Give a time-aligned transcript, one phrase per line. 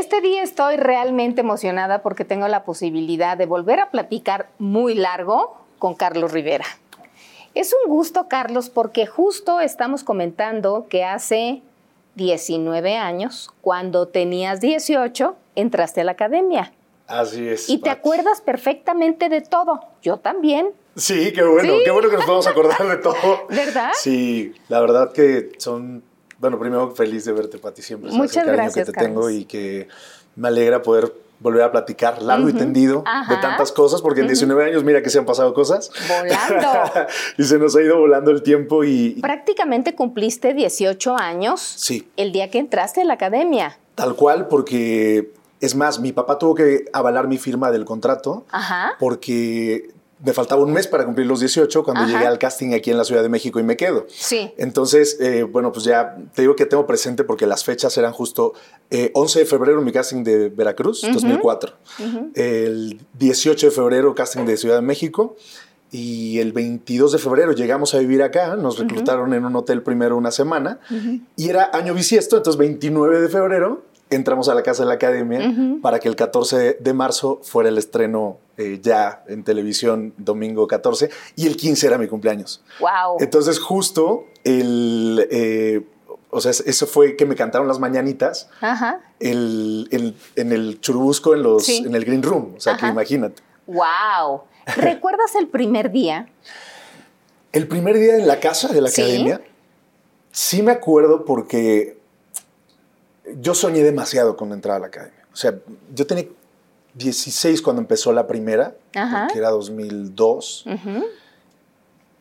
[0.00, 5.58] Este día estoy realmente emocionada porque tengo la posibilidad de volver a platicar muy largo
[5.78, 6.64] con Carlos Rivera.
[7.54, 11.60] Es un gusto, Carlos, porque justo estamos comentando que hace
[12.14, 16.72] 19 años, cuando tenías 18, entraste a la academia.
[17.06, 17.68] Así es.
[17.68, 19.80] Y te acuerdas perfectamente de todo.
[20.00, 20.70] Yo también.
[20.96, 23.16] Sí, qué bueno, qué bueno que nos podamos acordar de todo.
[23.50, 23.90] ¿Verdad?
[24.00, 26.02] Sí, la verdad que son,
[26.40, 28.10] bueno, primero feliz de verte, Pati, siempre.
[28.10, 29.26] Muchas el cariño gracias, que te Carlos.
[29.26, 29.88] tengo y que
[30.36, 33.34] me alegra poder volver a platicar largo y tendido Ajá.
[33.34, 35.90] de tantas cosas, porque en 19 años mira que se han pasado cosas.
[36.08, 36.90] Volando.
[37.38, 42.32] y se nos ha ido volando el tiempo y Prácticamente cumpliste 18 años sí, el
[42.32, 43.78] día que entraste a la academia.
[43.94, 48.92] tal cual, porque es más, mi papá tuvo que avalar mi firma del contrato Ajá.
[48.98, 49.90] porque
[50.24, 52.12] me faltaba un mes para cumplir los 18 cuando Ajá.
[52.12, 54.06] llegué al casting aquí en la Ciudad de México y me quedo.
[54.08, 54.52] Sí.
[54.58, 58.52] Entonces, eh, bueno, pues ya te digo que tengo presente porque las fechas eran justo
[58.90, 61.72] eh, 11 de febrero mi casting de Veracruz, 2004.
[62.34, 65.36] El 18 de febrero casting de Ciudad de México.
[65.92, 70.16] Y el 22 de febrero llegamos a vivir acá, nos reclutaron en un hotel primero
[70.16, 70.78] una semana
[71.34, 75.40] y era año bisiesto, entonces 29 de febrero entramos a la casa de la academia
[75.82, 81.10] para que el 14 de marzo fuera el estreno eh, ya en televisión domingo 14
[81.36, 82.62] y el 15 era mi cumpleaños.
[82.80, 83.16] Wow.
[83.20, 85.26] Entonces, justo el.
[85.30, 85.82] eh,
[86.32, 89.00] o sea, eso fue que me cantaron las mañanitas Ajá.
[89.18, 91.82] el, el- en el churubusco, en, los, Sí.
[91.86, 92.54] en el green room.
[92.56, 93.42] O sea, que imagínate.
[93.66, 94.42] Wow.
[94.76, 96.28] ¿Recuerdas el primer día?
[97.52, 99.02] El primer día en la casa de la Sí.
[99.02, 99.40] academia,
[100.30, 101.98] sí me acuerdo porque
[103.40, 105.24] yo soñé demasiado con entrar a la academia.
[105.32, 105.54] O sea,
[105.94, 106.26] yo tenía
[106.94, 110.66] 16 cuando empezó la primera, que era 2002.
[110.66, 111.04] Ujú.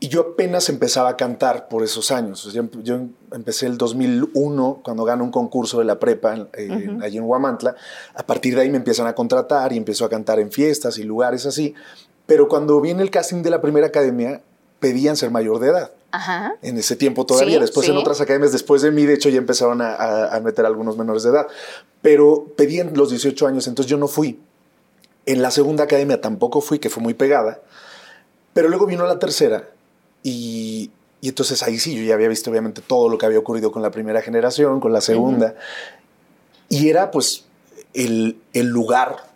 [0.02, 2.46] Y yo apenas empezaba a cantar por esos años.
[2.46, 3.00] O sea, yo,
[3.34, 7.76] empecé el 2001 cuando gano un concurso de la prepa eh, allí en Huamantla.
[8.14, 11.04] A partir de ahí me empiezan a contratar y empiezo a cantar en fiestas y
[11.04, 11.74] lugares así.
[12.26, 14.42] Pero cuando viene el casting de la primera academia,
[14.80, 15.92] pedían ser mayor de edad.
[16.12, 16.56] Ajá.
[16.62, 17.56] En ese tiempo todavía.
[17.56, 20.40] Sí, después en otras academias, después de mí, de hecho, ya empezaron a, a- a
[20.40, 21.48] meter algunos menores de edad.
[22.02, 24.40] Pero pedían los 18 años, entonces yo no fui.
[25.26, 27.62] En la segunda academia tampoco fui, que fue muy pegada.
[28.54, 29.70] Pero luego vino la tercera
[30.24, 30.90] y,
[31.22, 33.84] y entonces ahí sí, yo ya había visto obviamente todo lo que había ocurrido con
[33.84, 35.54] la primera generación, con la segunda.
[36.70, 37.46] Y era pues
[37.94, 39.29] el, el lugar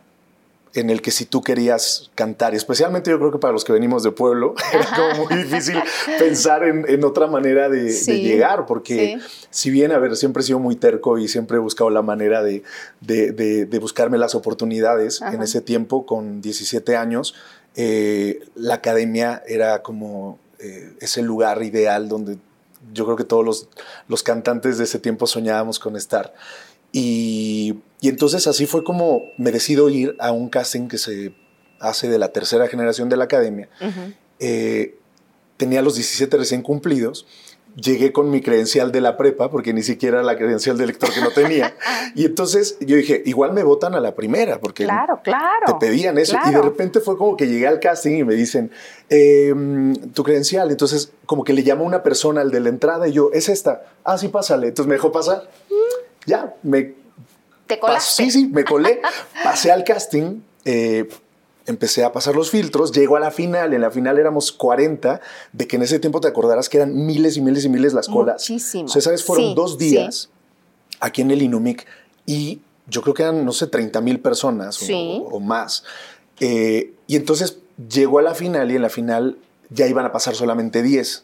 [0.76, 4.02] en el que si tú querías cantar, especialmente yo creo que para los que venimos
[4.04, 5.78] de pueblo, era como muy difícil
[6.18, 9.46] pensar en, en otra manera de, de Sí, llegar, porque sí.
[9.52, 12.42] si bien, a ver, siempre he sido muy terco y siempre he buscado la manera
[12.42, 12.64] de,
[13.02, 15.44] de- de- de buscarme las oportunidades, en Ajá.
[15.44, 17.36] ese tiempo, con 17 años,
[17.76, 22.38] eh, la academia era como eh, ese lugar ideal donde
[22.94, 23.68] yo creo que todos los,
[24.08, 26.34] los cantantes de ese tiempo soñábamos con estar.
[26.92, 31.34] Y, y entonces así fue como me decido ir a un casting que se
[31.80, 33.69] hace de la tercera generación de la academia.
[33.80, 34.12] Ujú.
[34.40, 34.97] Eh,
[35.56, 37.25] tenía los 17 recién cumplidos.
[37.78, 41.22] Llegué con mi credencial de la prepa, porque ni siquiera la credencial de lector que
[41.22, 41.75] no tenía.
[42.16, 45.66] y entonces yo dije, igual me votan a la primera, porque Claro, claro.
[45.68, 46.34] te pedían eso.
[46.36, 46.62] Y de Claro.
[46.63, 48.69] repente fue como que llegué al casting y me dicen,
[49.09, 49.53] eh,
[50.13, 50.72] tu credencial.
[50.72, 53.86] Entonces, como que le llamó una persona al de la entrada y yo, es esta.
[54.03, 54.68] Ah, sí, pásale.
[54.68, 55.50] Entonces me dejó pasar.
[56.25, 56.94] Ya, me
[57.76, 58.24] Te colaste.
[58.26, 59.02] Sí, sí, me colé.
[59.44, 60.42] Pasé al casting.
[60.66, 61.08] eh,
[61.66, 65.22] empecé a pasar los filtros, llego a la final, en la final éramos 40,
[65.54, 68.10] de que en ese tiempo te acordarás que eran miles y miles y miles las
[68.10, 68.36] colas.
[68.50, 68.84] Muchísimo.
[68.86, 69.24] O sea, ¿sabes?
[69.24, 70.30] Fueron Sí, dos días
[71.00, 71.86] aquí en el Inumic
[72.26, 75.24] y yo creo que eran, no sé, 30 mil personas o- Sí.
[75.32, 75.86] o, más.
[76.42, 77.60] Eh, y entonces
[77.90, 79.38] llegó a la final y en la final
[79.70, 81.24] ya iban a pasar solamente 10.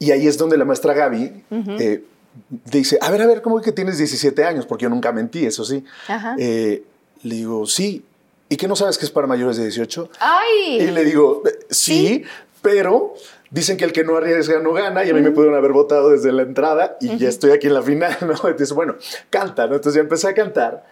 [0.00, 1.44] Y ahí es donde la maestra Gaby
[1.78, 2.02] eh,
[2.48, 4.66] dice, a ver, a ver, ¿cómo que tienes 17 años?
[4.66, 5.84] Porque yo nunca mentí, eso sí.
[6.08, 6.36] Ajá.
[6.38, 6.82] Eh,
[7.22, 8.04] le digo, sí.
[8.48, 10.10] ¿Y qué no sabes que es para mayores de 18?
[10.20, 10.80] ¡Ay!
[10.80, 12.24] Y le digo, "Eh, sí,
[12.62, 13.14] pero
[13.50, 16.10] dicen que el que no arriesga no gana y a mí me pudieron haber votado
[16.10, 18.32] desde la entrada y ya estoy aquí en la final, ¿no?
[18.32, 18.96] Entonces, bueno,
[19.30, 19.76] canta, ¿no?
[19.76, 20.84] Entonces ya empecé a cantar.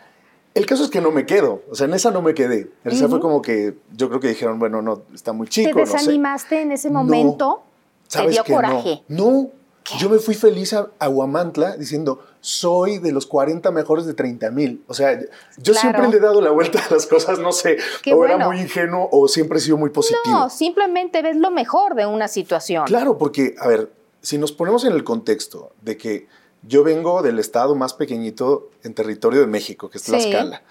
[0.54, 2.70] El caso es que no me quedo, o sea, en esa no me quedé.
[2.84, 5.78] En esa fue como que yo creo que dijeron, bueno, no, está muy ¿Te chico,
[5.80, 5.92] no sé.
[5.92, 7.02] desanimaste en ese No.
[7.04, 7.62] momento?
[8.08, 8.56] ¿Te ¿Sabes dio que no?
[8.56, 9.02] coraje?
[9.98, 14.50] Yo me fui feliz a, a Huamantla diciendo, soy de los 40 mejores de 30
[14.50, 14.82] mil.
[14.86, 15.26] O sea, yo
[15.72, 15.80] Claro.
[15.80, 18.60] siempre le he dado la vuelta a las cosas, no sé, Qué o era muy
[18.60, 20.22] ingenuo o siempre he sido muy positivo.
[20.26, 22.84] No, simplemente ves lo mejor de una situación.
[22.86, 23.90] Claro, porque, a ver,
[24.20, 26.26] si nos ponemos en el contexto de que
[26.62, 30.10] yo vengo del estado más pequeñito en territorio de México, que es Sí.
[30.10, 30.62] Tlaxcala,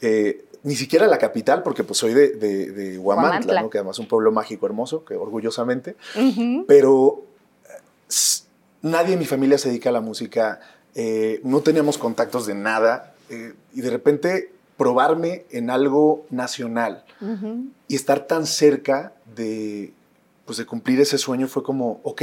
[0.00, 3.62] eh, ni siquiera la capital, porque pues soy de, de, de Huamantla, Huamantla.
[3.62, 3.70] ¿no?
[3.70, 5.94] que además es un pueblo mágico hermoso, que orgullosamente,
[6.66, 7.22] pero
[7.66, 7.82] eh,
[8.84, 10.60] nadie en mi familia se dedica a la música,
[10.94, 17.04] eh, no teníamos contactos de nada, eh, y de repente probarme en algo nacional
[17.88, 19.94] y estar tan cerca de,
[20.44, 22.22] pues de cumplir ese sueño fue como, ok,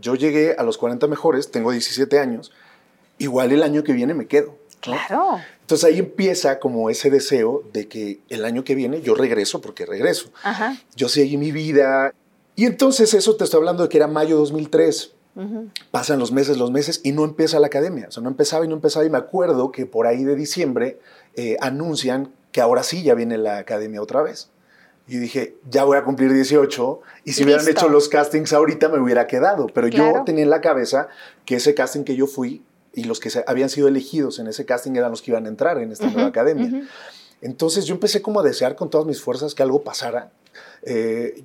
[0.00, 2.52] yo llegué a los 40 mejores, tengo 17 años,
[3.16, 4.58] igual el año que viene me quedo.
[4.80, 5.40] Claro.
[5.60, 9.86] Entonces ahí empieza como ese deseo de que el año que viene yo regreso porque
[9.86, 10.30] regreso.
[10.96, 12.12] Yo seguí mi vida.
[12.56, 15.12] Y entonces eso te estoy hablando de que era mayo 2003.
[15.90, 18.06] Pasan los meses, los meses y no empieza la academia.
[18.08, 19.04] O sea, no empezaba y no empezaba.
[19.04, 20.98] Y me acuerdo que por ahí de diciembre
[21.36, 24.50] eh, anuncian que ahora sí ya viene la academia otra vez.
[25.08, 29.00] Y dije, ya voy a cumplir 18 y si hubieran hecho los castings ahorita me
[29.00, 29.66] hubiera quedado.
[29.66, 31.08] Pero yo tenía en la cabeza
[31.44, 32.62] que ese casting que yo fui
[32.94, 35.78] y los que habían sido elegidos en ese casting eran los que iban a entrar
[35.78, 36.86] en esta nueva academia.
[37.40, 40.30] Entonces yo empecé como a desear con todas mis fuerzas que algo pasara.
[40.82, 41.42] Eh,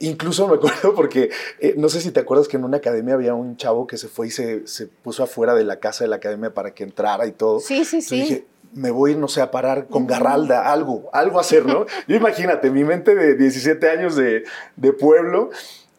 [0.00, 1.30] incluso me acuerdo porque,
[1.60, 4.08] eh, no sé si te acuerdas que en una academia había un chavo que se
[4.08, 7.26] fue y se, se puso afuera de la casa de la academia para que entrara
[7.26, 7.60] y todo.
[7.60, 8.20] Sí, sí, sí.
[8.20, 11.86] Dije, me voy, no sé, a parar con Garralda, algo, algo a hacer, ¿no?
[12.06, 14.44] Yo imagínate, mi mente de 17 años de,
[14.76, 15.50] de pueblo,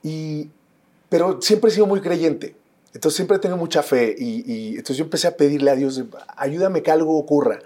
[0.03, 0.49] y,
[1.09, 2.55] pero siempre he sido muy creyente.
[2.93, 6.03] Entonces siempre tengo mucha fe y, entonces yo empecé a pedirle a Dios,
[6.35, 7.59] ayúdame que algo ocurra.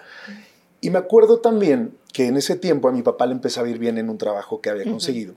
[0.81, 3.79] Y me acuerdo también que en ese tiempo a mi papá le empezó a ir
[3.79, 5.33] bien en un trabajo que había conseguido.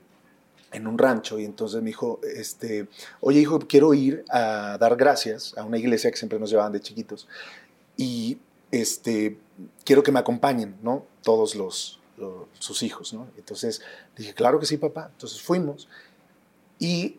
[0.71, 2.87] En un rancho y entonces me dijo, este,
[3.21, 6.81] oye hijo, quiero ir a dar gracias a una iglesia que siempre nos llevaban de
[6.81, 7.27] chiquitos
[7.95, 8.37] y
[8.71, 9.37] este,
[9.85, 11.05] quiero que me acompañen, ¿no?
[11.23, 11.99] Todos los,
[12.59, 13.27] sus hijos, ¿no?
[13.37, 13.81] Entonces
[14.15, 15.09] dije, claro que sí, papá.
[15.13, 15.87] Entonces fuimos
[16.79, 17.17] y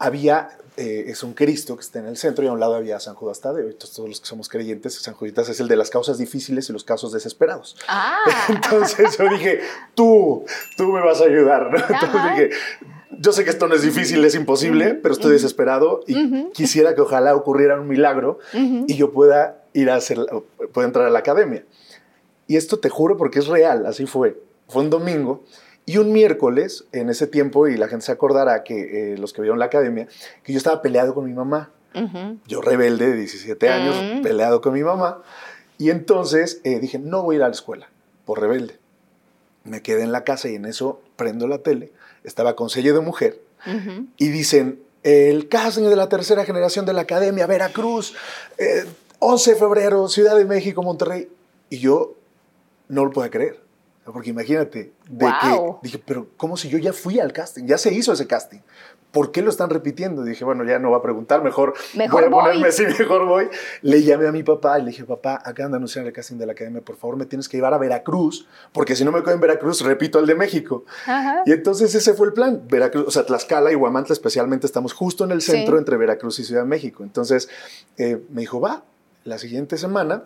[0.00, 0.48] había,
[0.78, 3.14] eh, es un Cristo que está en el centro y a un lado había San
[3.14, 3.68] Judas Tadeo.
[3.68, 6.72] Entonces todos los que somos creyentes, San Judas es el de las causas difíciles y
[6.72, 7.76] los casos desesperados.
[7.86, 8.18] Ah.
[8.48, 9.60] Entonces yo dije,
[9.94, 10.44] tú,
[10.76, 11.70] tú me vas a ayudar.
[11.72, 12.50] Entonces dije,
[13.18, 17.02] yo sé que esto no es difícil, es imposible, pero estoy desesperado y quisiera que
[17.02, 20.18] ojalá ocurriera un milagro y yo pueda ir a hacer,
[20.72, 21.64] pueda entrar a la academia.
[22.46, 24.40] Y esto te juro porque es real, así fue.
[24.66, 25.44] Fue un domingo
[25.90, 29.42] y un miércoles, en ese tiempo, y la gente se acordará que eh, los que
[29.42, 30.06] vieron la academia,
[30.44, 31.70] que yo estaba peleado con mi mamá.
[32.46, 35.20] Yo rebelde de 17 años, peleado con mi mamá.
[35.78, 37.88] Y entonces eh, dije, no voy a ir a la escuela,
[38.24, 38.78] por rebelde.
[39.64, 41.90] Me quedé en la casa y en eso prendo la tele.
[42.22, 43.40] Estaba con sello de mujer.
[44.16, 48.14] Y dicen, el casting de la tercera generación de la Academia, Veracruz,
[49.18, 51.28] 11 eh, de febrero, Ciudad de México, Monterrey.
[51.68, 52.14] Y yo
[52.86, 53.60] no lo puedo creer.
[54.04, 57.64] Porque imagínate, de que dije, pero ¿cómo si yo ya fui al casting?
[57.66, 58.60] Ya se hizo ese casting.
[59.10, 60.22] ¿Por qué lo están repitiendo?
[60.22, 63.48] dije, bueno, ya no va a preguntar, mejor, mejor voy a ponerme así, mejor voy.
[63.82, 66.46] Le llamé a mi papá y le dije, papá, acaban de anunciar el casting de
[66.46, 69.34] la academia, por favor me tienes que llevar a Veracruz, porque si no me quedo
[69.34, 70.84] en Veracruz, repito al de México.
[71.44, 72.62] Y entonces ese fue el plan.
[72.68, 76.44] Veracruz, o sea, Tlaxcala y Huamantla especialmente estamos justo en el centro entre Veracruz y
[76.44, 77.02] Ciudad de México.
[77.02, 77.48] Entonces
[77.98, 78.84] eh, me dijo, va,
[79.24, 80.22] la siguiente semana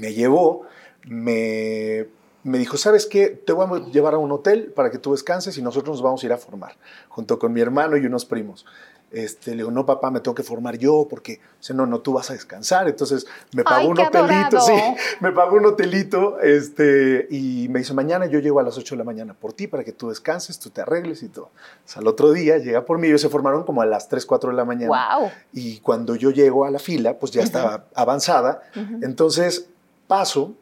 [0.00, 0.66] me llevó,
[1.06, 2.06] me
[2.42, 3.28] me dijo, ¿sabes qué?
[3.28, 6.22] Te voy a llevar a un hotel para que tú descanses y nosotros nos vamos
[6.22, 6.76] a ir a formar,
[7.08, 8.64] junto con mi hermano y unos primos.
[9.10, 12.12] Este, le digo, no, papá, me tengo que formar yo porque, o no, no, tú
[12.12, 12.88] vas a descansar.
[12.88, 14.72] Entonces me pagó un hotelito, sí,
[15.18, 18.98] me pagó un hotelito este, y me dice, mañana yo llego a las 8 de
[18.98, 21.46] la mañana por ti para que tú descanses, tú te arregles y todo.
[21.46, 24.24] O sea, al otro día llega por mí, ellos se formaron como a las 3,
[24.24, 25.18] 4 de la mañana.
[25.18, 25.30] Wow.
[25.52, 28.62] Y cuando yo llego a la fila, pues ya estaba avanzada.
[29.02, 29.66] Entonces
[30.06, 30.54] paso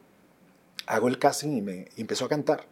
[0.88, 2.66] hago el casting y me empezó a cantar.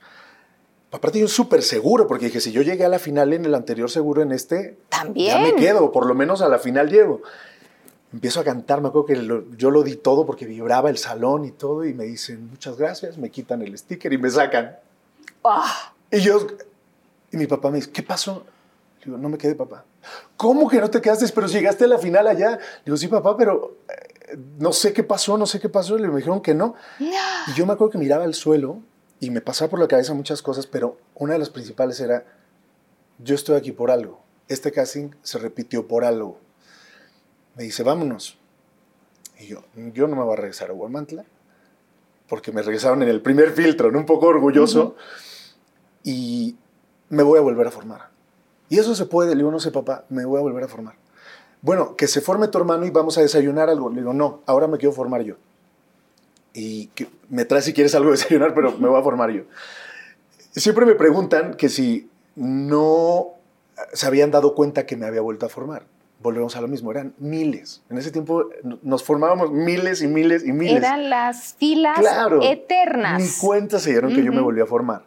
[0.90, 3.90] Aparte yo súper seguro, porque dije, si yo llegué a la final en el anterior
[3.90, 5.28] seguro, en este, También.
[5.28, 7.22] ya me quedo, por lo menos a la final llego.
[8.12, 11.50] Empiezo a cantar, me acuerdo que yo lo di todo porque vibraba el salón y
[11.50, 14.76] todo, y me dicen, muchas gracias, me quitan el sticker y me sacan.
[15.44, 15.92] Ah.
[16.10, 16.46] Y yo,
[17.32, 18.46] y mi papá me dice, ¿qué pasó?
[19.00, 19.84] Le digo, no me quedé, papá.
[20.36, 21.26] ¿Cómo que no te quedaste?
[21.34, 22.52] Pero llegaste a la final allá.
[22.52, 23.78] Le digo, sí, papá, pero
[24.58, 26.74] no sé qué pasó, no sé qué pasó, y me dijeron que no.
[26.98, 28.80] Y yo me acuerdo que miraba al suelo
[29.20, 32.24] y me pasaba por la cabeza muchas cosas, pero una de las principales era,
[33.18, 34.20] yo estoy aquí por algo.
[34.48, 36.38] Este casting se repitió por algo.
[37.56, 38.38] Me dice, vámonos.
[39.38, 41.24] Y yo, yo no me voy a regresar a Huamantla,
[42.28, 44.96] porque me regresaron en el primer filtro, un poco orgulloso,
[46.02, 46.56] y
[47.08, 48.10] me voy a volver a formar.
[48.68, 51.05] Y eso se puede, le digo, no sé, papá, me voy a volver a formar
[51.66, 53.90] bueno, que se forme tu hermano y vamos a desayunar algo.
[53.90, 55.34] Le digo, no, ahora me quiero formar yo.
[56.54, 59.42] Y que me traes si quieres algo de desayunar, pero me voy a formar yo.
[60.52, 63.30] Siempre me preguntan que si no
[63.92, 65.86] se habían dado cuenta que me había vuelto a formar.
[66.22, 67.82] Volvemos a lo mismo, eran miles.
[67.90, 68.48] En ese tiempo
[68.82, 70.76] nos formábamos miles y miles y miles.
[70.76, 71.98] Eran las filas
[72.42, 73.20] eternas.
[73.20, 75.02] Ni cuenta se dieron que yo me volví a formar.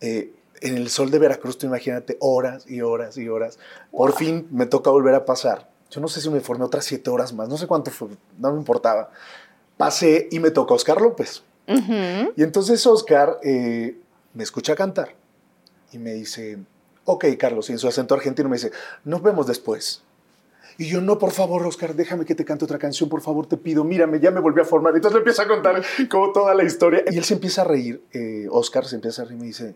[0.00, 3.60] Eh, en el sol de Veracruz, tú imagínate, horas y horas y horas.
[3.92, 5.75] Por fin me toca volver a pasar.
[5.90, 8.52] Yo no sé si me formé otras siete horas más, no sé cuánto fue, no
[8.52, 9.10] me importaba.
[9.76, 11.42] Pasé y me tocó Oscar López.
[12.36, 13.98] Y entonces Oscar eh,
[14.34, 15.14] me escucha cantar
[15.92, 16.58] y me dice,
[17.04, 18.70] ok, Carlos, y en su acento argentino me dice,
[19.04, 20.02] nos vemos después.
[20.78, 23.56] Y yo, no, por favor, Oscar, déjame que te cante otra canción, por favor, te
[23.56, 24.94] pido, mírame, ya me volví a formar.
[24.94, 27.02] Entonces le empieza a contar como toda la historia.
[27.10, 29.74] Y él se empieza a reír, eh, Oscar se empieza a reír y me dice,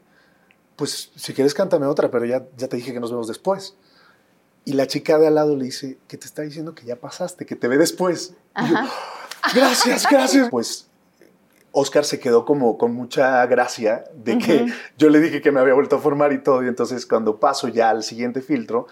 [0.76, 3.76] pues si quieres cántame otra, pero ya, ya te dije que nos vemos después.
[4.64, 7.46] Y la chica de al lado le dice, que te está diciendo que ya pasaste,
[7.46, 8.34] que te ve después.
[8.56, 8.76] Y yo,
[9.54, 10.48] gracias, gracias.
[10.50, 10.88] Pues
[11.72, 14.66] Oscar se quedó como con mucha gracia de que
[14.98, 16.62] yo le dije que me había vuelto a formar y todo.
[16.64, 18.86] Y entonces cuando paso ya al siguiente filtro,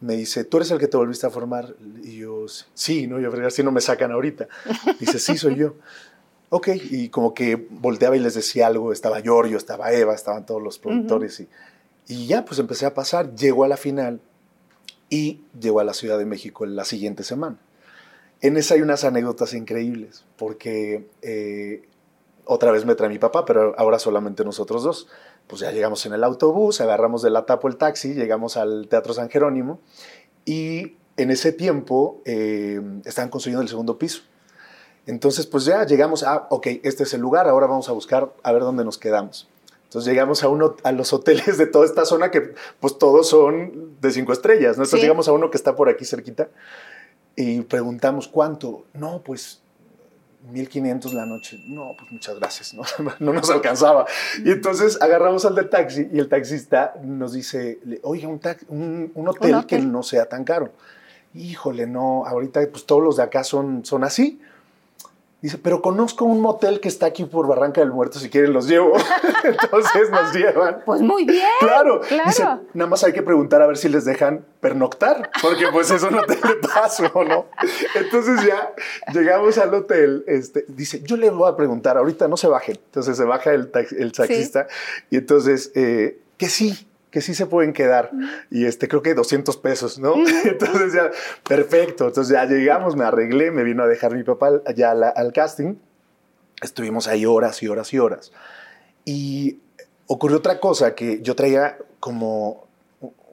[0.00, 1.74] me dice, ¿tú eres el que te volviste a formar?
[2.02, 3.20] Y yo, sí, ¿no?
[3.20, 4.48] Yo, si no me sacan ahorita.
[4.98, 5.76] Dice, sí, soy yo.
[6.48, 10.60] Ok, y como que volteaba y les decía algo, estaba Giorgio, estaba Eva, estaban todos
[10.60, 11.48] los productores y,
[12.08, 14.20] y ya, pues empecé a pasar, llegó a la final
[15.12, 17.58] y llegó a la Ciudad de México la siguiente semana.
[18.40, 21.82] En esa hay unas anécdotas increíbles, porque eh,
[22.46, 25.08] otra vez me trae mi papá, pero ahora solamente nosotros dos
[25.46, 29.12] pues ya llegamos en el autobús, agarramos de la tapo el taxi, llegamos al Teatro
[29.12, 29.80] San Jerónimo
[30.46, 34.22] y en ese tiempo eh, estaban construyendo el segundo piso.
[35.04, 38.52] Entonces, pues ya llegamos a, ok, este es el lugar, ahora vamos a buscar a
[38.52, 39.46] ver dónde nos quedamos.
[39.92, 43.94] Entonces llegamos a, uno, a los hoteles de toda esta zona que pues todos son
[44.00, 44.84] de cinco estrellas, ¿no?
[44.84, 46.48] Entonces llegamos a uno que está por aquí cerquita
[47.36, 48.86] y preguntamos cuánto.
[48.94, 49.60] No, pues
[50.50, 51.62] 1500 la noche.
[51.66, 52.84] No, pues muchas gracias, no,
[53.20, 54.06] no nos alcanzaba.
[54.42, 59.66] Y entonces agarramos al de taxi y el taxista nos dice, oiga, un, un, hotel
[59.66, 60.72] que no sea tan caro.
[61.34, 64.40] Híjole, no, ahorita pues todos los de acá son, son así.
[65.42, 68.68] Dice, pero conozco un motel que está aquí por Barranca del Muerto, si quieren los
[68.68, 68.92] llevo.
[69.42, 70.82] Entonces nos llevan.
[70.86, 71.48] Pues muy bien.
[71.58, 72.00] Claro.
[72.00, 72.28] claro.
[72.28, 72.44] Dice,
[72.74, 76.14] nada más hay que preguntar a ver si les dejan pernoctar, porque pues es un
[76.14, 77.46] hotel de paso, ¿no?
[77.96, 78.72] Entonces ya
[79.12, 82.78] llegamos al hotel, este, dice, yo le voy a preguntar, ahorita no se bajen.
[82.86, 84.68] Entonces se baja el, el taxista
[85.10, 88.10] y entonces, eh, que sí, que sí se pueden quedar.
[88.50, 90.14] Y este, creo que 200 pesos, ¿no?
[90.44, 91.10] Entonces ya,
[91.46, 92.08] perfecto.
[92.08, 95.76] Entonces ya llegamos, me arreglé, me vino a dejar mi papá allá al casting.
[96.62, 98.32] Estuvimos ahí horas y horas y horas.
[99.04, 99.60] Y
[100.06, 102.66] ocurrió otra cosa, que yo traía como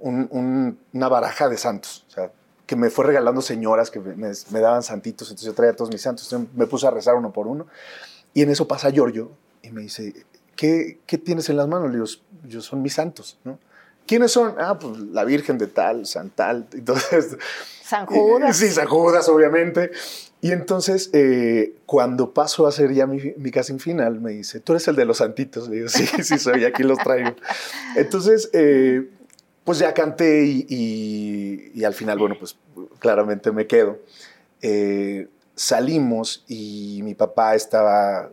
[0.01, 2.05] una baraja de santos.
[2.09, 2.31] O sea,
[2.65, 5.29] que me fue regalando señoras que me, daban santitos.
[5.29, 6.25] Entonces yo traía todos mis santos.
[6.25, 7.65] Entonces me puse a rezar uno por uno.
[8.33, 9.31] Y en eso pasa Giorgio
[9.61, 10.25] y me dice,
[10.57, 11.87] ¿qué, qué tienes en las manos?
[11.89, 12.07] Le digo,
[12.45, 13.57] yo son mis santos, ¿no?
[14.09, 14.55] ¿Quiénes son?
[14.57, 16.67] Ah, pues la Virgen de tal, San tal.
[16.73, 17.37] Entonces,
[17.83, 18.57] San Judas.
[18.57, 19.91] Sí, San Judas, obviamente.
[20.41, 24.71] Y entonces, eh, cuando paso a hacer ya mi, mi, casting final, me dice, tú
[24.71, 25.69] eres el de los santitos.
[25.69, 27.35] Le digo, sí, sí soy, aquí los traigo.
[27.95, 29.07] Entonces, eh,
[29.63, 32.57] pues ya canté y, y, al final, bueno, pues
[32.97, 33.99] claramente me quedo.
[34.63, 38.31] Eh, salimos y mi papá estaba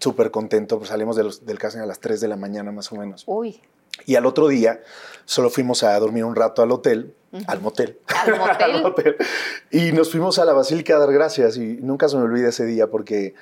[0.00, 2.92] súper contento, pues salimos de los, del casting a las 3 de la mañana más
[2.92, 3.24] o menos.
[3.26, 3.62] Uy.
[4.06, 4.80] Y al otro día
[5.24, 7.14] solo fuimos a dormir un rato al hotel,
[7.46, 7.98] al motel.
[8.60, 9.16] ¿Al motel?
[9.70, 12.64] Y nos fuimos a la Basílica a dar gracias y nunca se me olvida ese
[12.64, 13.34] día porque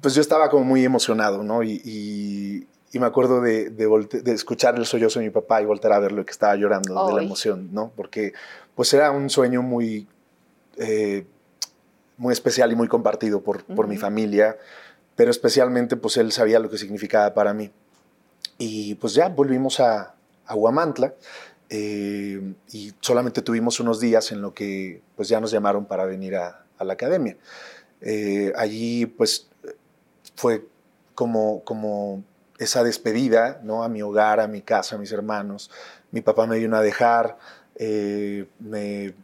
[0.00, 1.62] pues yo estaba como muy emocionado, ¿no?
[1.62, 2.66] Y, y,
[2.98, 6.30] me acuerdo de, de, escuchar el sollozo de mi papá y volver a verlo que
[6.30, 7.90] estaba llorando de la emoción, ¿no?
[7.96, 8.34] Porque
[8.76, 10.06] pues era un sueño muy,
[10.76, 11.26] eh,
[12.16, 14.58] muy especial y muy compartido por, por mi familia,
[15.16, 17.72] pero especialmente pues él sabía lo que significaba para mí.
[18.58, 20.14] Y pues ya volvimos a,
[20.46, 21.14] a Huamantla
[21.70, 26.36] eh, y solamente tuvimos unos días en lo que pues ya nos llamaron para venir
[26.36, 27.36] a, a la academia.
[28.00, 29.48] Eh, allí pues
[30.36, 30.66] fue
[31.14, 32.22] como, como
[32.58, 33.82] esa despedida ¿no?
[33.82, 35.70] a mi hogar, a mi casa, a mis hermanos.
[36.10, 37.38] Mi papá me vino a dejar,
[37.76, 39.14] eh, me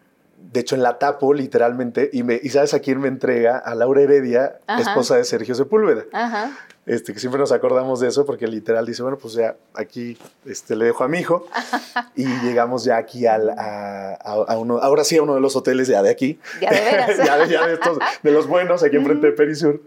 [0.53, 3.59] de hecho en la tapo literalmente, y, me, y ¿sabes a quién me entrega?
[3.59, 6.05] A Laura Heredia, esposa de Sergio Sepúlveda.
[6.13, 6.57] Ajá.
[6.91, 10.75] Este, que siempre nos acordamos de eso porque literal dice, bueno, pues ya aquí este,
[10.75, 11.47] le dejo a mi hijo
[12.17, 16.03] y llegamos ya aquí al, a, uno, ahora sí a uno de los hoteles ya
[16.03, 16.41] de aquí.
[16.61, 17.17] Ya de veras.
[17.49, 19.85] ya, de, estos, de los buenos, aquí enfrente de Perisur.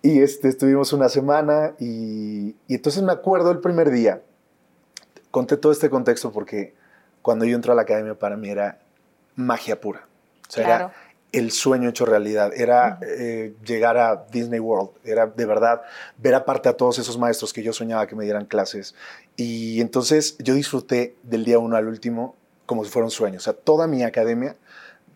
[0.00, 4.22] Y este, estuvimos una semana y, y entonces me acuerdo el primer día,
[5.30, 6.74] conté todo este contexto porque
[7.20, 8.78] cuando yo entré a la academia para mí era
[9.36, 10.06] magia pura.
[10.48, 10.92] O sea, era
[11.32, 15.82] el sueño hecho realidad, era eh, llegar a Disney World, era de verdad
[16.16, 18.94] ver aparte a todos esos maestros que yo soñaba que me dieran clases.
[19.36, 22.34] Y entonces yo disfruté del día uno al último
[22.66, 23.38] como si fuera un sueño.
[23.38, 24.56] O sea, toda mi academia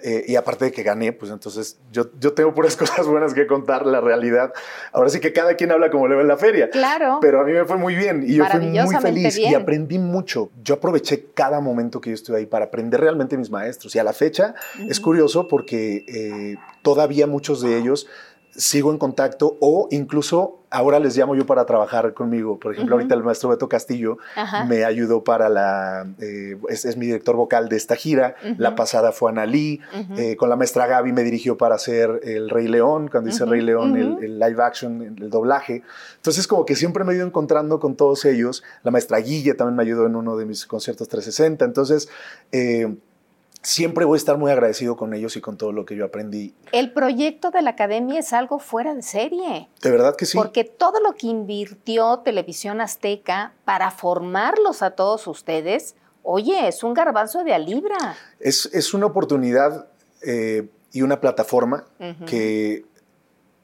[0.03, 3.47] eh, y aparte de que gané, pues entonces yo, yo tengo puras cosas buenas que
[3.47, 4.53] contar, la realidad.
[4.93, 6.71] Ahora sí que cada quien habla como le va en la feria.
[6.71, 7.19] Claro.
[7.21, 10.51] Pero a mí me fue muy bien y yo fui muy feliz y aprendí mucho.
[10.63, 13.95] Yo aproveché cada momento que yo estuve ahí para aprender realmente mis maestros.
[13.95, 14.55] Y a la fecha
[14.89, 18.09] es curioso porque eh, todavía muchos de ellos
[18.55, 22.59] sigo en contacto o incluso ahora les llamo yo para trabajar conmigo.
[22.59, 24.19] Por ejemplo, ahorita el maestro Beto Castillo
[24.67, 28.35] me ayudó para la, eh, es, mi director vocal de esta gira.
[28.59, 29.81] La pasada fue Analí.
[30.17, 33.61] Eh, con la maestra Gaby me dirigió para hacer El Rey León, cuando hice Rey
[33.61, 35.83] León, el, live action, el, doblaje.
[36.17, 38.63] Entonces como que siempre me he ido encontrando con todos ellos.
[38.83, 41.65] La maestra Guille también me ayudó en uno de mis conciertos 360.
[41.65, 42.09] Entonces...
[42.51, 42.97] Eh,
[43.63, 46.55] siempre voy a estar muy agradecido con ellos y con todo lo que yo aprendí.
[46.73, 49.69] El proyecto de la academia es algo fuera de serie.
[49.81, 50.37] De verdad que sí.
[50.37, 56.95] Porque todo lo que invirtió Televisión Azteca para formarlos a todos ustedes, oye, es un
[56.95, 58.17] garbanzo de a libra.
[58.41, 59.89] Es, una oportunidad
[60.23, 61.87] eh, y una plataforma
[62.27, 62.85] que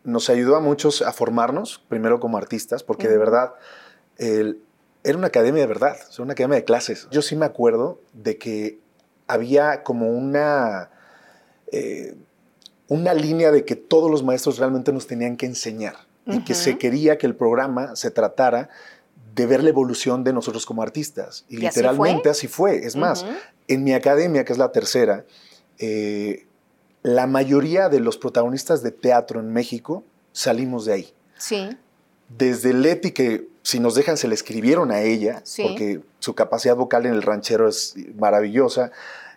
[0.04, 3.54] nos ayudó a muchos a formarnos, primero como artistas, porque de verdad
[4.16, 7.08] era una academia de verdad, es una academia de clases.
[7.10, 8.80] Yo sí me acuerdo de que
[9.28, 10.90] había como una,
[11.70, 12.16] eh,
[12.88, 15.94] una línea de que todos los maestros realmente nos tenían que enseñar
[16.26, 18.68] y que se quería que el programa se tratara
[19.35, 21.47] de ver la evolución de nosotros como artistas.
[21.49, 22.85] Y, literalmente así fue.
[22.85, 23.25] Es más,
[23.66, 25.25] en mi academia, que es la tercera,
[25.78, 26.47] eh,
[27.02, 31.14] la mayoría de los protagonistas de teatro en México salimos de ahí.
[31.38, 31.70] Sí.
[32.28, 37.04] Desde Leti, que si nos dejan, se le escribieron a ella, porque su capacidad vocal
[37.04, 38.92] en el ranchero es maravillosa.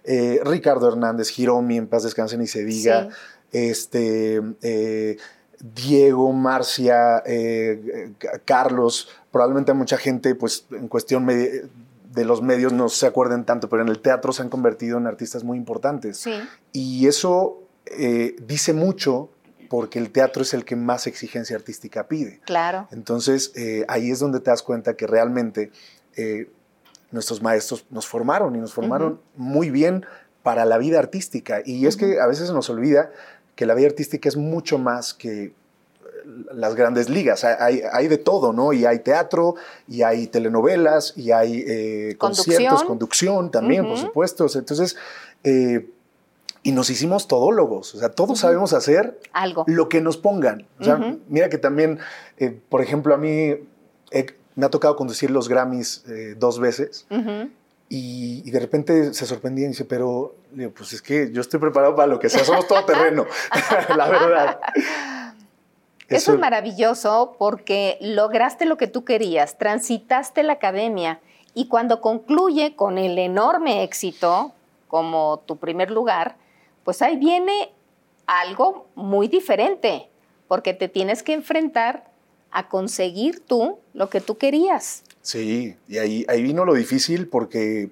[0.05, 3.09] Eh, Ricardo Hernández, Jiromi, en paz descansen y se diga.
[3.51, 5.17] Este, eh,
[5.59, 8.13] Diego, Marcia, eh,
[8.45, 13.81] Carlos, probablemente mucha gente, pues en cuestión de los medios no se acuerden tanto, pero
[13.81, 16.25] en el teatro se han convertido en artistas muy importantes.
[16.71, 17.63] Y eso
[18.47, 19.29] dice mucho
[19.71, 22.41] porque el teatro es el que más exigencia artística pide.
[22.43, 22.89] Claro.
[22.91, 25.71] Entonces, eh, ahí es donde te das cuenta que realmente
[26.17, 26.51] eh,
[27.09, 30.05] nuestros maestros nos formaron y nos formaron muy bien
[30.43, 31.61] para la vida artística.
[31.63, 33.11] Y es que a veces se nos olvida
[33.55, 35.53] que la vida artística es mucho más que eh,
[36.53, 37.45] las grandes ligas.
[37.45, 38.73] Hay, hay, de todo, ¿no?
[38.73, 39.55] Y hay teatro,
[39.87, 44.47] y hay telenovelas, y hay conciertos, conducción también, por supuesto.
[44.53, 44.97] Entonces,
[46.63, 47.95] y nos hicimos todólogos.
[47.95, 49.65] O sea, todos sabemos hacer algo.
[49.67, 50.67] Lo que nos pongan.
[50.79, 51.99] O sea, mira que también,
[52.37, 53.55] eh, por ejemplo, a mí
[54.55, 57.07] me ha tocado conducir los Grammys eh, dos veces.
[57.89, 60.35] y, de repente se sorprendía y dice, pero
[60.75, 63.25] pues es que yo estoy preparado para lo que sea, somos todo terreno,
[63.95, 64.59] la verdad.
[66.09, 71.21] Eso, es maravilloso porque lograste lo que tú querías, transitaste la academia
[71.53, 74.53] y cuando concluye con el enorme éxito
[74.89, 76.35] como tu primer lugar,
[76.83, 77.71] pues ahí viene
[78.27, 80.09] algo muy diferente,
[80.47, 82.09] porque te tienes que enfrentar
[82.51, 85.03] a conseguir tú lo que tú querías.
[85.21, 87.89] Sí, y ahí, ahí vino lo difícil porque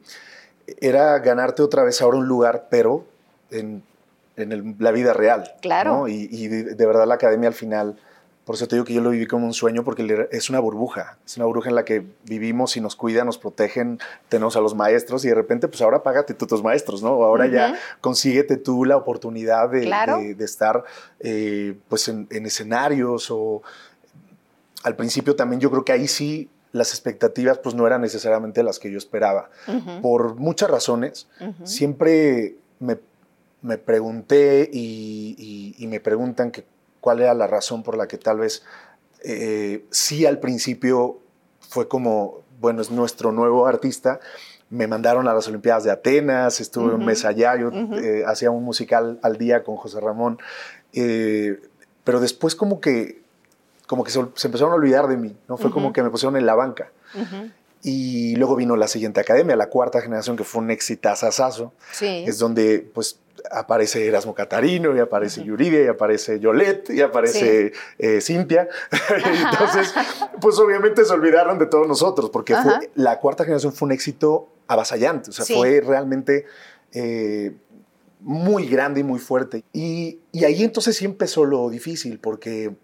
[0.82, 3.06] era ganarte otra vez ahora un lugar, pero
[3.52, 3.84] en,
[4.80, 5.52] la vida real.
[5.62, 6.08] Claro.
[6.08, 7.99] Y, de, verdad la academia al final
[8.49, 11.19] por eso te digo que yo lo viví como un sueño porque es una burbuja,
[11.23, 14.73] es una burbuja en la que vivimos y nos cuidan, nos protegen, tenemos a los
[14.73, 17.09] maestros y de repente pues ahora págate tú tus maestros, ¿no?
[17.09, 20.83] Ahora ya consíguete tú la oportunidad de, estar
[21.19, 23.62] eh, pues en, escenarios o
[24.81, 28.79] al principio también yo creo que ahí sí las expectativas pues no eran necesariamente las
[28.79, 29.51] que yo esperaba.
[30.01, 31.27] Por muchas razones,
[31.65, 36.65] siempre me, pregunté y, y me preguntan que
[37.01, 38.63] cuál era la razón por la que tal vez
[39.23, 41.19] eh, sí al principio
[41.59, 44.19] fue como, bueno, es nuestro nuevo artista.
[44.69, 48.63] Me mandaron a las Olimpiadas de Atenas, estuve un mes allá, yo eh, hacía un
[48.63, 50.38] musical al día con José Ramón,
[50.93, 51.59] eh,
[52.03, 53.23] pero después como que,
[53.88, 55.57] como que se, empezaron a olvidar de mí, ¿no?
[55.57, 56.91] Fue como que me pusieron en la banca.
[57.81, 61.73] Y luego vino la siguiente academia, la cuarta generación, que fue un exitazazazo.
[61.91, 62.25] Sí.
[62.27, 63.19] Es donde, pues,
[63.52, 68.67] aparece Erasmo Catarino, y aparece Yuridia, y aparece Yolette, y aparece eh, Cintia.
[69.52, 69.93] Entonces,
[70.41, 72.56] pues obviamente se olvidaron de todos nosotros, porque
[72.95, 76.45] la cuarta generación fue un éxito avasallante, o sea, fue realmente
[76.93, 77.54] eh,
[78.19, 79.63] muy grande y muy fuerte.
[79.73, 82.75] Y, ahí entonces sí empezó lo difícil, porque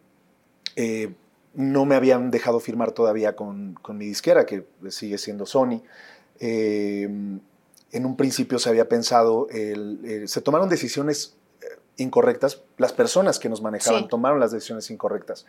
[0.76, 1.14] eh,
[1.54, 5.84] no me habían dejado firmar todavía con, con mi disquera, que sigue siendo Sony
[7.96, 13.62] en un principio se había pensado, se tomaron decisiones eh, incorrectas, las personas que nos
[13.62, 15.46] manejaban tomaron las decisiones incorrectas,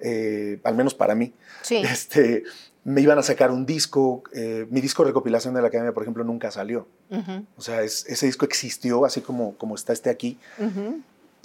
[0.00, 1.32] eh, al menos para mí.
[1.70, 2.44] Este,
[2.84, 6.02] me iban a sacar un disco, eh, mi disco de recopilación de la academia, por
[6.02, 6.86] ejemplo, nunca salió.
[7.56, 10.38] O sea, ese disco existió así como, como está este aquí.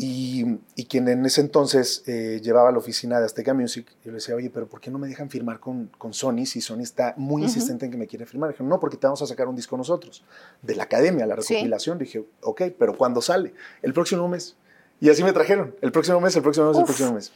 [0.03, 4.35] Y, quien en ese entonces eh, llevaba la oficina de Azteca Music, yo le decía,
[4.35, 7.43] oye, pero ¿por qué no me dejan firmar con, con Sony si Sony está muy
[7.43, 8.49] insistente en que me quiere firmar?
[8.49, 10.23] Dije, no, porque te vamos a sacar un disco nosotros,
[10.63, 11.99] de la academia, la recopilación.
[11.99, 13.53] Dije, ok, pero ¿cuándo sale?
[13.83, 14.55] El próximo mes.
[14.99, 17.31] Y así me trajeron, el próximo mes, el próximo mes, el próximo mes.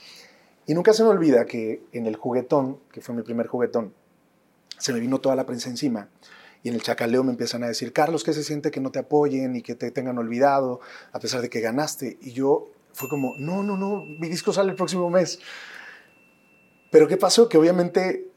[0.66, 3.94] Y nunca se me olvida que en el juguetón, que fue mi primer juguetón,
[4.80, 6.10] se me vino toda la prensa encima.
[6.66, 8.98] Y en el chacaleo me empiezan a decir, Carlos, ¿qué se siente que no te
[8.98, 10.80] apoyen y que te tengan olvidado
[11.12, 12.18] a pesar de que ganaste?
[12.22, 15.38] Y yo fue como, no, no, no, mi disco sale el próximo mes.
[16.90, 17.48] Pero ¿qué pasó?
[17.50, 18.32] Que obviamente,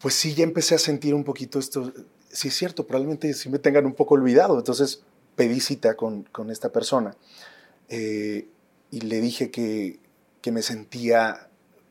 [0.00, 1.92] pues sí, ya empecé a sentir un poquito esto.
[2.30, 4.56] Sí es cierto, probablemente sí me tengan un poco olvidado.
[4.56, 5.02] Entonces
[5.36, 7.18] pedí cita con, con esta persona
[7.90, 8.48] eh,
[8.90, 10.00] y le dije que,
[10.40, 11.50] que, me sentía,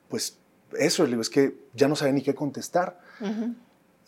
[0.09, 0.39] pues
[0.79, 2.99] eso, le digo, es que ya no sabía ni qué contestar.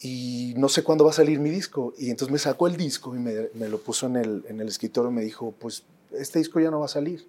[0.01, 1.93] Y no sé cuándo va a salir mi disco.
[1.97, 4.67] Y entonces me sacó el disco y me, me lo puso en el, en el
[4.67, 7.27] escritorio y me dijo, pues este disco ya no va a salir.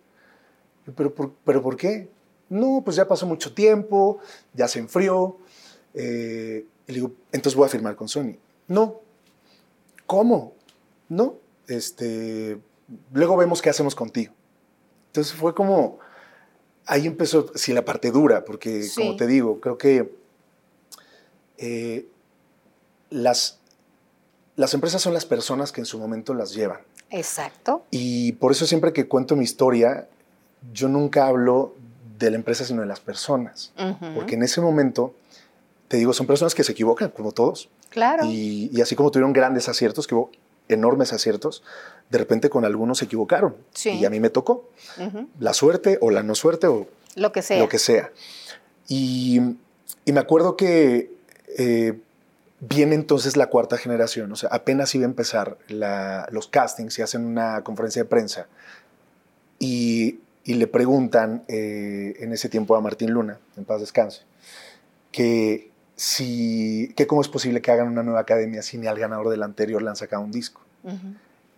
[0.97, 2.09] ¿Pero por, ¿Pero por qué?
[2.49, 4.19] No, pues ya pasó mucho tiempo,
[4.53, 5.39] ya se enfrió.
[5.95, 8.37] Eh, y le digo, entonces voy a firmar con Sony.
[8.69, 9.01] No.
[10.07, 10.55] ¿Cómo?
[11.09, 11.37] No.
[11.67, 12.59] Este,
[13.13, 14.35] luego vemos qué hacemos contigo.
[15.07, 15.99] Entonces fue como,
[16.87, 20.13] ahí empezó, sí, la parte dura, porque como te digo, creo que
[21.57, 22.09] eh,
[23.11, 23.59] las,
[24.57, 26.81] las empresas son las personas que en su momento las llevan.
[27.11, 27.85] Exacto.
[27.91, 30.09] Y por eso siempre que cuento mi historia,
[30.73, 31.75] yo nunca hablo
[32.19, 33.73] de la empresa, sino de las personas.
[34.15, 35.15] Porque en ese momento,
[35.89, 37.69] te digo, son personas que se equivocan, como todos.
[37.91, 38.25] Claro.
[38.27, 40.31] Y, así como tuvieron grandes aciertos, que hubo
[40.69, 41.63] enormes aciertos,
[42.11, 43.57] de repente con algunos se equivocaron.
[43.75, 43.91] Sí.
[43.91, 44.69] Y a mí me tocó.
[45.39, 47.59] La suerte o la no suerte o lo que sea.
[47.59, 48.11] Lo que sea.
[48.89, 49.41] Y,
[50.07, 51.13] me acuerdo que
[51.59, 51.99] eh,
[52.61, 57.25] viene entonces la cuarta generación, o sea, apenas iba a empezar los castings y hacen
[57.25, 58.47] una conferencia de prensa.
[59.59, 64.23] Y y le preguntan eh, en ese tiempo a Martín Luna, en paz descanse,
[65.11, 69.31] que, si, que cómo es posible que hagan una nueva academia si ni al ganador
[69.31, 70.61] del anterior le han sacado un disco.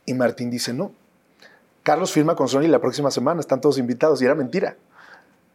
[0.05, 0.93] Y Martín dice, no,
[1.83, 4.77] Carlos firma con Sony la próxima semana, están todos invitados, y era mentira.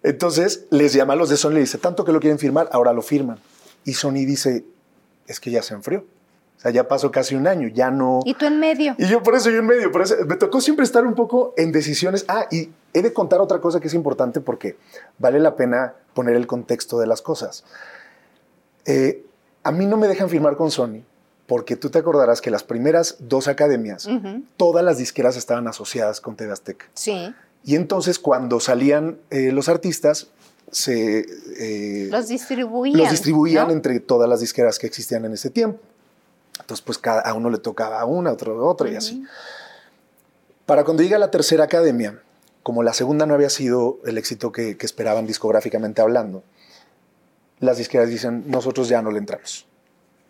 [0.04, 2.68] Entonces les llama a los de Sony y le dice, tanto que lo quieren firmar,
[2.74, 3.40] ahora lo firman.
[3.86, 4.66] Y Sony dice,
[5.28, 6.06] es que ya se enfrió.
[6.58, 8.20] O sea, ya pasó casi un año, ya no...
[8.24, 8.94] Y tú en medio.
[9.00, 11.56] Y yo por eso yo en medio, por eso me tocó siempre estar un poco
[11.58, 12.24] en decisiones.
[12.28, 14.78] Ah, y he de contar otra cosa que es importante porque
[15.18, 17.64] vale la pena poner el contexto de las cosas.
[18.86, 19.26] Eh,
[19.64, 21.02] a mí no me dejan firmar con Sony
[21.48, 24.08] porque tú te acordarás que las primeras dos academias,
[24.56, 26.86] todas las disqueras estaban asociadas con TV Azteca.
[26.94, 27.34] Sí.
[27.64, 30.30] Y entonces cuando salían eh, los artistas,
[30.72, 31.26] se...
[31.60, 32.98] Eh, los distribuían.
[32.98, 35.80] Los distribuían entre todas las disqueras que existían en ese tiempo.
[36.60, 39.24] Entonces, pues cada, a uno le tocaba una, a otro otra y así.
[40.66, 42.22] Para cuando llega la tercera academia,
[42.64, 46.44] como la segunda no había sido el éxito que, esperaban discográficamente hablando,
[47.60, 49.68] las disqueras dicen, nosotros ya no le entramos.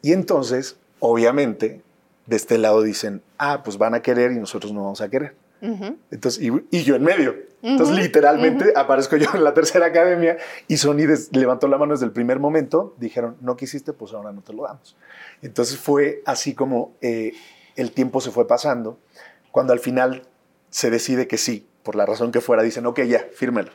[0.01, 1.81] Y entonces, obviamente,
[2.25, 5.35] de este lado dicen, ah, pues van a querer y nosotros no vamos a querer.
[5.61, 7.35] Entonces, y, yo en medio.
[7.61, 12.11] Entonces, literalmente aparezco yo en la tercera academia y Sony levantó la mano desde el
[12.11, 12.95] primer momento.
[12.97, 14.97] Dijeron, no quisiste, pues ahora no te lo damos.
[15.41, 17.33] Entonces fue así como eh,
[17.75, 18.97] el tiempo se fue pasando.
[19.51, 20.23] Cuando al final
[20.69, 23.71] se decide que sí, por la razón que fuera, dicen, ok, ya, fírmelo.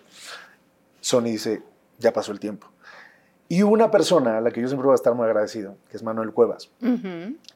[1.00, 1.62] Sony dice,
[1.98, 2.68] ya pasó el tiempo.
[3.48, 5.96] Y hubo una persona a la que yo siempre voy a estar muy agradecido, que
[5.96, 6.70] es Manuel Cuevas,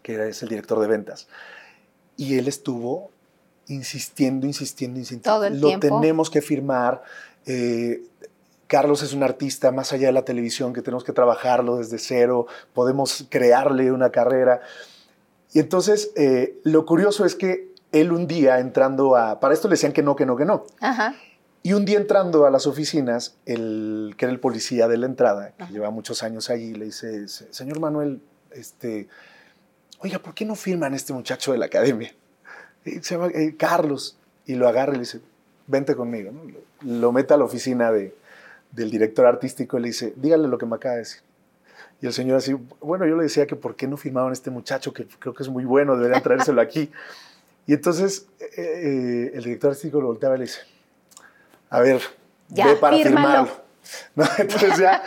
[0.03, 1.27] que es el director de ventas.
[2.17, 3.11] Y él estuvo
[3.71, 5.39] insistiendo, insistiendo, insistiendo.
[5.39, 7.03] Todo el Lo tenemos que firmar.
[7.47, 8.03] Eh,
[8.67, 12.47] Carlos es un artista más allá de la televisión, que tenemos que trabajarlo desde cero,
[12.73, 14.61] podemos crearle una carrera.
[15.53, 19.41] Y entonces, eh, lo curioso es que él un día entrando a...
[19.41, 20.65] Para esto le decían que no, que no, que no.
[21.63, 25.53] Y un día entrando a las oficinas, el, que era el policía de la entrada,
[25.59, 29.09] que lleva muchos años allí, le dice, señor Manuel, este,
[29.99, 32.15] oiga, ¿por qué no firman este muchacho de la academia?
[32.85, 34.17] Se llama eh, Carlos.
[34.47, 35.21] Y lo agarra y le dice,
[35.67, 36.33] vente conmigo.
[36.83, 38.15] Lo, mete a la oficina de,
[38.73, 41.23] del director artístico y le dice, dígale lo que me acaba de decir.
[42.03, 44.51] Y el señor así, bueno, yo le decía que por qué no firmaban a este
[44.51, 46.91] muchacho, que creo que es muy bueno, deberían traérselo aquí.
[47.67, 50.61] Y entonces eh, eh, el director artístico lo volteaba y le dice,
[51.69, 52.01] a ver,
[52.49, 53.49] ve para firmarlo.
[54.39, 55.03] Entonces ya...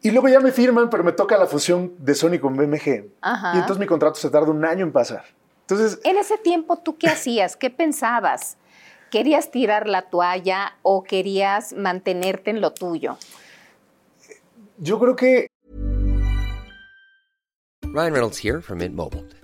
[0.00, 2.86] Y luego ya me firman, pero me toca la fusión de Sony con BMG.
[2.86, 5.24] Y entonces mi contrato se tarda un año en pasar.
[5.62, 6.00] Entonces...
[6.04, 7.56] En ese tiempo, ¿tú qué hacías?
[7.56, 8.56] ¿Qué pensabas?
[9.10, 13.18] ¿Querías tirar la toalla o querías mantenerte en lo tuyo?
[14.78, 15.46] Yo creo que...
[17.82, 19.41] Ryan Reynolds here from Mint Mobile.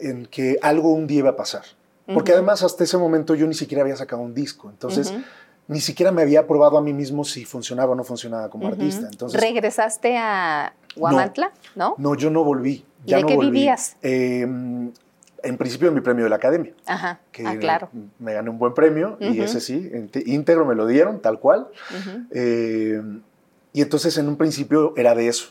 [0.00, 1.62] en que algo un día iba a pasar.
[2.12, 4.68] Porque además hasta ese momento yo ni siquiera había sacado un disco.
[4.68, 5.14] Entonces,
[5.68, 9.06] ni siquiera me había probado a mí mismo si funcionaba o no funcionaba como artista.
[9.08, 11.52] Entonces, ¿Regresaste a Guamantla?
[11.76, 11.94] ¿No?
[11.98, 12.84] no, yo no volví.
[13.04, 13.50] ¿Y Ya de no qué volví.
[13.50, 13.96] vivías?
[14.02, 14.40] Eh,
[15.42, 16.72] en principio mi premio de la academia.
[16.86, 17.20] Ajá.
[17.30, 17.88] que ah, claro.
[18.18, 19.90] me gané un buen premio y ese sí,
[20.26, 21.68] íntegro me lo dieron, tal cual.
[22.32, 23.00] Eh,
[23.72, 25.50] y entonces en un principio era de eso.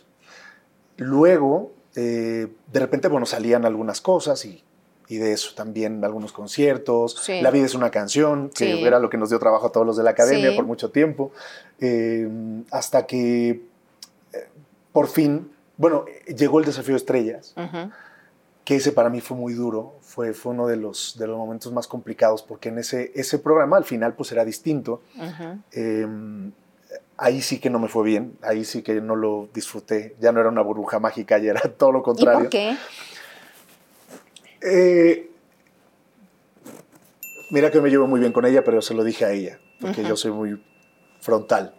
[0.98, 4.64] Luego, eh, de repente, bueno, salían algunas cosas y,
[5.08, 7.18] y de eso también algunos conciertos.
[7.24, 7.42] Sí.
[7.42, 8.84] La vida es una canción, que Sí.
[8.84, 10.56] era lo que nos dio trabajo a todos los de la academia Sí.
[10.56, 11.32] por mucho tiempo.
[11.80, 12.30] Eh,
[12.72, 13.50] hasta que
[14.34, 14.48] eh,
[14.92, 17.56] por fin, bueno, llegó el desafío de estrellas
[18.66, 21.74] que ese para mí fue muy duro, fue, fue uno de los, de los momentos
[21.74, 25.02] más complicados, porque en ese, ese programa al final pues era distinto.
[25.72, 26.06] Eh,
[27.20, 30.40] ahí sí que no me fue bien, ahí sí que no lo disfruté, ya no
[30.40, 32.40] era una burbuja mágica, ya era todo lo ¿Y contrario.
[32.40, 32.78] por qué?
[34.62, 35.30] Eh,
[37.52, 40.04] mira que me llevo muy bien con ella, pero se lo dije a ella, porque
[40.04, 40.62] yo soy muy
[41.22, 41.76] frontal.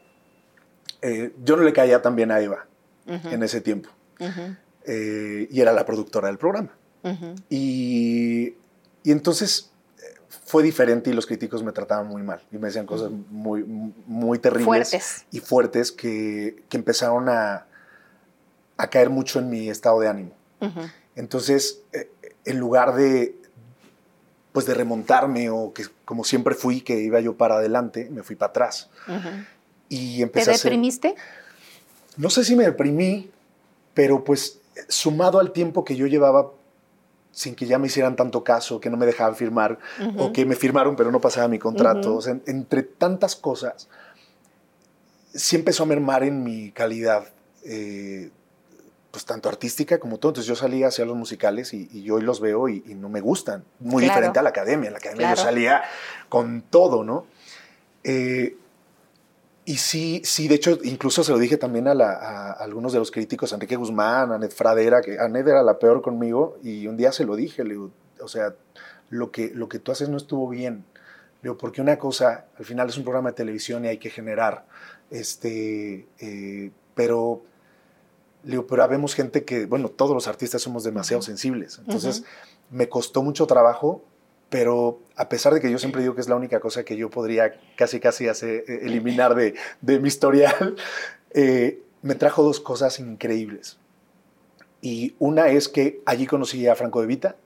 [1.02, 2.66] Eh, yo no le caía tan bien a Eva
[3.06, 3.88] en ese tiempo,
[4.20, 4.54] Ujú.
[4.86, 6.70] eh, y era la productora del programa.
[7.48, 8.54] Y,
[9.02, 9.69] y entonces
[10.50, 14.38] fue diferente y los críticos me trataban muy mal y me decían cosas muy, muy
[14.38, 15.24] terribles Fuertes.
[15.30, 17.66] y fuertes que, que empezaron a,
[18.76, 20.32] a caer mucho en mi estado de ánimo.
[21.16, 22.10] Entonces, eh,
[22.44, 23.34] en lugar de,
[24.52, 28.36] pues de remontarme o que como siempre fui, que iba yo para adelante, me fui
[28.36, 28.90] para atrás.
[29.88, 31.14] Y ¿Te empecé a hacer- deprimiste?
[32.16, 33.30] no sé si me deprimí,
[33.94, 34.58] pero pues
[34.88, 36.50] sumado al tiempo que yo llevaba
[37.40, 39.78] sin que ya me hicieran tanto caso, que no me dejaban firmar,
[40.18, 43.88] o que me firmaron pero no pasaba mi contrato, o sea, en- entre tantas cosas,
[45.32, 47.28] sí empezó a mermar en mi calidad,
[47.64, 48.28] eh,
[49.10, 50.30] pues tanto artística como todo.
[50.32, 53.64] Entonces yo salía hacia los musicales y, hoy los veo y, y no me gustan.
[53.78, 54.16] Muy Claro.
[54.18, 54.88] diferente a la academia.
[54.88, 55.82] En la academia yo salía
[56.28, 57.24] con todo, ¿no?
[58.04, 58.54] Eh,
[59.72, 62.98] y sí, sí, de hecho, incluso se lo dije también a, la- a algunos de
[62.98, 66.86] los críticos, a Enrique Guzmán, a Ned Fradera, que Ned era la peor conmigo, y
[66.86, 68.54] un día se lo dije, le digo, o sea,
[69.10, 70.84] lo que, lo que tú haces no estuvo bien.
[71.42, 74.10] Le digo, porque una cosa, al final es un programa de televisión y hay que
[74.10, 74.66] generar,
[75.10, 77.42] este, eh, pero,
[78.44, 82.24] le digo, pero habemos gente que, bueno, todos los artistas somos demasiado sensibles, entonces
[82.70, 84.02] me costó mucho trabajo,
[84.50, 87.08] pero a pesar de que yo siempre digo que es la única cosa que yo
[87.08, 90.76] podría casi casi hacer, eh, eliminar de, de mi historial,
[91.34, 93.78] eh, me trajo dos cosas increíbles.
[94.82, 97.36] Y una es que allí conocí a Franco de Vita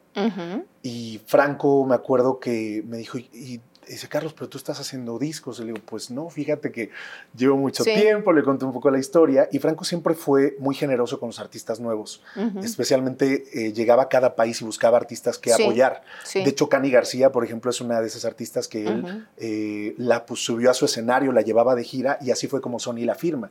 [0.82, 5.58] y Franco me acuerdo que me dijo, y dice, Carlos, pero tú estás haciendo discos.
[5.58, 6.90] Y le digo, pues no, fíjate que
[7.36, 7.94] llevo mucho Sí.
[7.94, 9.48] tiempo, le conté un poco la historia.
[9.52, 12.22] Y Franco siempre fue muy generoso con los artistas nuevos.
[12.62, 16.02] Especialmente eh, llegaba a cada país y buscaba artistas que Sí, apoyar.
[16.24, 16.42] sí.
[16.42, 20.24] De hecho, Cani García, por ejemplo, es una de esas artistas que él eh, la
[20.26, 23.14] pues, subió a su escenario, la llevaba de gira y así fue como Sony la
[23.14, 23.50] firma.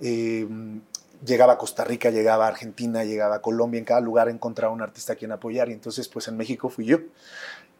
[0.00, 0.46] Eh,
[1.24, 4.82] llegaba a Costa Rica, llegaba a Argentina, llegaba a Colombia, en cada lugar encontraba un
[4.82, 6.98] artista a quien apoyar y entonces pues en México fui yo.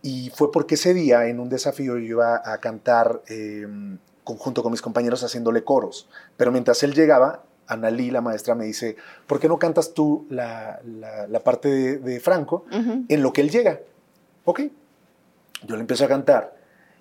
[0.07, 3.67] Y fue porque ese día en un desafío yo iba a cantar eh,
[4.23, 8.95] conjunto con mis compañeros haciéndole coros, pero mientras él llegaba Analí, la maestra, me dice,
[9.27, 12.65] ¿por qué no cantas tú la, la- la parte de, de Franco
[13.09, 13.81] en lo que él llega?
[14.45, 14.61] Ok.
[15.67, 16.55] Yo le empiezo a cantar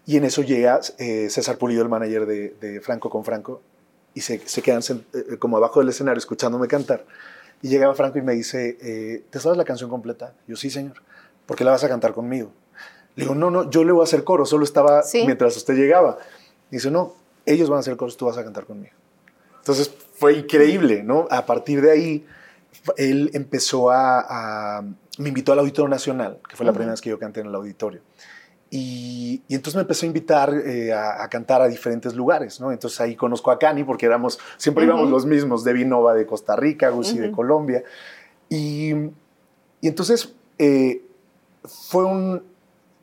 [0.08, 3.62] y en eso llega eh, César Pulido, el manager de, de Franco con Franco,
[4.16, 7.06] y se, se quedan sen- eh, como abajo del escenario escuchándome cantar.
[7.62, 10.34] Y llegaba Franco y me dice, eh, ¿te sabes la canción completa?
[10.48, 10.96] Yo, sí, señor.
[11.46, 12.52] ¿Por qué la vas a cantar conmigo?
[13.16, 15.24] Le digo, no, no, yo le voy a hacer coro, solo estaba Sí.
[15.26, 16.18] mientras usted llegaba.
[16.70, 17.14] Dice, no,
[17.46, 18.94] ellos van a hacer coros, tú vas a cantar conmigo.
[19.60, 21.28] Entonces fue increíble, ¿no?
[21.32, 22.26] A partir de ahí,
[22.98, 24.84] él empezó a, a-
[25.18, 27.56] me invitó al Auditorio Nacional, que fue la primera vez que yo canté en el
[27.56, 28.02] auditorio.
[28.70, 32.72] Y, y entonces me empezó a invitar eh, a, a cantar a diferentes lugares, ¿no?
[32.72, 36.56] Entonces ahí conozco a Cani, porque éramos, siempre íbamos los mismos, Debbie Nova de Costa
[36.58, 37.84] Rica, Gusi de Colombia.
[38.50, 38.94] Y,
[39.82, 41.02] y entonces eh,
[41.64, 42.44] fue un,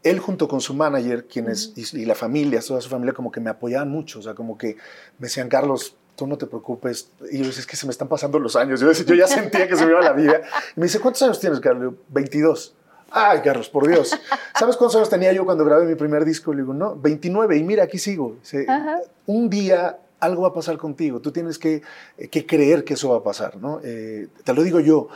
[0.02, 3.40] él junto con su manager, quienes, y, y la familia, toda su familia, como que
[3.40, 4.76] me apoyaban mucho, o sea, como que
[5.18, 7.10] me decían, Carlos, tú no te preocupes.
[7.30, 8.80] Y yo decía, es que se me están pasando los años.
[8.80, 10.42] Yo, decía, yo ya sentía que se me iba la vida.
[10.76, 11.82] Y me dice, ¿cuántos años tienes, Carlos?
[11.82, 12.74] Le digo, 22.
[13.10, 14.10] Ay, Carlos, por Dios.
[14.58, 16.52] ¿Sabes cuántos años tenía yo cuando grabé mi primer disco?
[16.52, 17.56] Le digo, no, 29.
[17.56, 18.36] Y mira, aquí sigo.
[19.26, 21.20] Un día algo va a pasar contigo.
[21.20, 21.82] Tú tienes que,
[22.30, 23.80] que creer que eso va a pasar, ¿no?
[23.82, 25.08] Eh, te lo digo yo.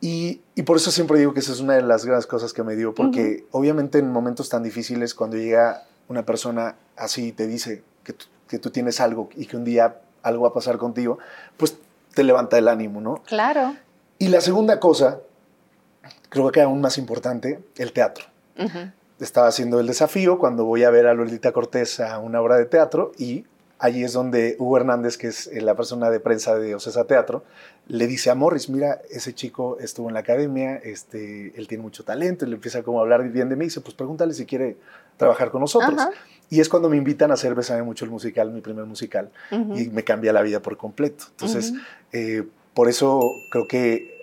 [0.00, 2.62] Y, y por eso siempre digo que esa es una de las grandes cosas que
[2.62, 7.46] me dio, porque obviamente en momentos tan difíciles, cuando llega una persona así y te
[7.46, 10.78] dice que tú, que tú tienes algo y que un día algo va a pasar
[10.78, 11.18] contigo,
[11.56, 11.76] pues
[12.14, 13.22] te levanta el ánimo, ¿no?
[13.24, 13.76] Claro.
[14.18, 15.20] Y la segunda cosa,
[16.28, 18.26] creo que aún más importante, el teatro.
[19.20, 22.64] Estaba haciendo el desafío cuando voy a ver a Lolita Cortés a una obra de
[22.64, 23.44] teatro y
[23.78, 27.44] allí es donde Hugo Hernández, que es eh, la persona de prensa de Ocesa Teatro,
[27.86, 32.04] le dice a Morris, mira, ese chico estuvo en la academia, este, él tiene mucho
[32.04, 34.46] talento, y le empieza como a hablar bien de mí, y dice, pues pregúntale si
[34.46, 34.76] quiere
[35.16, 35.98] trabajar con nosotros.
[35.98, 36.10] Ajá.
[36.50, 39.88] Y es cuando me invitan a hacer Bésame mucho el musical, mi primer musical, y
[39.88, 41.24] me cambia la vida por completo.
[41.30, 41.74] Entonces,
[42.12, 44.17] eh, por eso creo que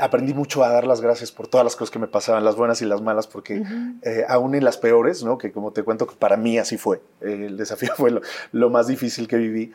[0.00, 2.80] aprendí mucho a dar las gracias por todas las cosas que me pasaban, las buenas
[2.82, 3.62] y las malas, porque
[4.02, 5.38] eh, aún en las peores, ¿no?
[5.38, 8.20] que como te cuento, que para mí así fue, eh, el desafío fue lo,
[8.52, 9.72] lo más difícil que viví,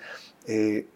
[0.47, 0.88] eh,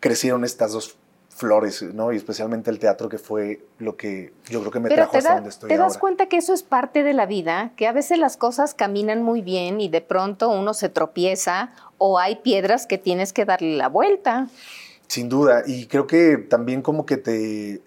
[0.00, 0.96] crecieron estas dos
[1.28, 2.12] flores, ¿no?
[2.12, 5.28] y especialmente el teatro, que fue lo que yo creo que me Pero trajo hasta
[5.28, 6.00] da- donde estoy te das ahora.
[6.00, 9.42] cuenta que eso es parte de la vida, que a veces las cosas caminan muy
[9.42, 13.88] bien y de pronto uno se tropieza o hay piedras que tienes que darle la
[13.88, 14.48] vuelta.
[15.08, 17.80] Sin duda, y creo que también como que te,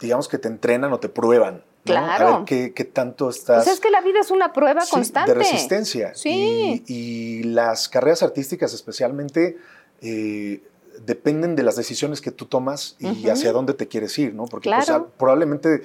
[0.00, 1.56] digamos que te entrenan o te prueban.
[1.56, 1.62] ¿no?
[1.84, 2.26] Claro.
[2.28, 3.64] A ver qué, qué tanto estás...
[3.64, 5.32] Pues es que la vida es una prueba Sí, constante.
[5.32, 6.14] De resistencia.
[6.14, 6.82] Sí.
[6.86, 9.56] Y, y las carreras artísticas especialmente
[10.02, 10.62] eh,
[11.06, 14.44] dependen de las decisiones que tú tomas y hacia dónde te quieres ir, ¿no?
[14.46, 15.10] Porque pues, Claro.
[15.16, 15.82] probablemente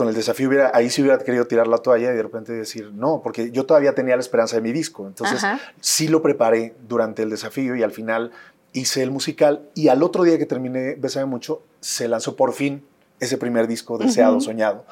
[0.00, 2.90] con el desafío hubiera, ahí sí hubiera querido tirar la toalla y de repente decir,
[2.94, 5.06] no, porque yo todavía tenía la esperanza de mi disco.
[5.06, 5.60] Entonces Ajá.
[5.78, 8.30] sí lo preparé durante el desafío y al final
[8.72, 12.82] hice el musical y al otro día que terminé Bésame Mucho, se lanzó por fin
[13.18, 14.86] ese primer disco deseado, soñado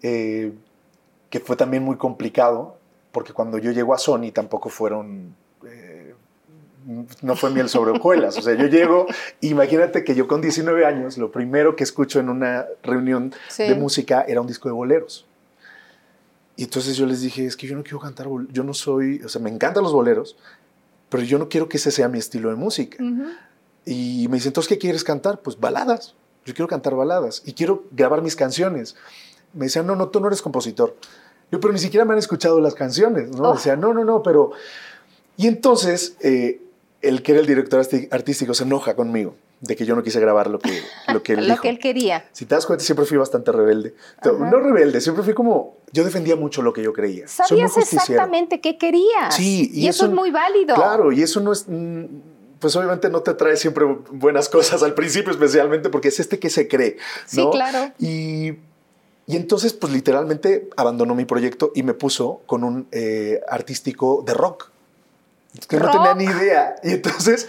[0.00, 0.54] eh,
[1.28, 2.78] que fue también muy complicado,
[3.12, 5.36] porque cuando yo llego a Sony tampoco fueron,
[7.22, 9.06] no fue miel sobre hojuelas, o sea, yo llego,
[9.40, 13.64] imagínate que yo con 19 años, lo primero que escucho en una reunión Sí.
[13.64, 15.26] de música era un disco de boleros.
[16.56, 19.28] Y entonces yo les dije, es que yo no quiero cantar, yo no soy, o
[19.28, 20.36] sea, me encantan los boleros,
[21.08, 22.96] pero yo no quiero que ese sea mi estilo de música.
[23.84, 25.40] Y me dice, entonces, ¿qué quieres cantar?
[25.42, 26.14] Pues baladas.
[26.44, 28.96] Yo quiero cantar baladas y quiero grabar mis canciones.
[29.52, 30.96] Me decían, no, no, tú no eres compositor.
[31.52, 33.50] Yo, pero ni siquiera me han escuchado las canciones, ¿no?
[33.50, 33.54] Oh.
[33.54, 34.52] Decía, no, no, no, pero...
[35.36, 36.60] Y entonces, eh,
[37.08, 40.48] el que era el director artístico se enoja conmigo de que yo no quise grabar
[40.50, 41.62] lo que, lo que él Lo dijo.
[41.62, 42.28] que él quería.
[42.32, 43.94] Si te das cuenta, siempre fui bastante rebelde.
[44.24, 45.76] No rebelde, siempre fui como...
[45.92, 47.26] Yo defendía mucho lo que yo creía.
[47.26, 49.34] Sabías exactamente qué querías.
[49.34, 50.74] Sí, y, eso, es muy válido.
[50.74, 51.64] Claro, y eso no es.
[51.68, 52.04] mm,
[52.58, 56.50] Pues obviamente no te trae siempre buenas cosas al principio, especialmente porque es este que
[56.50, 56.98] se cree.
[57.26, 57.50] Sí, ¿no?
[57.50, 57.92] claro.
[57.98, 58.56] Y,
[59.26, 64.34] y entonces, pues literalmente abandonó mi proyecto y me puso con un eh, artístico de
[64.34, 64.70] rock.
[65.68, 66.76] Que no tenía ni idea.
[66.82, 67.48] Y entonces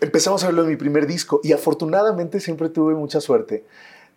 [0.00, 1.40] empezamos a verlo en mi primer disco.
[1.42, 3.64] Y afortunadamente siempre tuve mucha suerte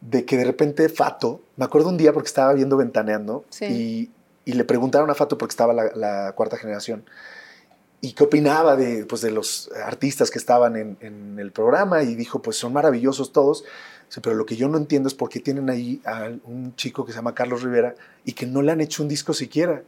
[0.01, 3.65] de que de repente Fato, me acuerdo un día porque estaba viendo Ventaneando Sí.
[3.65, 4.11] y,
[4.45, 7.05] y le preguntaron a Fato porque estaba la, la cuarta generación
[8.01, 12.15] y qué opinaba de, pues, de los artistas que estaban en, en el programa y
[12.15, 13.63] dijo, pues son maravillosos todos,
[14.21, 17.13] pero lo que yo no entiendo es por qué tienen ahí a un chico que
[17.13, 17.95] se llama Carlos Rivera
[18.25, 19.83] y que no le han hecho un disco siquiera.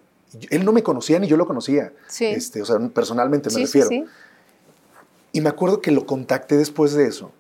[0.49, 2.25] Él no me conocía ni yo lo conocía, Sí.
[2.25, 3.87] este, o sea, personalmente me Sí, refiero.
[3.89, 4.05] sí.
[5.31, 7.31] Y me acuerdo que lo contacté después de eso.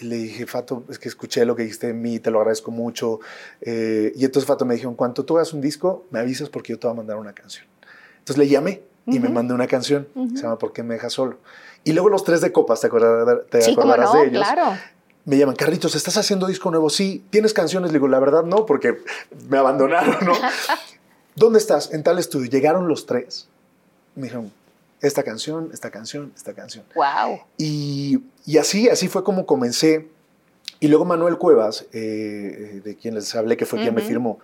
[0.00, 2.70] Y le dije, Fato, es que escuché lo que dijiste de mí, te lo agradezco
[2.70, 3.20] mucho.
[3.60, 6.72] Eh, y entonces Fato me dijo, en cuanto tú hagas un disco, me avisas porque
[6.72, 7.66] yo te voy a mandar una canción.
[8.18, 11.38] Entonces le llamé y me mandó una canción, se llama ¿Por qué me dejas solo?
[11.84, 14.42] Y luego los tres de copas, ¿te, acordarás, te Sí, cómo acordarás no, de ellos?
[14.46, 14.78] claro.
[15.24, 16.88] Me llaman, Carlitos, ¿estás haciendo disco nuevo?
[16.90, 17.24] Sí.
[17.30, 17.90] ¿Tienes canciones?
[17.92, 18.96] Le digo, la verdad no, porque
[19.48, 20.32] me abandonaron, ¿no?
[21.34, 21.92] ¿Dónde estás?
[21.92, 22.50] En tal estudio.
[22.50, 23.48] Llegaron los tres.
[24.14, 24.52] Me dijeron,
[25.00, 26.84] esta canción, esta canción, esta canción.
[26.94, 27.40] Wow.
[27.58, 30.08] Y, y así, así fue como comencé.
[30.80, 34.40] Y luego Manuel Cuevas, eh, de quien les hablé, que fue quien me firmó,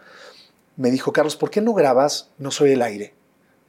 [0.76, 3.12] me dijo, Carlos, ¿por qué no grabas No Soy el Aire?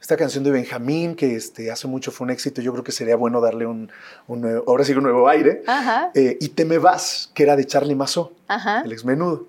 [0.00, 3.16] Esta canción de Benjamín, que este, hace mucho fue un éxito, yo creo que sería
[3.16, 3.90] bueno darle un,
[4.28, 5.62] un nuevo, ahora sí un nuevo aire.
[5.66, 6.10] Ajá.
[6.14, 8.82] Eh, y Te me vas, que era de Charlie Mazó, Ajá.
[8.82, 9.46] el ex menudo.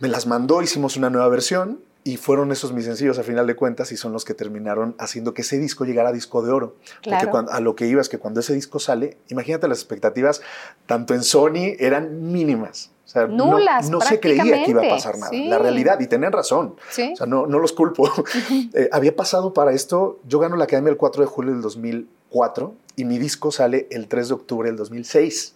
[0.00, 1.80] Me las mandó, hicimos una nueva versión
[2.10, 5.32] y fueron esos mis sencillos a final de cuentas y son los que terminaron haciendo
[5.32, 6.74] que ese disco llegara a disco de oro.
[7.04, 10.42] Porque cuando- a lo que iba es que cuando ese disco sale, imagínate las expectativas,
[10.86, 12.90] tanto en Sony eran mínimas.
[13.04, 15.30] O sea, no- Nulas, no, se creía que iba a pasar nada.
[15.30, 15.46] sí.
[15.48, 16.74] La realidad, y tenían razón.
[16.90, 17.10] Sí.
[17.12, 18.08] O sea, no, no los culpo.
[18.74, 22.74] Eh, había pasado para esto, yo gano la Academia el 4 de julio del 2004
[22.96, 25.54] y mi disco sale el 3 de octubre del 2006.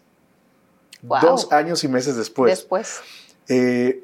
[1.02, 1.18] Wow.
[1.20, 2.50] Dos años y meses después.
[2.50, 3.00] Después.
[3.48, 4.02] Eh,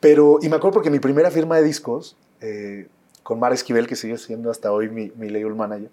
[0.00, 2.88] pero, y me acuerdo porque mi primera firma de discos, eh,
[3.22, 5.90] con Mara Esquivel, que sigue siendo hasta hoy mi, mi label manager,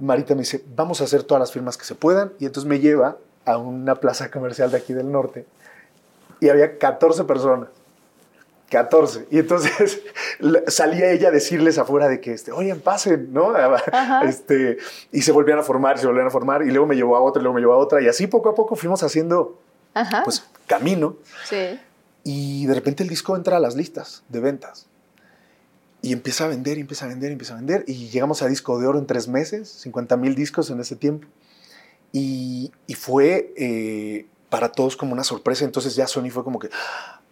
[0.00, 2.78] Marita me dice, vamos a hacer todas las firmas que se puedan, y entonces me
[2.78, 5.46] lleva a una plaza comercial de aquí del norte,
[6.40, 7.68] y había 14 personas.
[8.70, 9.28] 14.
[9.30, 10.02] Y entonces
[10.66, 13.54] salía ella a decirles afuera de que, este, oigan, pasen, ¿no?
[14.24, 14.78] Este,
[15.12, 17.40] y se volvían a formar, se volvían a formar, y luego me llevó a otra,
[17.40, 19.58] y luego me llevó a otra, y así poco a poco fuimos haciendo,
[19.94, 20.22] Ajá.
[20.24, 21.16] pues, camino.
[21.48, 21.80] sí.
[22.28, 24.88] Y de repente el disco entra a las listas de ventas.
[26.02, 27.84] Y empieza a vender, y empieza a vender, y empieza a vender.
[27.86, 31.28] Y llegamos a disco de oro en tres meses, 50 mil discos en ese tiempo.
[32.12, 35.64] Y, y fue eh, para todos como una sorpresa.
[35.64, 36.68] Entonces ya Sony fue como que,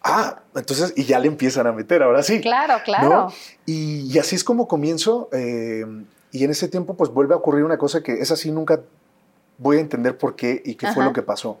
[0.01, 2.39] ah, entonces, y ya le empiezan a meter, ahora sí.
[2.39, 3.09] Claro, claro.
[3.09, 3.33] ¿no?
[3.65, 5.27] Y, y así es como comienzo.
[5.33, 5.85] eh,
[6.31, 8.79] y en ese tiempo, pues vuelve a ocurrir una cosa que es así, nunca
[9.57, 11.05] voy a entender por qué y qué fue Ajá.
[11.05, 11.59] lo que pasó.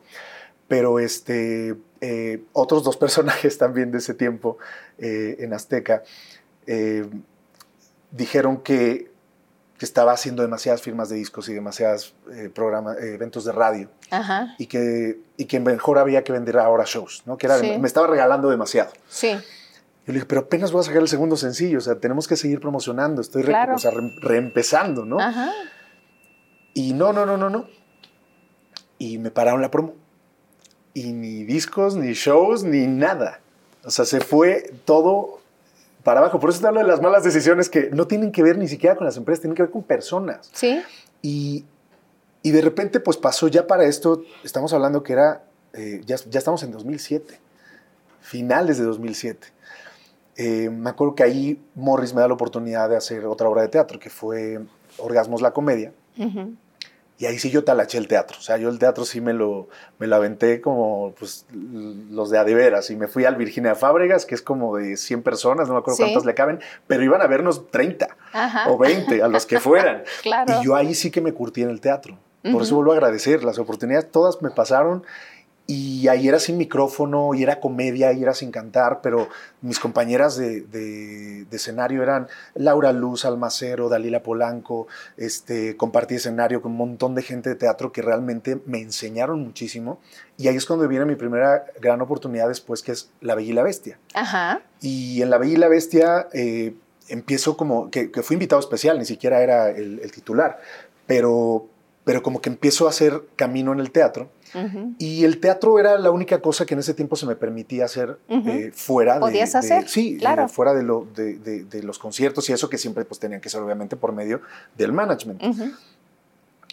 [0.67, 1.75] Pero este,
[2.07, 4.57] eh, otros dos personajes también de ese tiempo
[4.97, 6.03] eh, en Azteca
[6.67, 7.05] eh,
[8.11, 9.11] dijeron que,
[9.77, 12.13] que estaba haciendo demasiadas firmas de discos y demasiados
[12.53, 14.55] programas, eventos de radio Ajá.
[14.57, 17.37] y que, y que mejor había que vender ahora shows, ¿no?
[17.37, 17.77] que era, Sí.
[17.79, 18.91] me estaba regalando demasiado.
[19.07, 19.31] Sí.
[19.31, 22.35] Yo le dije, pero apenas voy a sacar el segundo sencillo, o sea, tenemos que
[22.35, 25.19] seguir promocionando, estoy re- o sea, re- reempezando, ¿no?
[25.19, 25.51] Ajá.
[26.75, 27.67] Y no, no, no, no, no.
[28.99, 29.95] Y me pararon la promo.
[30.95, 33.41] Y ni discos, ni shows, ni nada.
[33.83, 35.39] O sea, se fue todo
[36.03, 36.39] para abajo.
[36.39, 38.95] Por eso te hablo de las malas decisiones que no tienen que ver ni siquiera
[38.95, 40.49] con las empresas, tienen que ver con personas.
[40.53, 40.81] Sí.
[41.21, 41.65] Y,
[42.41, 45.43] y de repente, pues pasó ya para esto, estamos hablando que era,
[45.73, 47.39] eh, ya, ya estamos en 2007,
[48.21, 49.47] finales de 2007.
[50.37, 53.67] Eh, me acuerdo que ahí Morris me da la oportunidad de hacer otra obra de
[53.69, 54.61] teatro, que fue
[54.97, 55.91] Orgasmos la Comedia.
[56.17, 56.55] Ujú.
[57.17, 58.37] Y ahí sí yo talaché el teatro.
[58.37, 62.37] O sea, yo el teatro sí me lo, me lo aventé como pues, los de
[62.37, 62.89] Adeveras.
[62.89, 65.95] Y me fui al Virginia Fábregas, que es como de 100 personas, no me acuerdo
[65.97, 66.03] Sí.
[66.03, 68.69] cuántas le caben, pero iban a vernos 30 Ajá.
[68.69, 70.03] o 20, a los que fueran.
[70.23, 70.55] Claro.
[70.61, 72.17] Y yo ahí sí que me curtí en el teatro.
[72.51, 73.43] Por eso vuelvo a agradecer.
[73.43, 75.03] Las oportunidades todas me pasaron.
[75.67, 79.27] Y ahí era sin micrófono, y era comedia, y era sin cantar, pero
[79.61, 84.85] mis compañeras de, de- de escenario eran Laura Luz, Almacero, Dalila Polanco,
[85.17, 89.99] este, compartí escenario con un montón de gente de teatro que realmente me enseñaron muchísimo.
[90.37, 93.53] Y ahí es cuando viene mi primera gran oportunidad después, que es La Bella y
[93.53, 93.97] la Bestia.
[94.13, 94.61] Ajá.
[94.81, 96.75] Y en La Bella y la Bestia eh,
[97.07, 100.59] empiezo como, que, que fui invitado especial, ni siquiera era el, el titular,
[101.07, 101.67] pero,
[102.03, 104.29] pero como que empiezo a hacer camino en el teatro.
[104.99, 108.17] Y el teatro era la única cosa que en ese tiempo se me permitía hacer
[108.29, 108.49] Ujú.
[108.49, 109.19] eh, fuera de...
[109.19, 110.45] Podías de- hacer, sí, claro.
[110.45, 113.41] eh, fuera de, lo, de, de- de los conciertos y eso que siempre pues tenían
[113.41, 114.41] que ser obviamente por medio
[114.77, 115.41] del management.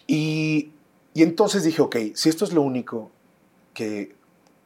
[0.06, 0.70] Y
[1.14, 3.10] entonces dije, ok, si esto es lo único
[3.74, 4.14] que,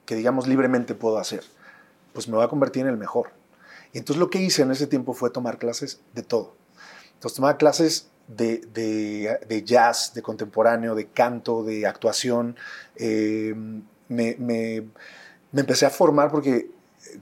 [0.05, 1.43] que, digamos, libremente puedo hacer,
[2.12, 3.31] pues me voy a convertir en el mejor.
[3.93, 6.55] Y entonces lo que hice en ese tiempo fue tomar clases de todo.
[7.14, 12.57] Entonces tomaba clases de, de- de jazz, de contemporáneo, de canto, de actuación.
[12.97, 13.55] Eh,
[14.09, 14.83] me, me-
[15.53, 16.68] me empecé a formar porque,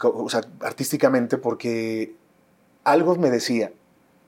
[0.02, 2.14] o sea, artísticamente porque
[2.84, 3.72] algo me decía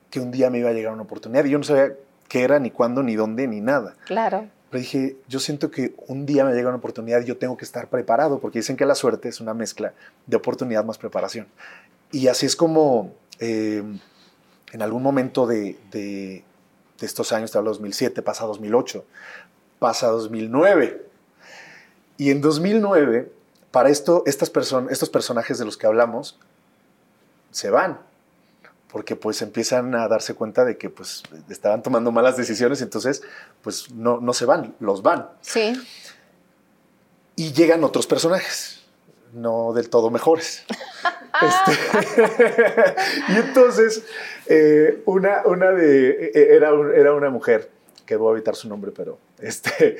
[0.09, 1.93] que un día me iba a llegar una oportunidad y yo no sabía
[2.29, 3.95] qué era, ni cuándo, ni dónde, ni nada.
[4.05, 4.47] Claro.
[4.69, 7.65] Pero dije, yo siento que un día me llega una oportunidad y yo tengo que
[7.65, 9.93] estar preparado, porque dicen que la suerte es una mezcla
[10.25, 11.47] de oportunidad más preparación.
[12.11, 13.81] Y así es como eh,
[14.73, 16.43] en algún momento de, de-
[16.99, 19.05] de estos años, te hablo 2007, pasa 2008,
[19.79, 21.05] pasa 2009.
[22.17, 23.31] Y en 2009,
[23.71, 26.39] para esto, estas person estos personajes de los que hablamos
[27.51, 27.99] se van.
[28.91, 33.21] porque pues empiezan a darse cuenta de que pues estaban tomando malas decisiones, entonces
[33.61, 35.29] pues no, no se van, los van.
[35.41, 35.73] Sí.
[37.35, 38.81] Y llegan otros personajes,
[39.33, 40.63] no del todo mejores.
[41.41, 42.95] Este,
[43.33, 44.03] y entonces,
[44.47, 47.69] eh, una, una de, e, era, un- era una mujer,
[48.05, 49.97] que voy a evitar su nombre, pero este,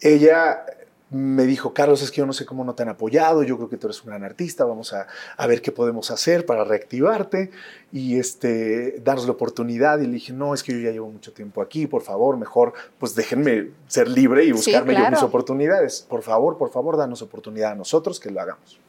[0.00, 0.64] ella
[1.10, 3.68] me dijo, Carlos, es que yo no sé cómo no te han apoyado, yo creo
[3.68, 7.50] que tú eres un gran artista, vamos a, a ver qué podemos hacer para reactivarte
[7.92, 9.98] y este, darnos la oportunidad.
[9.98, 12.72] Y le dije, no, es que yo ya llevo mucho tiempo aquí, por favor, mejor,
[12.98, 16.00] pues déjenme ser libre y Sí, buscarme yo mis oportunidades.
[16.08, 18.80] Por favor, por favor, danos oportunidad a nosotros que lo hagamos.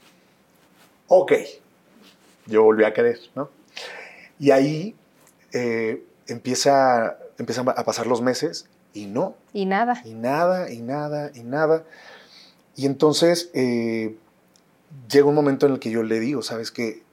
[1.07, 1.33] Ok,
[2.45, 3.49] yo volví a querer, ¿no?
[4.39, 4.95] Y ahí
[5.51, 10.01] eh, empieza, empiezan a pasar los meses y no, Y nada.
[10.05, 11.83] y nada, y nada, y nada.
[12.75, 14.15] Y entonces eh,
[15.09, 17.03] llega un momento en el que yo le digo, ¿sabes qué?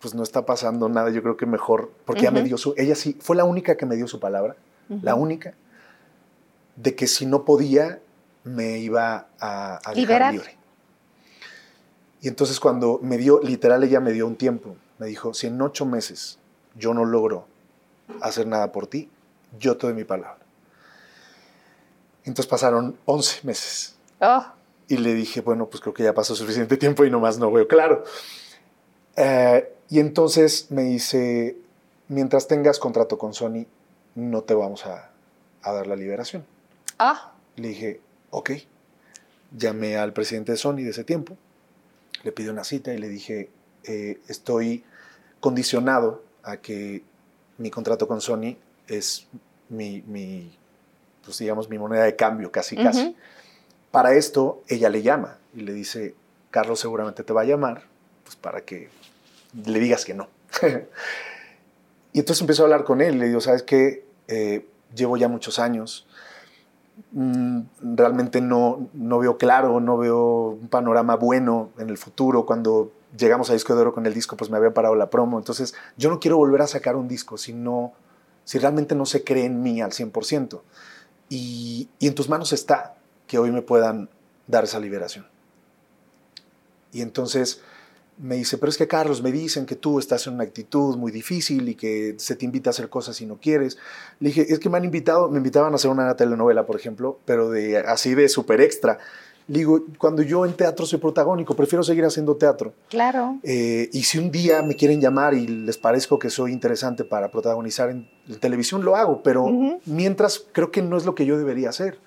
[0.00, 2.94] Pues no está pasando nada, yo creo que mejor, porque ella me dio su, ella
[2.94, 4.56] sí, fue la única que me dio su palabra,
[4.88, 5.54] la única,
[6.76, 7.98] de que si no podía,
[8.44, 10.32] me iba a, a dejar Liberar.
[10.34, 10.56] libre.
[12.26, 15.62] Y entonces cuando me dio, literal ella me dio un tiempo, me dijo, si en
[15.62, 16.40] ocho meses
[16.74, 17.46] yo no logro
[18.20, 19.08] hacer nada por ti,
[19.60, 20.40] yo te doy mi palabra.
[22.24, 23.94] Entonces pasaron 11 meses.
[24.20, 24.44] Oh,
[24.88, 27.68] Y le dije, bueno, pues creo que ya pasó suficiente tiempo y nomás no veo
[27.68, 28.02] claro.
[29.14, 31.56] Eh, y entonces me dice,
[32.08, 33.66] mientras tengas contrato con Sony,
[34.16, 35.10] no te vamos a,
[35.62, 36.44] a dar la liberación.
[36.98, 38.00] ah, Le dije,
[38.30, 38.50] ok.
[39.56, 41.36] Llamé al presidente de Sony de ese tiempo,
[42.22, 43.50] le pide una cita y le dije,
[43.84, 44.84] eh, estoy
[45.40, 47.02] condicionado a que
[47.58, 48.56] mi contrato con Sony
[48.88, 49.26] es
[49.68, 50.56] mi, mi,
[51.24, 53.08] pues digamos, mi moneda de cambio, casi, casi.
[53.08, 53.16] Ujú.
[53.90, 56.14] Para esto, ella le llama y le dice,
[56.50, 57.84] Carlos seguramente te va a llamar,
[58.24, 58.88] pues para que
[59.64, 60.28] le digas que no.
[62.12, 64.04] y entonces empezó a hablar con él, le digo, ¿sabes qué?
[64.28, 66.05] Eh, llevo ya muchos años,
[67.12, 72.46] realmente no, no veo claro, no veo un panorama bueno en el futuro.
[72.46, 75.38] Cuando llegamos a Disco de Oro con el disco, pues me había parado la promo.
[75.38, 77.92] Entonces, yo no quiero volver a sacar un disco si, no,
[78.44, 80.60] si realmente no se cree en mí al 100%.
[81.28, 84.08] Y, y en tus manos está que hoy me puedan
[84.46, 85.26] dar esa liberación.
[86.92, 87.62] Y entonces
[88.18, 91.12] me dice, pero es que Carlos, me dicen que tú estás en una actitud muy
[91.12, 93.76] difícil y que se te invita a hacer cosas y no quieres.
[94.20, 97.18] Le dije, es que me han invitado, me invitaban a hacer una telenovela, por ejemplo,
[97.24, 98.98] pero de así de súper extra.
[99.48, 102.72] Le digo, cuando yo en teatro soy protagónico, prefiero seguir haciendo teatro.
[102.88, 103.38] claro.
[103.44, 107.30] Eh, y si un día me quieren llamar y les parezco que soy interesante para
[107.30, 109.46] protagonizar en, en televisión, lo hago, pero
[109.84, 111.98] mientras creo que no es lo que yo debería hacer.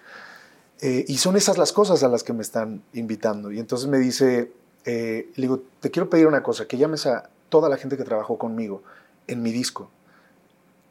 [0.81, 3.51] Eh, y son esas las cosas a las que me están invitando.
[3.51, 4.51] Y entonces me dice,
[4.85, 8.03] eh, le digo, te quiero pedir una cosa, que llames a toda la gente que
[8.03, 8.83] trabajó conmigo
[9.27, 9.89] en mi disco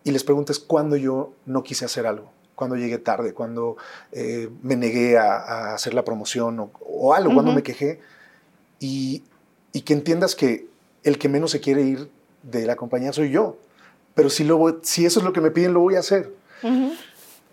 [0.05, 3.77] y les preguntes cuándo yo no quise hacer algo, cuándo llegué tarde, cuándo
[4.13, 7.57] eh, me negué a, a hacer la promoción o, o algo, cuándo Ujú.
[7.57, 8.01] me quejé.
[8.81, 9.23] Y,
[9.73, 10.67] y que entiendas que
[11.03, 12.09] el que menos se quiere ir
[12.43, 13.57] de la compañía soy yo.
[14.15, 16.33] Pero si, lo voy- si eso es lo que me piden, lo voy a hacer.
[16.63, 16.93] Ujú.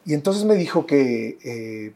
[0.05, 1.93] Y entonces me dijo que, eh,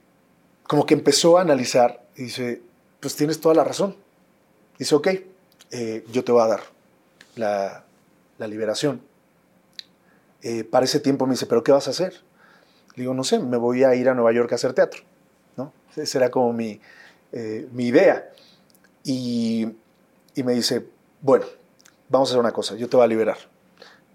[0.67, 2.61] como que empezó a analizar y dice,
[2.99, 3.95] pues tienes toda la razón.
[4.79, 5.07] Dice, ok,
[5.71, 6.61] eh, yo te voy a dar
[7.35, 7.83] la,
[8.37, 9.01] la liberación.
[10.41, 12.13] Eh, para ese tiempo me dice, ¿pero qué vas a hacer?
[12.95, 15.03] Le digo, no sé, me voy a ir a Nueva York a hacer teatro.
[15.57, 15.73] ¿no?
[15.95, 16.79] Esa era como mi,
[17.33, 18.31] eh, mi idea.
[19.03, 19.67] Y,
[20.33, 20.85] y me dice,
[21.21, 21.45] bueno,
[22.07, 23.37] vamos a hacer una cosa, yo te voy a liberar.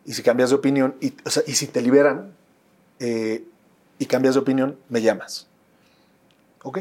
[0.06, 2.34] Y si cambias de opinión, y, o sea, y si te liberan
[3.00, 3.44] eh,
[3.98, 5.46] y cambias de opinión, me llamas.
[6.62, 6.80] Ok.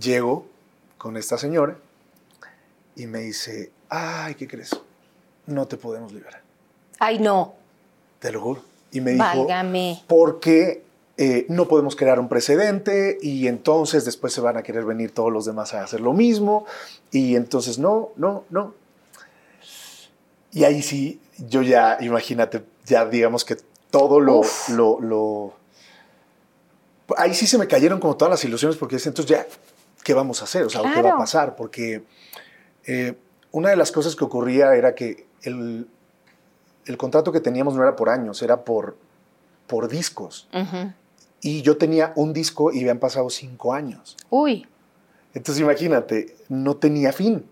[0.00, 0.46] Llego
[1.00, 1.78] con esta señora
[2.94, 4.70] y me dice, ay, ¿qué crees?
[5.46, 6.42] No te podemos liberar.
[6.98, 7.54] Ay, no.
[8.18, 8.62] Te lo juro.
[8.92, 10.02] Y me dijo, Válgame.
[10.06, 10.84] porque
[11.16, 15.32] eh, no podemos crear un precedente y entonces después se van a querer venir todos
[15.32, 16.66] los demás a hacer lo mismo
[17.10, 18.74] y entonces no, no, no.
[20.52, 23.56] Y ahí sí, yo ya, imagínate, ya digamos que
[23.90, 25.54] todo lo, lo, lo-
[27.16, 29.46] Ahí sí se me cayeron como todas las ilusiones porque entonces ya,
[30.04, 30.64] ¿qué vamos a hacer?
[30.64, 31.56] O sea, ¿qué va a pasar?
[31.56, 32.04] Porque
[32.86, 33.14] eh,
[33.52, 35.86] una de las cosas que ocurría era que el,
[36.86, 38.96] el contrato que teníamos no era por años, era por,
[39.66, 40.48] por discos.
[40.52, 40.92] Ujú.
[41.42, 44.16] Y yo tenía un disco y habían pasado cinco años.
[44.28, 44.66] Uy.
[45.32, 47.44] Entonces imagínate, no tenía fin,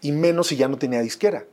[0.00, 1.44] y menos si ya no tenía disquera.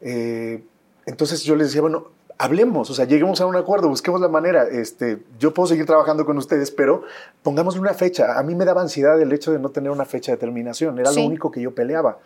[0.00, 0.64] Eh,
[1.06, 2.08] entonces yo les decía, bueno,
[2.38, 4.64] hablemos, o sea, lleguemos a un acuerdo, busquemos la manera.
[4.64, 7.02] Este, yo puedo seguir trabajando con ustedes, pero
[7.42, 8.38] pongámosle una fecha.
[8.38, 11.10] A mí me daba ansiedad el hecho de no tener una fecha de terminación, era
[11.10, 11.20] Sí.
[11.20, 12.18] lo único que yo peleaba.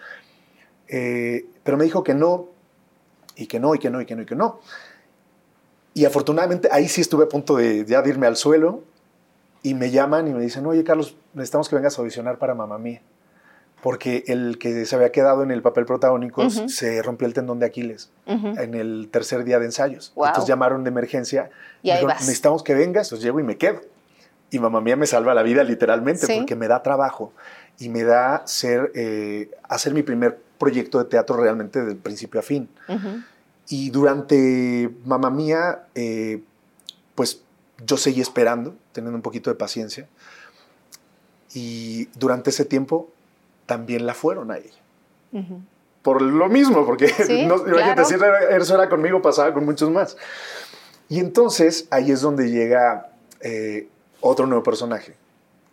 [0.88, 2.46] Eh, pero me dijo que no,
[3.36, 4.60] y que no, y que no, y que no, y que no.
[5.94, 8.82] Y afortunadamente ahí sí estuve a punto de ya de irme al suelo
[9.62, 12.78] y me llaman y me dicen, oye Carlos, necesitamos que vengas a audicionar para Mamá
[12.78, 13.02] Mía.
[13.82, 17.66] Porque el que se había quedado en el papel protagónico se rompió el tendón de
[17.66, 20.12] Aquiles en el tercer día de ensayos.
[20.16, 20.26] Wow.
[20.26, 21.50] Entonces llamaron de emergencia.
[21.82, 23.80] Y dijeron, necesitamos que vengas, entonces llego y me quedo.
[24.50, 26.38] Y Mamá Mía me salva la vida literalmente Sí.
[26.38, 27.32] porque me da trabajo
[27.78, 32.42] y me da ser, eh, hacer mi primer proyecto de teatro realmente del principio a
[32.42, 32.68] fin.
[32.88, 33.22] Ujú.
[33.68, 36.42] Y durante Mamá Mía, eh,
[37.14, 37.42] pues
[37.86, 40.08] yo seguí esperando, teniendo un poquito de paciencia.
[41.54, 43.10] Y durante ese tiempo
[43.68, 44.80] también la fueron a ella.
[45.32, 45.60] Ujú.
[46.02, 48.04] Por lo mismo, porque Sí, no, imagínate, claro.
[48.08, 50.16] si era- eso era conmigo, pasaba con muchos más.
[51.08, 53.10] Y entonces ahí es donde llega
[53.40, 53.88] eh,
[54.20, 55.14] otro nuevo personaje,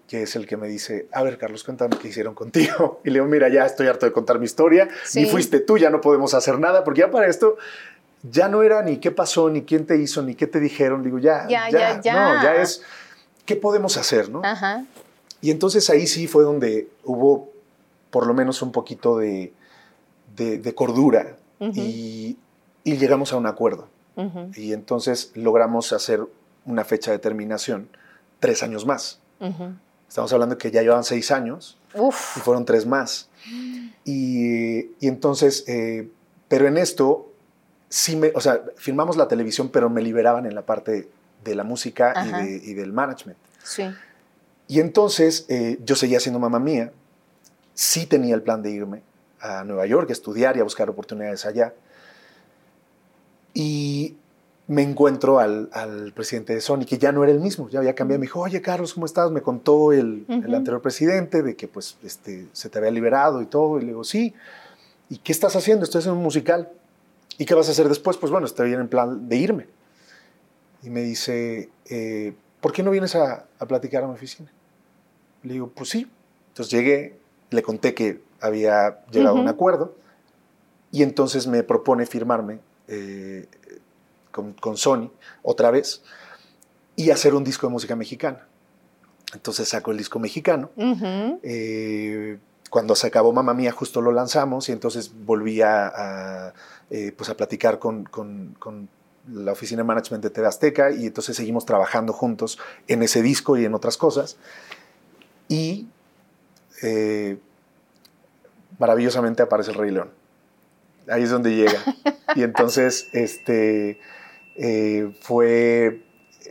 [0.07, 2.99] que es el que me dice, a ver, Carlos, cuéntame qué hicieron contigo.
[3.05, 5.21] Y le digo, mira, ya estoy harto de contar mi historia, Sí.
[5.21, 7.57] ni fuiste tú, ya no podemos hacer nada, porque ya para esto
[8.29, 11.01] ya no era ni qué pasó, ni quién te hizo, ni qué te dijeron.
[11.03, 12.13] Digo, ya, Ya, ya, ya.
[12.13, 12.81] No, ya es,
[13.45, 14.41] ¿qué podemos hacer, no?
[14.43, 14.83] Ajá.
[15.41, 17.51] Y entonces ahí sí fue donde hubo
[18.15, 19.51] por lo menos un poquito de,
[20.37, 22.37] de- de cordura y,
[22.85, 23.89] y llegamos a un acuerdo.
[24.55, 26.21] Y entonces logramos hacer
[26.65, 27.89] una fecha de terminación
[28.39, 29.19] tres años más.
[29.41, 29.73] Ujú.
[30.07, 33.27] Estamos hablando que ya llevaban seis años y fueron tres más.
[34.05, 36.07] Y, y entonces, eh,
[36.47, 37.29] pero en esto,
[37.89, 41.09] sí me, o sea, filmamos la televisión, pero me liberaban en la parte
[41.43, 42.37] de la música y, Ajá.
[42.43, 43.37] de- y del management.
[43.61, 43.83] Sí.
[44.69, 46.93] Y entonces eh, yo seguía siendo mamá mía,
[47.75, 49.03] sí tenía el plan de irme
[49.39, 51.73] a Nueva York, a estudiar y a buscar oportunidades allá.
[53.53, 54.17] Y
[54.67, 57.93] me encuentro al, al presidente de Sony, que ya no era el mismo, ya había
[57.93, 58.19] cambiado.
[58.19, 59.29] Me dijo, oye Carlos, ¿cómo estás?
[59.29, 63.77] Me contó el, anterior presidente de que pues este, se te había liberado y todo.
[63.77, 64.33] Y le digo, sí.
[65.09, 65.83] ¿Y qué estás haciendo?
[65.83, 66.69] Estoy haciendo un musical.
[67.37, 68.17] ¿Y qué vas a hacer después?
[68.17, 69.67] Pues bueno, estoy en plan de irme.
[70.81, 74.51] Y me dice, eh, ¿por qué no vienes a, a platicar a mi oficina?
[75.43, 76.09] Le digo, pues sí.
[76.49, 77.19] Entonces llegué,
[77.51, 79.95] le conté que había llegado a un acuerdo
[80.91, 83.47] y entonces me propone firmarme eh,
[84.31, 85.09] con, con Sony
[85.43, 86.03] otra vez
[86.95, 88.47] y hacer un disco de música mexicana.
[89.33, 90.69] Entonces saco el disco mexicano.
[91.43, 92.37] Eh,
[92.69, 96.53] cuando se acabó Mamá Mía justo lo lanzamos y entonces volví a, a,
[96.89, 98.89] eh, pues a platicar con, con- con
[99.31, 103.57] la oficina de management de TV Azteca y entonces seguimos trabajando juntos en ese disco
[103.57, 104.37] y en otras cosas.
[105.47, 105.87] Y
[106.81, 107.37] eh,
[108.79, 110.09] maravillosamente aparece el Rey León.
[111.09, 111.79] Ahí es donde llega.
[112.35, 113.99] y entonces este,
[114.55, 116.01] eh, fue,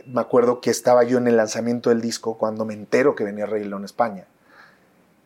[0.07, 3.45] me acuerdo que estaba yo en el lanzamiento del disco cuando me entero que venía
[3.45, 4.25] Rey León a España.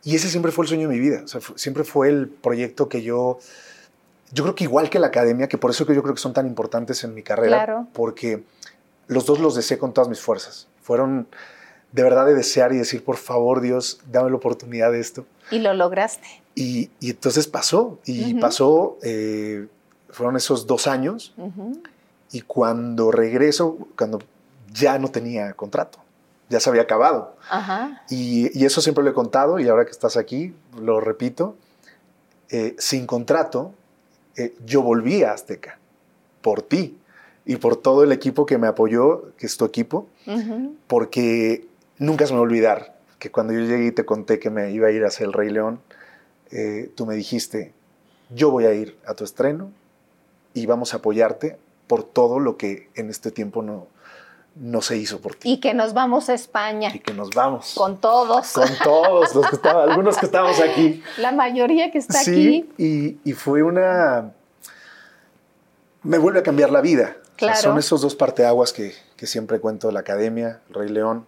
[0.03, 1.21] Y ese siempre fue el sueño de mi vida.
[1.23, 3.39] O sea, fu- siempre fue el proyecto que yo.
[4.31, 6.33] Yo creo que igual que la academia, que por eso que yo creo que son
[6.33, 7.87] tan importantes en mi carrera, Claro.
[7.93, 8.43] porque
[9.07, 10.67] los dos los deseé con todas mis fuerzas.
[10.83, 11.27] Fueron
[11.91, 15.25] de verdad de desear y decir, por favor, Dios, dame la oportunidad de esto.
[15.51, 16.27] Y lo lograste.
[16.55, 17.99] Y, y entonces pasó.
[18.05, 19.67] Y pasó, eh,
[20.09, 21.33] fueron esos dos años.
[22.31, 24.19] Y cuando regreso, cuando
[24.71, 25.99] ya no tenía contrato,
[26.49, 27.35] ya se había acabado.
[27.49, 28.03] Ajá.
[28.09, 31.55] Y, y eso siempre lo he contado y ahora que estás aquí, lo repito,
[32.49, 33.73] eh, sin contrato,
[34.35, 35.77] eh, yo volví a Azteca
[36.41, 36.97] por ti
[37.45, 40.07] y por todo el equipo que me apoyó, que es tu equipo,
[40.87, 41.65] porque
[41.99, 44.71] nunca se me va a olvidar que cuando yo llegué y te conté que me
[44.71, 45.81] iba a ir a hacer el Rey León,
[46.51, 47.73] eh, tú me dijiste,
[48.29, 49.71] yo voy a ir a tu estreno
[50.53, 53.87] y vamos a apoyarte por todo lo que en este tiempo no,
[54.55, 55.51] no se hizo por ti.
[55.51, 57.73] Y que nos vamos a España Y que nos vamos.
[57.75, 58.51] con todos.
[58.53, 61.03] Con todos los que estaban, algunos que estábamos aquí.
[61.17, 64.31] La mayoría que está sí, y, y fue una.
[66.03, 67.15] Me vuelve a cambiar la vida.
[67.17, 67.61] O sea, Claro.
[67.61, 71.25] son esos dos parteaguas que, que siempre cuento: la academia, el Rey León.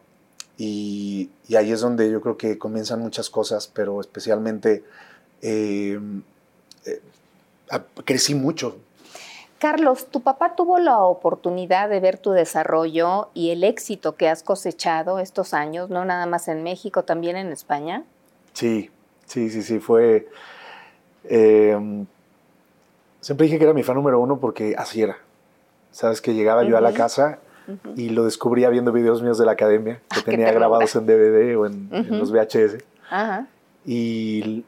[0.58, 4.84] Y, y ahí es donde yo creo que comienzan muchas cosas, pero especialmente
[5.41, 5.99] eh,
[6.86, 7.02] eh,
[8.06, 8.78] crecí mucho.
[9.58, 14.41] Carlos, tu papá tuvo la oportunidad de ver tu desarrollo y el éxito que has
[14.43, 18.04] cosechado estos años, no nada más en México, también en España.
[18.54, 18.89] Sí,
[19.26, 20.28] sí, sí, sí, fue...
[21.26, 22.06] eh,
[23.20, 25.18] siempre dije que era mi fan número uno porque así era.
[25.91, 26.93] Sabes que llegaba yo a la
[27.78, 31.05] Casa y lo descubría viendo videos míos de la academia que Ah, tenía grabados en
[31.05, 32.15] DVD o en, en Ujú.
[32.15, 32.78] los VHS.
[33.09, 33.47] Ajá.
[33.86, 34.63] Y,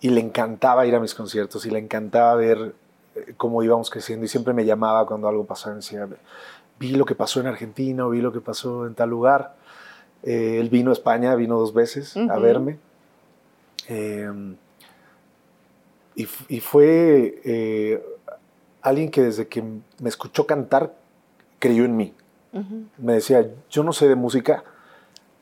[0.00, 2.74] y le encantaba ir a mis conciertos y le encantaba ver
[3.14, 6.06] eh, cómo íbamos creciendo y siempre me llamaba cuando algo pasaba y me decía,
[6.78, 9.54] vi lo que pasó en Argentina o vi lo que pasó en tal lugar.
[10.22, 12.40] Eh, él vino a España, vino dos veces a Ujú.
[12.40, 12.78] verme.
[13.88, 14.30] Eh,
[16.14, 18.02] y, y fue eh,
[18.82, 20.92] alguien que desde que me escuchó cantar
[21.58, 22.14] creyó en mí.
[22.96, 24.64] Me decía, yo no sé de música,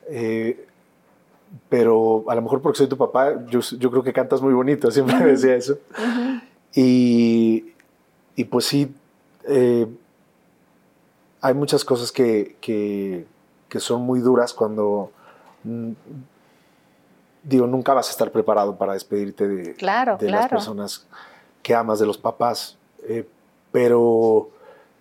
[0.09, 0.67] eh,
[1.69, 4.91] pero a lo mejor porque soy tu papá, yo, yo creo que cantas muy bonito,
[4.91, 5.77] siempre me decía eso.
[6.75, 7.73] y,
[8.35, 8.93] y, pues sí,
[9.47, 9.87] eh,
[11.41, 13.25] hay muchas cosas que, que,
[13.69, 15.11] que, son muy duras cuando,
[15.63, 15.91] mm,
[17.43, 20.41] digo, nunca vas a estar preparado para despedirte de, claro, de claro.
[20.41, 21.07] las personas
[21.63, 23.27] que amas, de los papás, eh,
[23.71, 24.49] pero,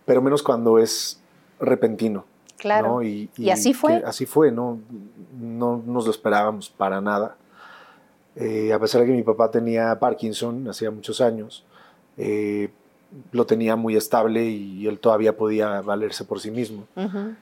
[0.07, 1.20] pero menos cuando es
[1.61, 2.24] repentino.
[2.57, 2.88] Claro.
[2.88, 3.02] ¿no?
[3.02, 4.02] Y, y, así fue.
[4.07, 4.80] Así fue, ¿no?
[5.38, 7.36] No nos lo esperábamos para nada.
[8.36, 11.64] Eh, a pesar de que mi papá tenía Parkinson hacía muchos años,
[12.16, 12.70] eh,
[13.32, 16.86] lo tenía muy estable y él todavía podía valerse por sí mismo.
[16.96, 17.36] Uh -huh.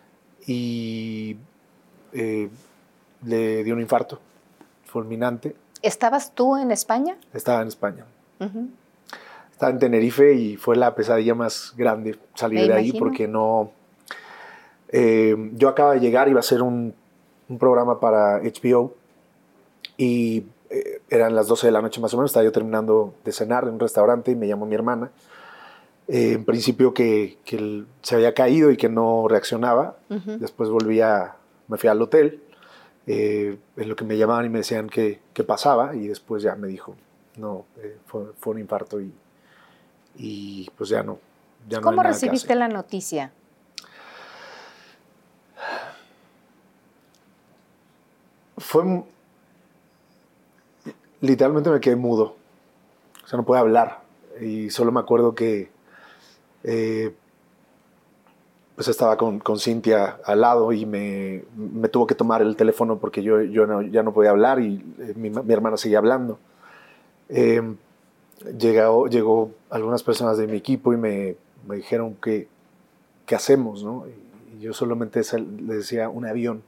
[0.47, 1.37] Y
[2.13, 2.49] eh,
[3.25, 4.21] le dio un infarto
[4.85, 5.57] fulminante.
[5.83, 7.17] ¿Estabas tú en España?
[7.33, 8.07] Estaba en España.
[8.39, 8.69] Uh -huh.
[9.65, 12.99] Estaba en Tenerife y fue la pesadilla más grande salir Me de ahí imagino.
[12.99, 13.71] porque no...
[14.91, 16.93] Eh, yo acaba de llegar, iba a ser un,
[17.49, 18.93] un programa para HBO
[19.97, 23.33] y eh, eran las 12 de la noche más o menos, estaba yo terminando de
[23.33, 25.11] cenar en un restaurante y me llamó mi hermana.
[26.09, 29.97] Eh, en principio que, que se había caído y que no reaccionaba.
[30.11, 30.39] Uh -huh.
[30.41, 31.37] Después volví a,
[31.69, 32.43] me fui al hotel,
[33.07, 36.69] eh, en lo que me llamaban y me decían qué pasaba y después ya me
[36.69, 36.95] dijo,
[37.39, 39.11] no, eh, fue, fue, un infarto y,
[40.17, 41.19] y pues ya no.
[41.69, 43.33] Ya no ¿Cómo hay nada recibiste la noticia?
[48.57, 49.05] Fue.
[51.21, 52.37] Literalmente me quedé mudo.
[53.25, 54.03] O sea, no pude hablar.
[54.41, 55.71] Y solo me acuerdo que.
[56.63, 57.15] Eh,
[58.75, 62.99] pues estaba con, con, Cintia al lado y me, me, tuvo que tomar el teléfono
[62.99, 66.39] porque yo, yo no, ya no podía hablar y eh, mi, mi, hermana seguía hablando.
[67.29, 67.63] Eh,
[68.59, 71.37] llegó, llegó algunas personas de mi equipo y me,
[71.67, 72.49] me dijeron que
[73.27, 74.05] qué hacemos, ¿no?
[74.07, 76.63] Y yo solamente le decía un avión.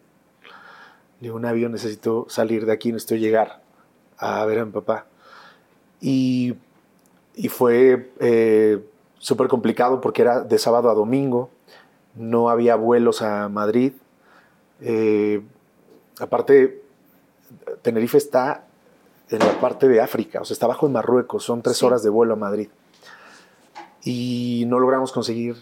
[1.21, 3.63] Le digo, un avión, necesito salir de aquí, necesito llegar
[4.19, 5.07] a ver a mi papá.
[6.01, 6.55] Y,
[7.35, 8.85] y fue eh,
[9.19, 11.51] súper complicado porque era de sábado a domingo,
[12.15, 13.93] no había vuelos a Madrid.
[14.81, 15.43] Eh,
[16.19, 16.83] aparte,
[17.83, 18.66] Tenerife está
[19.31, 21.85] en la parte de África, o sea, está abajo en Marruecos, son tres sí.
[21.85, 22.69] horas de vuelo a Madrid.
[24.03, 25.57] Y no logramos conseguir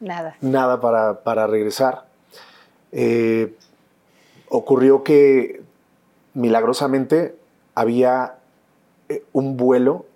[0.00, 2.06] nada, nada para, para regresar.
[2.90, 3.54] Eh,
[4.48, 5.62] ocurrió que
[6.34, 7.36] milagrosamente
[7.74, 8.36] había
[9.08, 10.06] eh, un vuelo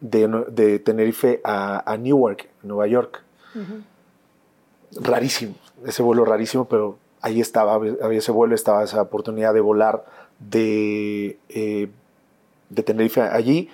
[0.00, 3.22] de, de Tenerife a, a, Newark, Nueva York.
[3.54, 3.84] Uh -huh.
[5.02, 5.54] Rarísimo,
[5.86, 10.04] ese vuelo rarísimo, pero ahí estaba, había ese vuelo, estaba esa oportunidad de volar
[10.38, 11.88] de, eh,
[12.74, 13.68] de Tenerife allí.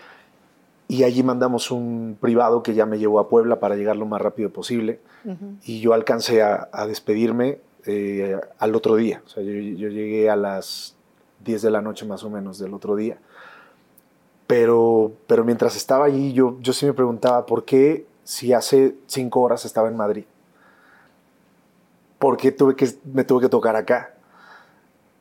[0.88, 4.20] Y allí mandamos un privado que ya me llevó a Puebla para llegar lo más
[4.20, 4.98] rápido posible.
[5.24, 5.57] Uh -huh.
[5.64, 9.22] Y yo alcancé a, a despedirme eh, al otro día.
[9.24, 10.96] O sea, yo, yo, llegué a las
[11.44, 13.18] 10 de la noche más o menos del otro día.
[14.46, 19.40] Pero, pero mientras estaba allí, yo, yo sí me preguntaba por qué si hace cinco
[19.40, 20.24] horas estaba en Madrid.
[22.18, 24.14] ¿Por qué tuve que, me tuve que tocar acá?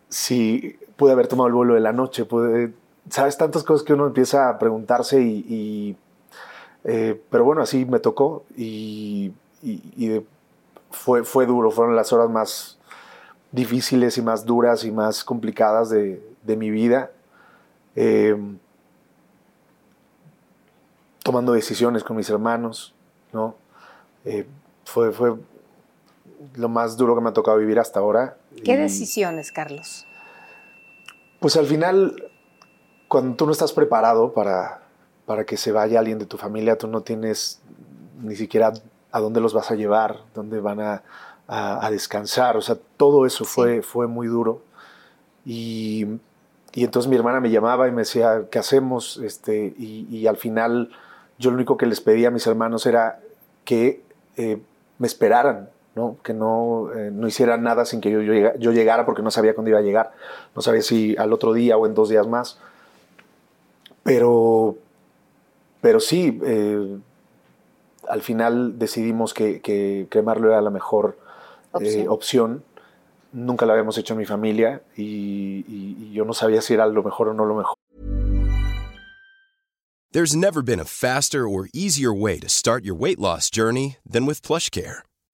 [0.09, 2.73] Si pude haber tomado el vuelo de la noche, pude,
[3.09, 5.45] sabes, tantas cosas que uno empieza a preguntarse y...
[5.47, 5.97] y
[6.85, 10.25] eh, pero bueno, así me tocó y, y, y
[10.91, 12.79] fue, fue duro, fueron las horas más
[13.51, 17.11] difíciles y más duras y más complicadas de, de mi vida.
[17.95, 18.37] Eh,
[21.21, 22.95] tomando decisiones con mis hermanos,
[23.33, 23.55] ¿no?
[24.25, 24.47] Eh,
[24.85, 25.35] fue, fue
[26.55, 28.37] lo más duro que me ha tocado vivir hasta ahora.
[28.63, 30.05] ¿Qué y, decisiones, Carlos?
[31.39, 32.28] Pues al final,
[33.09, 34.83] cuando tú no estás preparado para,
[35.25, 37.59] para que se vaya alguien de tu familia, tú no tienes
[38.21, 38.71] ni siquiera
[39.11, 41.03] a dónde los vas a llevar, dónde van a,
[41.47, 42.55] a, a descansar.
[42.55, 43.81] O sea, todo eso fue, sí.
[43.81, 44.61] fue muy duro.
[45.43, 46.05] Y,
[46.73, 49.17] y, entonces mi hermana me llamaba y me decía, ¿qué hacemos?
[49.17, 50.91] Este, y, y, al final
[51.39, 53.19] yo lo único que les pedía a mis hermanos era
[53.65, 54.03] que
[54.37, 54.61] eh,
[54.99, 56.17] me esperaran, ¿no?
[56.23, 59.69] que no, eh, no hicieran nada sin que yo, yo, llegara porque no sabía cuándo
[59.69, 60.11] iba a llegar.
[60.55, 62.59] No sabía si al otro día o en dos días más.
[64.09, 64.75] Pero,
[65.81, 66.97] pero sí, eh,
[68.07, 71.17] al final decidimos que, que, cremarlo era la mejor
[71.71, 72.01] opción.
[72.01, 72.63] Eh, opción.
[73.31, 76.87] Nunca lo habíamos hecho en mi familia y, y, y yo no sabía si era
[76.87, 77.75] lo mejor o no lo mejor.
[80.11, 84.25] There's never been a faster or easier way to start your weight loss journey than
[84.25, 85.03] with PlushCare.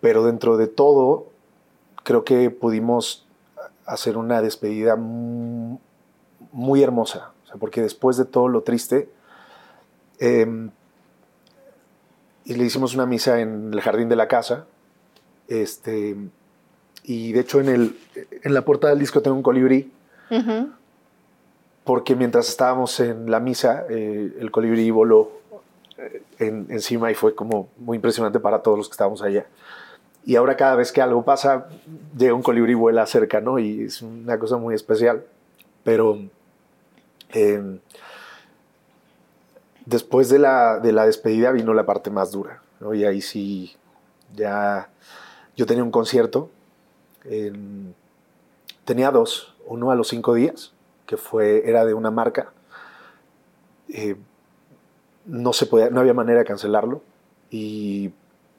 [0.00, 1.26] Pero dentro de todo,
[2.02, 3.26] creo que pudimos
[3.86, 7.32] hacer una despedida muy hermosa.
[7.44, 9.08] O sea, porque después de todo lo triste,
[10.18, 10.70] eh,
[12.44, 14.66] y le hicimos una misa en el jardín de la casa.
[15.46, 16.16] Este,
[17.04, 17.98] y de hecho en, el,
[18.42, 19.92] en la puerta del disco tengo un colibrí.
[21.84, 25.39] Porque mientras estábamos en la misa, eh, el colibrí voló
[26.38, 29.46] eh, encima y fue como muy impresionante para todos los que estábamos allá.
[30.24, 31.68] Y ahora cada vez que algo pasa,
[32.16, 33.58] llega un colibrí y vuela cerca, ¿no?
[33.58, 35.24] Y es una cosa muy especial.
[35.82, 36.18] Pero
[37.30, 37.78] eh,
[39.86, 42.62] después de la, de la despedida vino la parte más dura.
[42.80, 42.94] ¿no?
[42.94, 43.76] Y ahí sí,
[44.34, 44.88] ya
[45.56, 46.50] yo tenía un concierto.
[48.84, 50.72] tenía dos, uno a los cinco días,
[51.06, 52.52] que fue, era de una marca.
[53.88, 54.16] Eh,
[55.26, 57.02] no, se podía, no había manera de cancelarlo.
[57.50, 58.12] Y,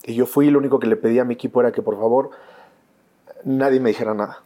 [0.03, 2.31] y yo fui, lo único que le pedí a mi equipo era que por favor
[3.43, 4.43] nadie me dijera nada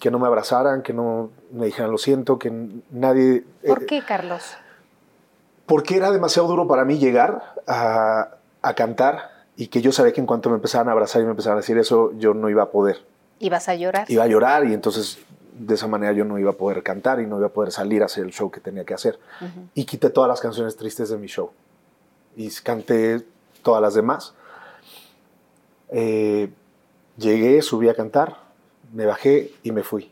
[0.00, 2.52] que no me abrazaran, que no me dijeran lo siento, que
[2.90, 3.42] nadie...
[3.66, 4.54] ¿Por eh, qué, Carlos?
[5.66, 8.36] porque era demasiado duro para mí llegar a,
[8.76, 11.58] cantar y que yo sabía que en cuanto me empezaran a abrazar y me empezaran
[11.58, 13.04] a decir eso, yo no iba a poder.
[13.38, 14.10] ¿Ibas a llorar?
[14.10, 15.18] Iba a llorar y entonces
[15.54, 18.02] de esa manera yo no iba a poder cantar y no iba a poder salir
[18.02, 19.18] a hacer el show que tenía que hacer.
[19.74, 21.50] Y quité todas las canciones tristes de mi show
[22.36, 23.24] y canté
[23.62, 24.34] todas las demás.
[25.90, 26.50] Eh,
[27.16, 28.36] llegué, subí a cantar,
[28.92, 30.10] me bajé y me fui.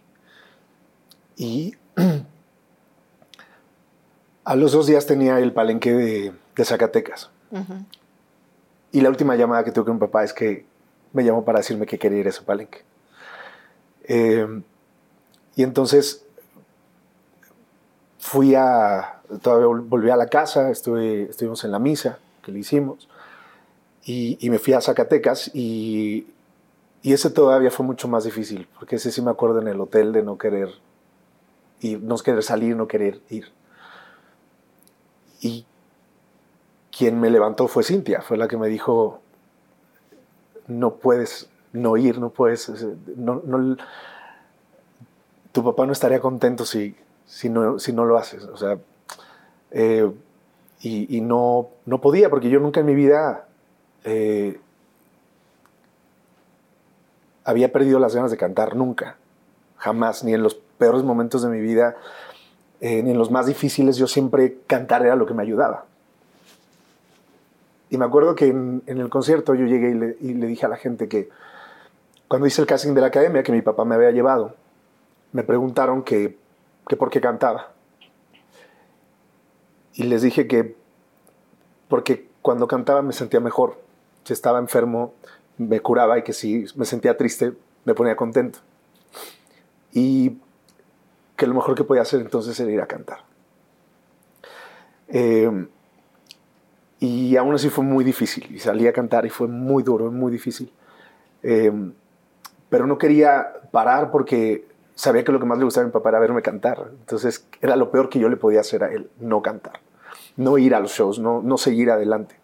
[1.37, 1.75] Y
[4.45, 7.31] A los dos días tenía el palenque de, Zacatecas.
[8.91, 10.67] Y la última llamada que tuve con mi papá es que
[11.13, 12.83] me llamó para decirme que quería ir a ese palenque.
[14.05, 14.63] Eh,
[15.57, 16.25] y entonces
[18.19, 23.09] fui a, todavía volví a la casa, estuvimos en la misa que le hicimos,
[24.05, 26.27] y, me fui a Zacatecas y,
[27.03, 30.13] y, ese todavía fue mucho más difícil, porque ese sí me acuerdo en el hotel
[30.13, 30.71] de no querer
[31.81, 33.53] ir, no querer salir, no querer ir.
[35.41, 35.65] Y
[36.97, 39.21] quien me levantó fue Cintia, fue la que me dijo,
[40.67, 42.71] no puedes no ir, no puedes,
[43.17, 43.43] no,
[45.53, 46.97] tu papá no estaría contento si,
[47.27, 48.45] si, no, si no lo haces.
[48.45, 48.79] O sea,
[49.71, 50.11] eh,
[50.81, 53.47] y, no, no podía, porque yo nunca en mi vida
[54.03, 54.59] eh,
[57.45, 59.17] había perdido las ganas de cantar, nunca,
[59.77, 61.97] jamás, ni en los peores momentos de mi vida
[62.83, 65.85] en los más difíciles yo siempre cantar era lo que me ayudaba.
[67.91, 71.09] Y me acuerdo que en, el concierto yo llegué y le, dije a la gente
[71.09, 71.29] que
[72.27, 74.57] cuando hice el casting de la academia que mi papá me había llevado,
[75.33, 76.39] me preguntaron que,
[76.89, 77.73] que por qué cantaba.
[79.95, 80.77] Y les dije que
[81.89, 83.81] porque cuando cantaba me sentía mejor.
[84.25, 85.15] Si estaba enfermo
[85.59, 87.53] me curaba y que si me sentía triste
[87.85, 88.61] me ponía contento.
[89.93, 90.39] Y
[91.37, 93.19] que lo mejor que podía hacer entonces era ir a cantar.
[95.09, 95.67] Eh,
[97.01, 98.47] y aún así fue muy difícil.
[98.55, 100.73] Y salí a cantar y fue muy duro, muy difícil.
[101.43, 101.73] Eh,
[102.71, 106.11] pero no quería parar porque sabía que lo que más le gustaba a mi papá
[106.11, 106.89] era verme cantar.
[107.01, 109.81] Entonces era lo peor que yo le podía hacer a él, no cantar.
[110.37, 112.37] No ir a los shows, no, no seguir adelante.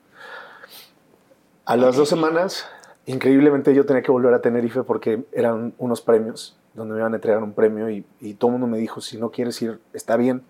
[1.65, 2.67] A las dos semanas,
[3.07, 7.17] increíblemente yo tenía que volver a Tenerife porque eran unos premios donde me iban a
[7.17, 10.43] entregar un premio y, todo el mundo me dijo, si no quieres ir, está bien.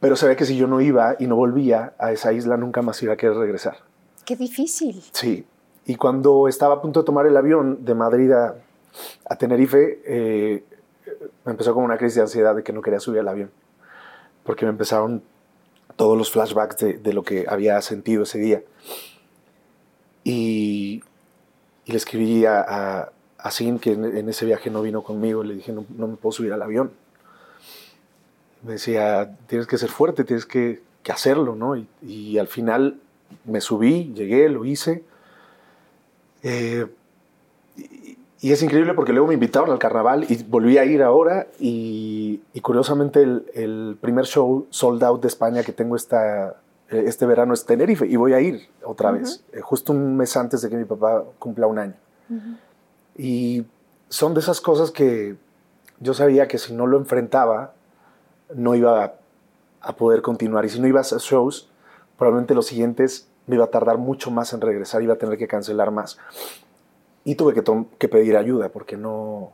[0.00, 3.02] Pero sabía que si yo no iba y no volvía a esa isla, nunca más
[3.02, 3.76] iba a querer regresar.
[4.24, 5.02] Qué difícil.
[5.12, 5.46] Sí.
[5.86, 8.56] Y cuando estaba a punto de tomar el avión de Madrid a,
[9.38, 10.64] Tenerife, eh,
[11.44, 13.50] me empezó como una crisis de ansiedad de que no quería subir al avión.
[14.44, 15.22] Porque me empezaron
[15.96, 18.62] todos los flashbacks de, lo que había sentido ese día.
[20.24, 21.02] Y,
[21.86, 23.10] le escribí a,
[23.42, 26.62] Así que en, ese viaje no vino conmigo, le dije, no, me puedo subir al
[26.62, 26.92] avión.
[28.62, 31.74] Me decía, tienes que ser fuerte, tienes que, hacerlo, ¿no?
[32.02, 33.00] Y, al final
[33.44, 35.02] me subí, llegué, lo hice.
[36.44, 36.86] Eh,
[37.76, 41.46] y, y es increíble porque luego me invitaron al carnaval y volví a ir ahora
[41.60, 46.56] y, y curiosamente el, el primer show sold out de España que tengo esta,
[46.90, 50.36] eh, este verano es Tenerife y voy a ir otra vez, eh, justo un mes
[50.36, 51.94] antes de que mi papá cumpla un año.
[53.16, 53.64] Y
[54.08, 55.36] son de esas cosas que
[56.00, 57.74] yo sabía que si no lo enfrentaba,
[58.52, 59.14] no iba a,
[59.82, 60.64] a poder continuar.
[60.64, 61.70] Y si no iba a hacer shows,
[62.18, 65.46] probablemente los siguientes me iba a tardar mucho más en regresar, iba a tener que
[65.46, 66.18] cancelar más.
[67.24, 67.62] Y tuve que,
[67.98, 69.52] que pedir ayuda porque no,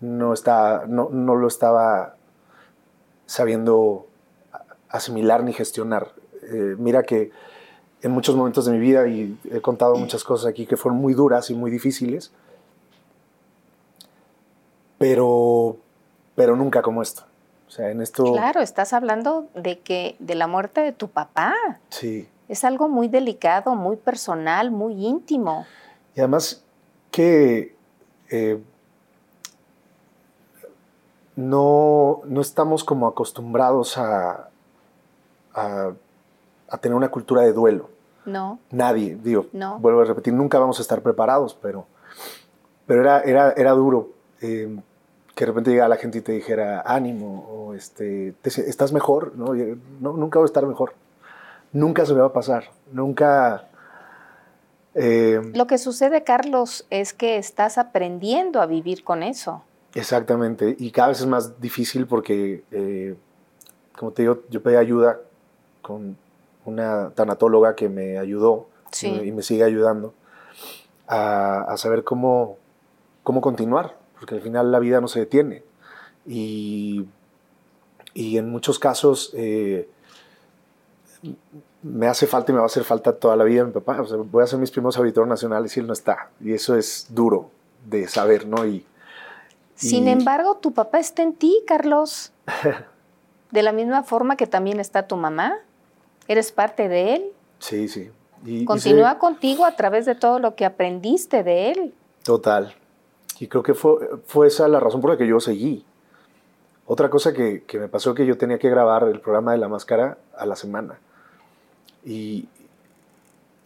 [0.00, 2.16] no, está, no, no lo estaba
[3.26, 4.06] sabiendo
[4.88, 6.12] asimilar ni gestionar.
[6.42, 7.30] Eh, mira que
[8.02, 11.14] en muchos momentos de mi vida, y he contado muchas cosas aquí que fueron muy
[11.14, 12.32] duras y muy difíciles,
[14.98, 15.76] pero,
[16.34, 17.22] pero nunca como esto.
[17.68, 18.24] O sea, en esto...
[18.32, 21.54] Claro, estás hablando de que de la muerte de tu papá.
[21.88, 22.28] Sí.
[22.48, 25.64] Es algo muy delicado, muy personal, muy íntimo.
[26.14, 26.62] Y además
[27.10, 27.74] que
[28.30, 28.60] eh,
[31.36, 34.48] no, no estamos como acostumbrados a,
[35.54, 35.92] a,
[36.68, 37.88] a tener una cultura de duelo.
[38.24, 38.58] No.
[38.70, 39.78] Nadie, digo, No.
[39.78, 41.86] vuelvo a repetir, nunca vamos a estar preparados, pero,
[42.86, 44.10] pero era, era, era duro
[44.40, 44.78] eh,
[45.34, 49.32] que de repente llegara la gente y te dijera ánimo o este, te- estás mejor,
[49.34, 49.54] ¿no?
[50.00, 50.92] No, nunca voy a estar mejor,
[51.72, 53.68] nunca se me va a pasar, nunca...
[54.94, 59.62] eh, Lo que sucede, Carlos, es que estás aprendiendo a vivir con eso.
[59.94, 63.14] Exactamente, y cada vez es más difícil porque, eh,
[63.96, 65.20] como te digo, yo pedí ayuda
[65.82, 66.16] con
[66.64, 69.08] una tanatóloga que me ayudó Sí.
[69.08, 70.14] y, me, y me sigue ayudando
[71.08, 72.56] a, a saber cómo,
[73.22, 75.62] cómo continuar, porque al final la vida no se detiene.
[76.26, 77.04] Y,
[78.14, 79.88] y en muchos casos eh,
[81.82, 84.00] me hace falta y me va a hacer falta toda la vida mi papá.
[84.00, 86.30] O sea, voy a hacer mis primos auditores nacionales y él no está.
[86.40, 87.50] Y eso es duro
[87.86, 88.64] de saber, ¿no?
[88.66, 88.86] Y,
[89.74, 92.32] Sin y- embargo, tu papá está en ti, Carlos.
[93.50, 95.54] De la misma forma que también está tu mamá.
[96.28, 97.24] Eres parte de él.
[97.58, 98.10] Sí, sí.
[98.46, 101.94] Y- y Continúa contigo a través de todo lo que aprendiste de él.
[102.22, 102.74] Total.
[103.40, 105.84] Y creo que fue, fue esa la razón por la que yo seguí.
[106.86, 109.68] Otra cosa que, que me pasó que yo tenía que grabar el programa de la
[109.68, 110.98] máscara a la semana.
[112.04, 112.48] Y,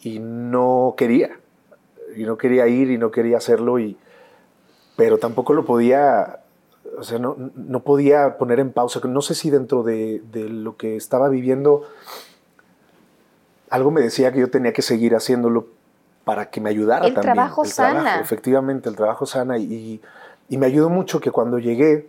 [0.02, 1.38] y no quería.
[2.16, 3.78] Y no quería ir y no quería hacerlo.
[3.78, 3.96] Y,
[4.96, 6.40] pero tampoco lo podía,
[6.98, 9.00] o sea, no, no podía poner en pausa.
[9.06, 11.82] No sé si dentro de, de lo que estaba viviendo,
[13.70, 15.66] algo me decía que yo tenía que seguir haciéndolo
[16.24, 17.34] para que me ayudara El también.
[17.34, 18.20] trabajo el trabajo, sana.
[18.20, 19.58] efectivamente, el trabajo sana.
[19.58, 20.00] Y,
[20.48, 22.08] y me ayudó mucho que cuando llegué,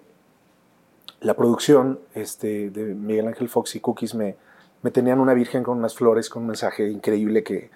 [1.19, 4.36] la producción este, de Miguel Ángel Fox y Cookies me,
[4.82, 7.69] me tenían una virgen con unas flores, con un mensaje increíble que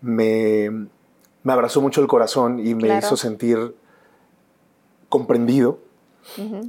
[0.00, 0.68] me,
[1.42, 2.98] me abrazó mucho el corazón y me Claro.
[3.06, 3.74] hizo sentir
[5.08, 5.78] comprendido.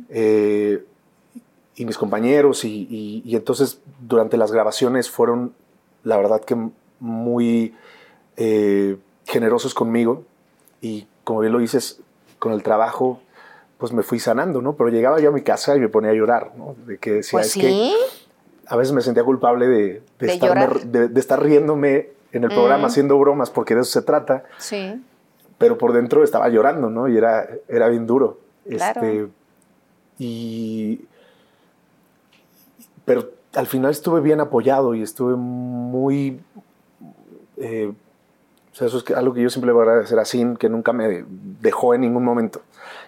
[0.10, 0.84] Eh,
[1.76, 5.54] y mis compañeros, y, y- y entonces durante las grabaciones fueron,
[6.04, 6.56] la verdad que
[7.00, 7.74] muy
[8.38, 10.24] eh, generosos conmigo,
[10.82, 12.00] y como bien lo dices,
[12.40, 13.22] con el trabajo,
[13.78, 14.74] pues me fui sanando, ¿no?
[14.74, 16.76] Pero llegaba yo a mi casa y me ponía a llorar, ¿no?
[16.86, 17.94] De que decía, Pues es que sí.
[18.68, 20.80] A veces me sentía culpable de, de, De estarme- llorar.
[20.86, 22.86] de- de estar riéndome en el programa Mm.
[22.86, 25.04] haciendo bromas, porque de eso se trata, Sí.
[25.58, 27.08] pero por dentro estaba llorando, ¿no?
[27.08, 28.40] Y era, era bien duro.
[28.68, 29.02] Claro.
[29.02, 29.28] Este,
[30.20, 31.02] y.
[33.06, 36.40] Pero al final estuve bien apoyado y estuve muy.
[37.58, 37.92] eh,
[38.72, 40.68] o sea, eso es algo que yo siempre le voy a agradecer a Sin, que
[40.70, 41.24] nunca me
[41.62, 42.62] dejó en ningún momento.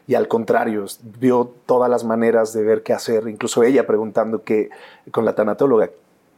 [0.07, 0.85] Y al contrario,
[1.19, 4.69] vio todas las maneras de ver qué hacer, incluso ella preguntando que,
[5.11, 5.89] con la tanatóloga,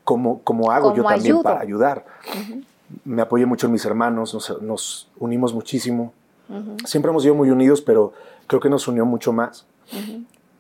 [0.04, 1.44] ¿cómo, cómo hago yo ¿Cómo también ayudo?
[1.44, 2.06] para ayudar?
[3.04, 6.14] Me apoyé mucho en mis hermanos, nos, nos unimos muchísimo.
[6.86, 8.14] Siempre hemos sido muy unidos, pero
[8.48, 9.66] creo que nos unió mucho más.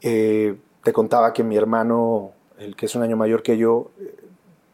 [0.01, 4.16] Eh, te contaba que mi hermano, el que es un año mayor que yo, eh,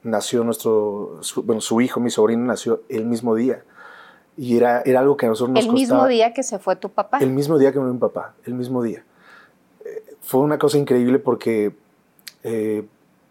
[0.01, 3.63] nació nuestro, su, bueno, su hijo, mi sobrino, nació el mismo día.
[4.35, 6.75] Y era, era algo que a nosotros nos El mismo costaba- día que se fue
[6.75, 7.19] tu papá.
[7.19, 9.03] el mismo día que murió mi papá, el mismo día.
[9.85, 11.75] Eh, fue una cosa increíble porque
[12.43, 12.83] eh,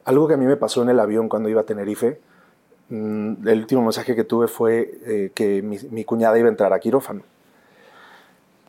[0.05, 2.20] algo que a mí me pasó en el avión cuando iba a Tenerife,
[2.88, 6.72] mm, el último mensaje que tuve fue eh, que mi, mi cuñada iba a entrar
[6.72, 7.22] a quirófano.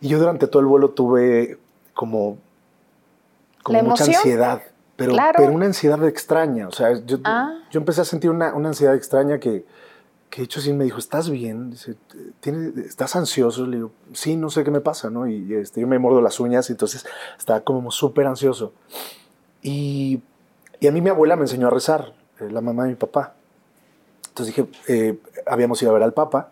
[0.02, 1.58] Y yo durante todo el vuelo tuve
[1.94, 2.38] como,
[3.62, 4.62] como ¿La mucha ansiedad,
[4.96, 5.34] pero, Claro.
[5.38, 6.68] pero una ansiedad extraña.
[6.68, 7.54] O sea, yo, Ah.
[7.72, 9.64] yo empecé a sentir una, una ansiedad extraña que,
[10.34, 11.70] que de hecho sí me dijo, ¿estás bien?
[11.70, 11.94] Dice,
[12.40, 13.68] "¿Tiene- ¿Estás ansioso?
[13.68, 15.28] Le digo, sí, no sé qué me pasa, ¿no?
[15.28, 17.06] Y este, yo me mordo las uñas y entonces
[17.38, 18.74] estaba como súper ansioso.
[19.62, 20.24] Y,
[20.80, 23.36] y a mí mi abuela me enseñó a rezar, eh, la mamá de mi papá.
[24.30, 26.50] Entonces dije, eh, habíamos ido a ver al Papa,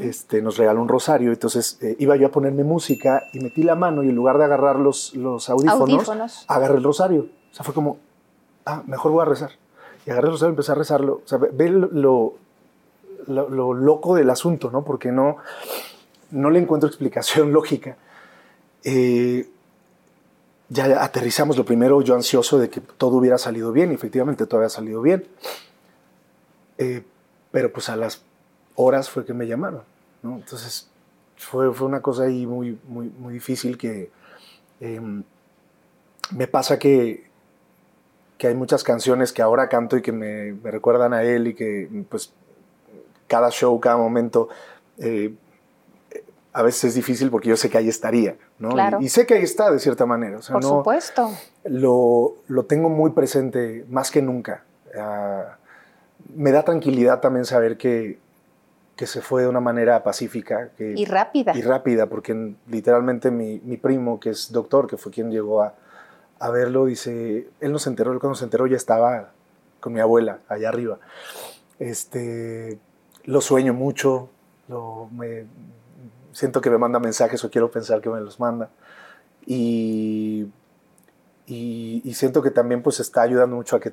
[0.00, 3.76] este, nos regaló un rosario, entonces eh, iba yo a ponerme música y metí la
[3.76, 6.44] mano y en lugar de agarrar los, los audífonos, Audífonos.
[6.48, 7.28] agarré el rosario.
[7.52, 7.98] O sea, fue como,
[8.66, 9.52] ah, mejor voy a rezar.
[10.04, 11.22] Y agarré el rosario y empecé a rezarlo.
[11.24, 12.34] O sea, ve lo,
[13.30, 14.84] lo, lo- lo loco del asunto, ¿no?
[14.84, 15.36] Porque no,
[16.30, 17.96] no le encuentro explicación lógica.
[18.84, 19.48] Eh,
[20.68, 24.58] ya aterrizamos lo primero, yo ansioso de que todo hubiera salido bien, y efectivamente todo
[24.60, 25.26] había salido bien.
[26.78, 27.02] Eh,
[27.50, 28.22] pero pues a las
[28.76, 29.82] horas fue que me llamaron,
[30.22, 30.36] ¿no?
[30.36, 30.88] Entonces
[31.36, 34.10] fue, fue una cosa ahí muy, muy, muy difícil que
[34.80, 35.22] em,
[36.30, 37.28] me pasa que,
[38.38, 41.54] que hay muchas canciones que ahora canto y que me, me recuerdan a él y
[41.54, 42.32] que pues
[43.30, 44.48] cada show, cada momento,
[44.98, 45.32] eh,
[46.52, 48.70] a veces es difícil porque yo sé que ahí estaría, ¿no?
[48.70, 48.98] Claro.
[49.00, 50.38] Y, y sé que ahí está de cierta manera.
[50.38, 51.30] O sea, Por no, supuesto.
[51.64, 54.64] lo, lo tengo muy presente más que nunca.
[54.98, 55.56] Ah,
[56.34, 58.18] me da tranquilidad también saber que,
[58.96, 60.70] que se fue de una manera pacífica.
[60.76, 61.56] Que, Y rápida.
[61.56, 65.74] Y rápida, porque literalmente mi, mi primo, que es doctor, que fue quien llegó a,
[66.40, 69.30] a verlo, dice, él no se enteró, él cuando se enteró ya estaba
[69.78, 70.98] con mi abuela allá arriba.
[71.78, 72.78] Este,
[73.24, 74.28] lo sueño mucho,
[74.68, 75.46] lo, me,
[76.32, 78.70] siento que me manda mensajes o quiero pensar que me los manda.
[79.46, 80.46] Y,
[81.46, 83.92] y, y siento que también pues está ayudando mucho a que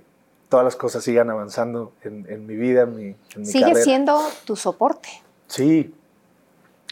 [0.49, 3.81] todas las cosas sigan avanzando en, en mi vida, en mi, en mi Sigue carrera.
[3.83, 5.09] siendo tu soporte.
[5.47, 5.93] Sí,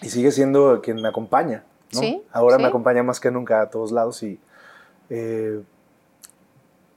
[0.02, 1.64] y sigue siendo quien me acompaña.
[1.94, 2.00] ¿no?
[2.00, 2.62] Sí, Ahora sí.
[2.64, 4.40] me acompaña más que nunca a todos lados y...
[5.10, 5.62] eh,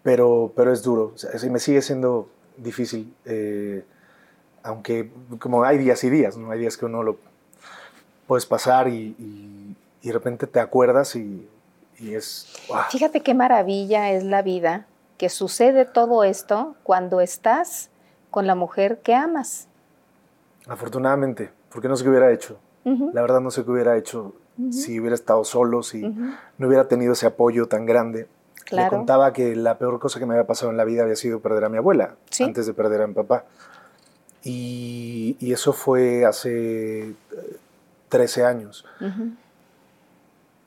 [0.02, 3.84] pero, pero es duro, o sea, me sigue siendo difícil, eh,
[4.62, 6.50] aunque como hay días y días, ¿no?
[6.50, 7.16] Hay días que uno lo
[8.26, 11.48] puedes pasar y, y- y de repente te acuerdas y,
[11.98, 12.46] y es...
[12.68, 12.84] ¡guau!
[12.90, 14.86] Fíjate qué maravilla es la vida,
[15.16, 17.90] que sucede todo esto cuando estás
[18.30, 19.66] con la mujer que amas.
[20.66, 22.58] Afortunadamente, porque no sé qué hubiera hecho.
[23.12, 24.34] La verdad no sé qué hubiera hecho
[24.70, 28.20] si hubiera estado solo, si no hubiera tenido ese apoyo tan grande.
[28.20, 28.90] Le Claro.
[28.96, 31.64] contaba que la peor cosa que me había pasado en la vida había sido perder
[31.64, 32.44] a mi abuela Sí.
[32.44, 33.44] antes de perder a mi papá.
[34.44, 37.14] Y, y eso fue hace eh,
[38.08, 39.30] 13 años, Ujú.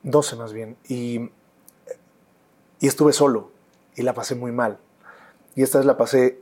[0.02, 0.76] 12 más bien.
[0.88, 1.30] Y,
[2.80, 3.50] y estuve solo.
[3.96, 4.78] Y la pasé muy mal.
[5.54, 6.38] Y esta vez la pasé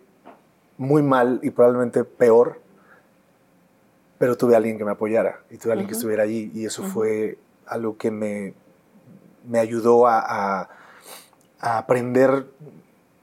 [0.78, 2.60] muy mal y probablemente peor,
[4.18, 5.40] pero tuve a alguien que me apoyara.
[5.50, 8.54] Y tuve a alguien que estuviera allí y eso fue algo que me,
[9.48, 10.20] me ayudó a,
[10.60, 10.68] a-
[11.60, 12.46] a aprender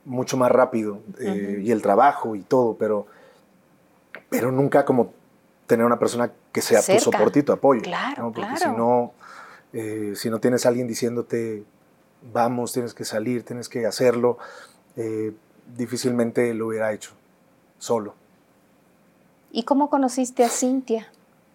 [0.05, 3.08] mucho más rápido eh, y el trabajo y todo, pero,
[4.30, 5.13] pero nunca como
[5.67, 6.99] tener una persona que sea Cerca.
[7.03, 7.82] tu soporte y tu apoyo.
[7.82, 8.32] Claro, ¿no?
[8.32, 8.71] Porque claro.
[8.71, 9.13] si no,
[9.73, 11.63] eh, si no tienes a alguien diciéndote,
[12.34, 14.38] vamos, tienes que salir, tienes que hacerlo,
[14.95, 15.34] eh,
[15.75, 17.11] difícilmente lo hubiera hecho
[17.80, 18.13] solo.
[19.51, 21.07] ¿Y cómo conociste a Cintia?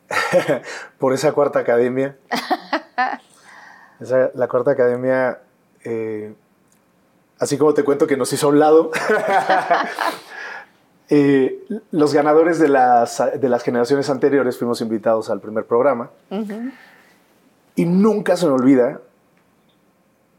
[0.98, 2.16] por esa cuarta academia.
[4.00, 5.38] Esa- la cuarta academia,
[5.84, 6.34] eh,
[7.38, 8.90] así como te cuento que nos hizo a un lado,
[11.14, 16.08] eh, los ganadores de las, de las generaciones anteriores fuimos invitados al primer programa
[17.76, 19.02] y nunca se me olvida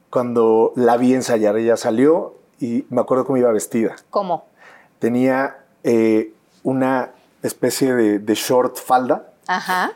[0.10, 1.58] cuando la vi ensayar.
[1.58, 3.96] Ella salió y me acuerdo cómo iba vestida.
[4.10, 4.48] ¿Cómo?
[4.98, 7.12] Tenía eh, una
[7.44, 9.92] especie de, de short falda Ajá.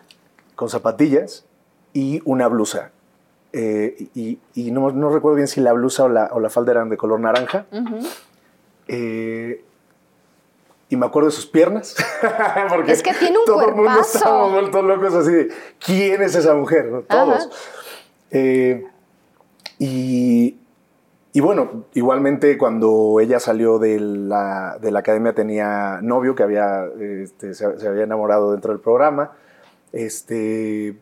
[0.56, 1.44] con zapatillas
[1.94, 2.92] y una blusa.
[3.52, 6.74] Eh, y y no, no recuerdo bien si la blusa o la, o la falda
[6.74, 7.66] eran de color naranja.
[8.88, 9.64] Eh,
[10.90, 11.96] y me acuerdo de sus piernas.
[12.70, 15.50] porque Es que tiene un todo el mundo estábamos vueltos locos así de,
[15.84, 16.86] ¿quién es esa mujer?
[16.86, 17.02] ¿no?
[17.02, 17.50] Todos.
[18.32, 18.86] Eh,
[19.80, 20.58] y,
[21.34, 26.86] y bueno, igualmente cuando ella salió de la, de la academia tenía novio que había,
[27.00, 29.34] este, se, se había enamorado dentro del programa.
[29.92, 30.98] Este,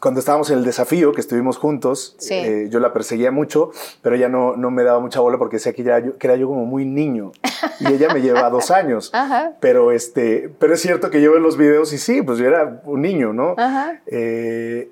[0.00, 2.34] cuando estábamos en el desafío, que estuvimos juntos, Sí.
[2.34, 3.70] eh, yo la perseguía mucho,
[4.02, 6.36] pero ella no, no me daba mucha bola porque decía que, ya yo, que era
[6.36, 7.32] yo como muy niño.
[7.80, 9.10] Y ella me lleva dos años.
[9.12, 9.52] Ajá.
[9.60, 12.80] Pero, este, pero es cierto que yo veo los videos y sí, pues yo era
[12.84, 13.54] un niño, ¿no?
[13.58, 14.00] Ajá.
[14.06, 14.90] Eh,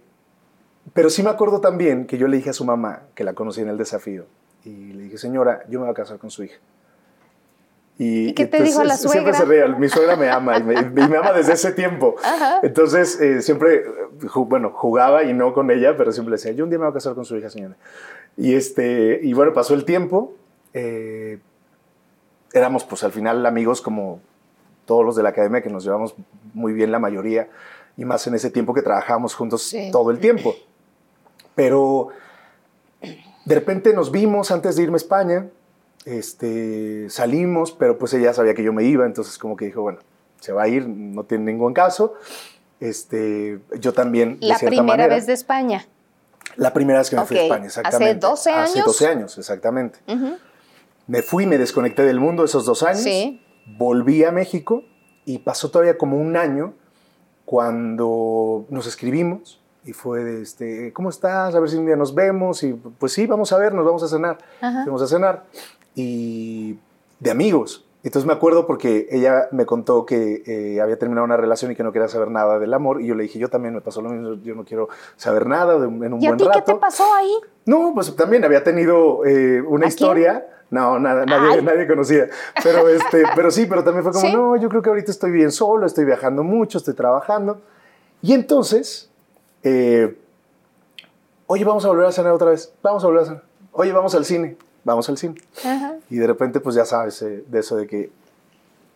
[0.93, 3.61] pero sí me acuerdo también que yo le dije a su mamá, que la conocí
[3.61, 4.25] en el desafío,
[4.65, 6.57] y le dije, señora, yo me voy a casar con su hija.
[8.01, 9.66] ¿Y qué te dijo la Siempre se suegra?
[9.66, 12.15] ríe, mi suegra me ama y me, y me ama desde ese tiempo.
[12.23, 12.61] Ajá.
[12.62, 13.85] Entonces, eh, siempre, eh,
[14.27, 16.93] ju- bueno, jugaba y no con ella, pero siempre decía, yo un día me voy
[16.93, 17.75] a casar con su hija, señora.
[18.37, 20.35] Y, este, y bueno, pasó el tiempo.
[20.75, 21.41] eh,
[22.53, 24.20] éramos, pues al final, amigos como
[24.87, 26.15] todos los de la academia, que nos llevamos
[26.55, 27.49] muy bien la mayoría,
[27.97, 29.91] y más en ese tiempo que trabajábamos juntos Sí.
[29.91, 30.55] todo el tiempo.
[31.57, 32.09] Pero
[33.45, 35.47] de repente nos vimos antes de irme a España.
[36.09, 39.99] Este, salimos, pero pues ella sabía que yo me iba, entonces como que dijo, bueno,
[40.41, 42.15] se va a ir, no tiene ningún caso.
[42.81, 45.87] Este, yo también, de La cierta primera manera- vez de España.
[46.57, 47.43] La primera vez que me fui a.
[47.43, 48.27] España, ¿Hace exactamente.
[48.27, 48.87] 12 Hace años?
[48.87, 49.99] 12 años, exactamente.
[51.07, 53.03] Me fui, me desconecté del mundo esos dos años.
[53.03, 53.43] Sí.
[53.77, 54.83] Volví a México
[55.25, 56.73] y pasó todavía como un año
[57.45, 61.55] cuando nos escribimos y fue de este, ¿cómo estás?
[61.55, 64.09] A ver si un día nos vemos y pues sí, vamos a vernos, vamos a
[64.09, 64.39] cenar.
[64.61, 64.83] Ajá.
[64.85, 65.45] Fuimos a cenar
[66.01, 66.79] y
[67.20, 67.85] de amigos.
[68.05, 71.83] Entonces me acuerdo porque ella me contó que eh, había terminado una relación y que
[71.83, 74.11] no quería saber nada del amor y yo le dije, yo también me pasó lo
[74.11, 76.65] mismo, yo no quiero saber nada de un- en un ¿Y a buen ti rato.
[76.65, 77.33] qué te pasó ahí?
[77.66, 79.89] No, pues también había tenido eh, una ¿A quién?
[79.89, 80.47] historia.
[80.70, 82.29] No, nada, nadie, nadie conocía.
[82.62, 84.33] Pero, este, pero sí, pero también fue como, ¿Sí?
[84.33, 87.61] no, yo creo que ahorita estoy bien solo, estoy viajando mucho, estoy trabajando.
[88.23, 89.11] Y entonces,
[89.65, 90.16] eh,
[91.47, 92.73] oye, vamos a volver a cenar otra vez.
[92.83, 93.43] Vamos a volver a cenar.
[93.73, 94.57] Oye, vamos al cine.
[94.85, 95.35] Vamos al cine.
[95.65, 95.97] Ajá.
[96.11, 98.11] Y de repente, pues ya sabes, eh, de eso de que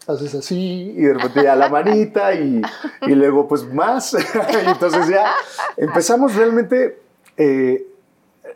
[0.06, 2.60] haces así y de repente ya la manita y,
[3.02, 4.14] y luego pues más.
[4.64, 5.32] y entonces ya
[5.76, 6.98] empezamos realmente,
[7.36, 7.86] eh,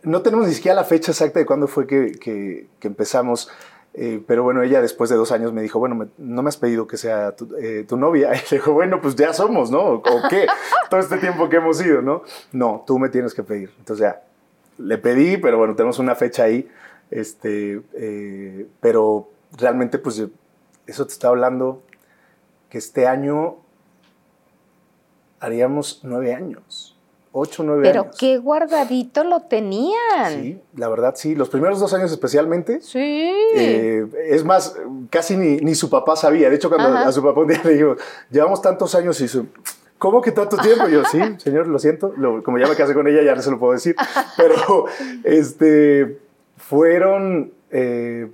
[0.02, 3.48] no tenemos ni siquiera la fecha exacta de cuándo fue que, que- que empezamos.
[3.94, 6.56] eh, pero bueno, ella después de dos años me dijo, bueno, me- no me has
[6.56, 8.30] pedido que sea tu, eh, tu novia.
[8.34, 9.82] Y le dijo, bueno, pues ya somos, ¿no?
[9.94, 10.46] ¿O qué?
[10.90, 12.22] Todo este tiempo que hemos ido, ¿no?
[12.52, 13.70] No, tú me tienes que pedir.
[13.78, 14.22] Entonces ya,
[14.78, 16.68] le pedí, pero bueno, tenemos una fecha ahí.
[17.10, 20.22] Este, eh, pero realmente, pues
[20.86, 21.82] eso te está hablando
[22.68, 23.56] que este año
[25.40, 26.96] haríamos nueve años,
[27.32, 28.16] ocho, nueve Pero años.
[28.18, 29.94] qué guardadito lo tenían.
[30.32, 31.34] Sí, la verdad sí.
[31.34, 32.80] Los primeros dos años especialmente.
[32.80, 32.98] Sí.
[33.54, 34.76] eh, es más,
[35.10, 36.48] casi ni, ni su papá sabía.
[36.50, 37.08] De hecho, cuando Ajá.
[37.08, 37.96] a su papá un día le digo,
[38.30, 39.46] llevamos tantos años y su...
[39.98, 40.88] ¿Cómo que tanto tiempo?
[40.88, 42.12] Y yo, sí, señor, lo siento.
[42.18, 43.96] Lo- como ya me casé con ella, ya no se lo puedo decir.
[44.36, 44.84] Pero,
[45.24, 46.18] este,
[46.68, 48.30] fueron, eh,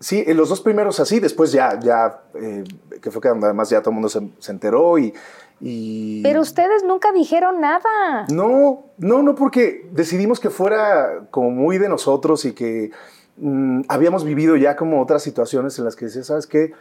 [0.00, 1.20] sí, los dos primeros así.
[1.20, 2.64] Después ya, ya, eh,
[3.00, 5.14] que fue cuando además ya todo el mundo se, se enteró y...
[5.60, 8.26] y Pero ustedes nunca dijeron nada.
[8.30, 12.90] no, no, no, porque decidimos que fuera como muy de nosotros y que
[13.36, 16.72] mm, habíamos vivido ya como otras situaciones en las que decía, ¿sabes qué?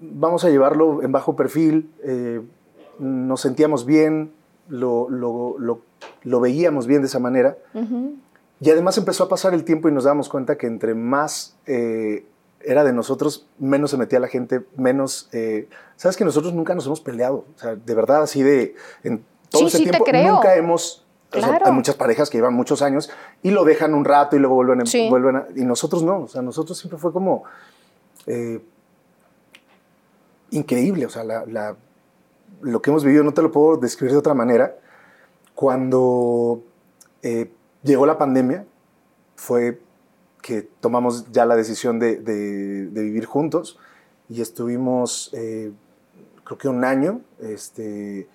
[0.00, 2.40] Vamos a llevarlo en bajo perfil, eh,
[2.98, 4.32] nos sentíamos bien,
[4.68, 5.80] lo, lo- lo-
[6.24, 7.56] lo veíamos bien de esa manera.
[7.74, 8.14] Ujú.
[8.62, 12.24] Y además empezó a pasar el tiempo y nos damos cuenta que entre más eh,
[12.60, 15.28] era de nosotros, menos se metía la gente, menos...
[15.32, 18.76] eh, Sabes que nosotros nunca nos hemos peleado, o sea, de verdad, así de...
[19.02, 21.04] En todo Sí, ese sí tiempo nunca hemos...
[21.32, 21.66] o sea, Claro.
[21.66, 23.10] hay muchas parejas que llevan muchos años
[23.42, 25.08] y lo dejan un rato y luego vuelven, a- Sí.
[25.10, 27.42] vuelven a- y nosotros no, o sea, nosotros siempre fue como
[28.26, 28.60] eh,
[30.50, 31.76] increíble, o sea, la- la-
[32.60, 34.76] lo que hemos vivido no te lo puedo describir de otra manera.
[35.54, 36.62] Cuando
[37.22, 37.50] eh,
[37.82, 38.64] llegó la pandemia,
[39.36, 39.80] fue
[40.40, 43.78] que tomamos ya la decisión de, de- de vivir juntos
[44.28, 45.72] y estuvimos, eh,
[46.44, 48.26] creo que un año este,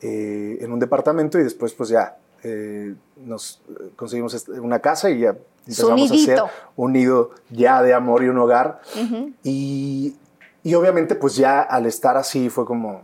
[0.00, 2.94] eh, en un departamento y después pues ya eh,
[3.24, 3.60] nos
[3.96, 5.36] conseguimos est- una casa y ya
[5.66, 6.36] empezamos a hacer
[6.76, 8.80] un nido ya de amor y un hogar.
[9.42, 10.16] Y,
[10.62, 13.02] y obviamente pues ya al estar así fue como,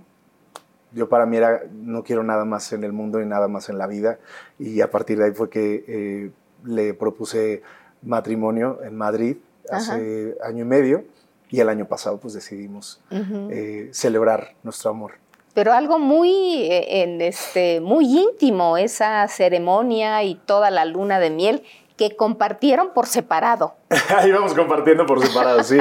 [0.96, 3.76] yo para mí era, no quiero nada más en el mundo y nada más en
[3.76, 4.18] la vida.
[4.58, 6.30] Y a partir de ahí fue que eh,
[6.64, 7.62] le propuse
[8.02, 9.36] matrimonio en Madrid
[9.70, 11.04] hace año y medio.
[11.50, 13.50] Y el año pasado pues decidimos Ujú.
[13.50, 15.12] eh, celebrar nuestro amor.
[15.52, 21.30] Pero algo muy, eh, en este, muy íntimo, esa ceremonia y toda la luna de
[21.30, 21.62] miel
[21.96, 23.74] que compartieron por separado.
[24.16, 25.78] Ahí vamos compartiendo por separado, sí.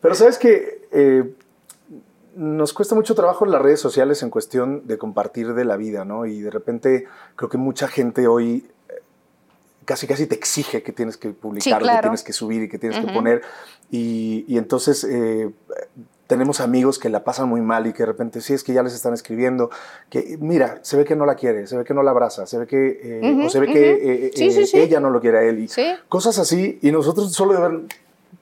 [0.00, 1.24] Pero sabes que eh,
[2.38, 6.04] nos cuesta mucho trabajo en las redes sociales en cuestión de compartir de la vida,
[6.04, 6.24] ¿no?
[6.24, 9.02] Y de repente creo que mucha gente hoy eh,
[9.84, 12.02] casi casi te exige que tienes que publicar, que claro.
[12.02, 13.42] tienes que subir y que tienes que poner.
[13.90, 15.50] Y, y entonces eh,
[16.28, 18.84] tenemos amigos que la pasan muy mal y que de repente sí es que ya
[18.84, 19.70] les están escribiendo
[20.08, 22.58] que mira, se ve que no la quiere, se ve que no la abraza, se
[22.58, 25.42] ve que, eh, o se ve que eh, Sí, sí, ella no lo quiere a
[25.42, 25.58] él.
[25.58, 25.86] Y Sí.
[26.08, 26.78] Cosas así.
[26.82, 27.80] Y nosotros solo de ver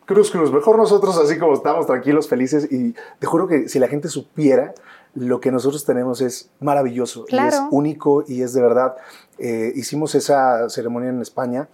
[0.06, 0.50] cruz, cruz.
[0.52, 2.70] Mejor nosotros así como estamos tranquilos, felices.
[2.72, 4.74] Y te juro que si la gente supiera
[5.14, 7.20] lo que nosotros tenemos es maravilloso.
[7.20, 7.68] Y es Claro.
[7.70, 8.96] único y es de verdad.
[9.38, 11.68] Eh, hicimos esa ceremonia en España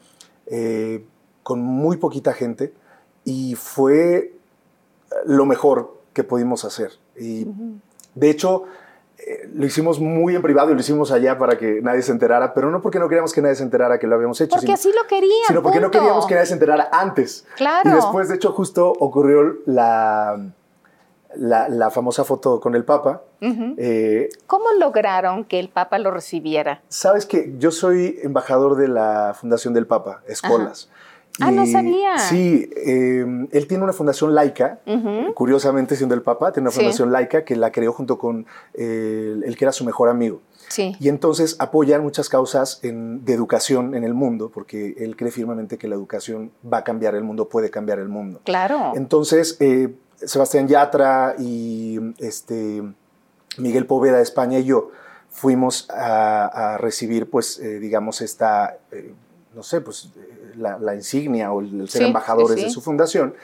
[0.46, 1.04] eh,
[1.42, 2.72] con muy poquita gente
[3.24, 4.34] y fue
[5.26, 6.92] lo mejor que pudimos hacer.
[7.18, 7.46] Y
[8.14, 8.64] de hecho,
[9.27, 12.55] eh, lo hicimos muy en privado y lo hicimos allá para que nadie se enterara,
[12.55, 14.51] pero no porque no queríamos que nadie se enterara que lo habíamos hecho.
[14.51, 15.31] Porque sino- así lo querían.
[15.49, 17.47] sino porque no queríamos que nadie se enterara antes.
[17.57, 17.90] Claro.
[17.90, 20.39] Y después, de hecho, justo ocurrió la,
[21.36, 23.23] la, la famosa foto con el Papa.
[23.40, 26.81] Eh, ¿Cómo lograron que el Papa lo recibiera?
[26.89, 30.89] Sabes que yo soy embajador de la Fundación del Papa, Escolas.
[31.40, 32.18] Ah, no sabía.
[32.18, 34.80] Sí, eh, él tiene una fundación laica,
[35.34, 36.80] curiosamente siendo el papá, tiene una Sí.
[36.80, 40.40] fundación laica que la creó junto con eh, el que era su mejor amigo.
[40.68, 40.96] Sí.
[41.00, 45.76] Y entonces apoyan muchas causas en- de educación en el mundo, porque él cree firmemente
[45.78, 48.40] que la educación va a cambiar el mundo, puede cambiar el mundo.
[48.44, 48.92] Claro.
[48.94, 52.82] Entonces, eh, Sebastián Yatra y este,
[53.59, 54.90] Miguel Poveda de España y yo
[55.30, 59.12] fuimos a, a recibir, pues, eh, digamos, esta, eh,
[59.54, 62.64] no sé, pues, eh, la, la insignia o el, ser Sí, embajadores sí.
[62.64, 63.34] de su fundación.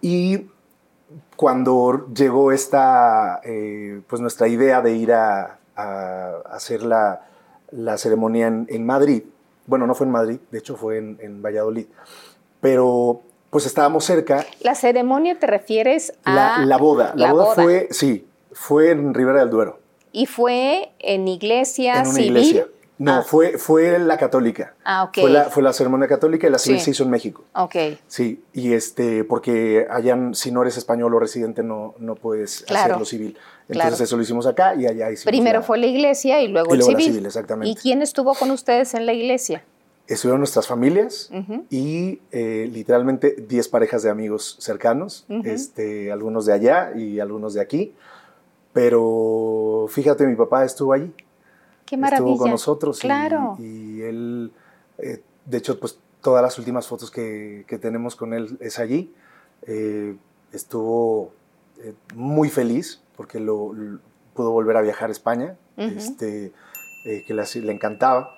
[0.00, 0.46] Y
[1.36, 7.26] cuando llegó esta, eh, pues, nuestra idea de ir a, a hacer la,
[7.70, 9.22] la ceremonia en, en Madrid,
[9.66, 11.86] bueno, no fue en Madrid, de hecho fue en, en Valladolid,
[12.60, 17.12] pero pues estábamos cerca La ceremonia te refieres a la, la boda.
[17.16, 17.54] La, la boda, boda.
[17.54, 19.78] fue, sí, fue en Ribera del Duero,
[20.12, 22.28] y fue en iglesia en una civil.
[22.36, 22.66] iglesia.
[23.02, 24.74] No, Ah, fue, fue la católica.
[24.84, 25.20] Ah, ok.
[25.22, 26.84] Fue la, fue la ceremonia católica y la civil Sí.
[26.84, 27.44] se hizo en México.
[27.54, 27.74] Ok.
[28.06, 32.82] Sí, y este, porque allá, si no eres español o residente, no, no puedes Claro,
[32.84, 33.38] hacerlo civil.
[33.68, 34.04] Entonces claro.
[34.04, 35.24] eso lo hicimos acá y allá hicimos.
[35.30, 37.12] Primero la- fue la iglesia y luego y el luego la civil.
[37.14, 37.70] civil, exactamente.
[37.70, 39.64] ¿Y quién estuvo con ustedes en la iglesia?
[40.06, 41.30] Estuvieron nuestras familias
[41.70, 47.60] y eh, literalmente 10 parejas de amigos cercanos, este, algunos de allá y algunos de
[47.62, 47.94] aquí.
[48.72, 51.12] Pero fíjate, mi papá estuvo allí.
[51.90, 52.30] Qué maravilla.
[52.30, 53.00] Estuvo con nosotros.
[53.00, 53.56] Claro.
[53.58, 54.52] Y, él,
[54.98, 59.12] eh, de hecho, pues todas las últimas fotos que, que tenemos con él es allí.
[59.66, 60.16] Eh,
[60.52, 61.32] estuvo
[61.82, 63.98] eh, muy feliz porque lo, lo-
[64.34, 66.52] pudo volver a viajar a España, este,
[67.26, 68.30] que le encantaba.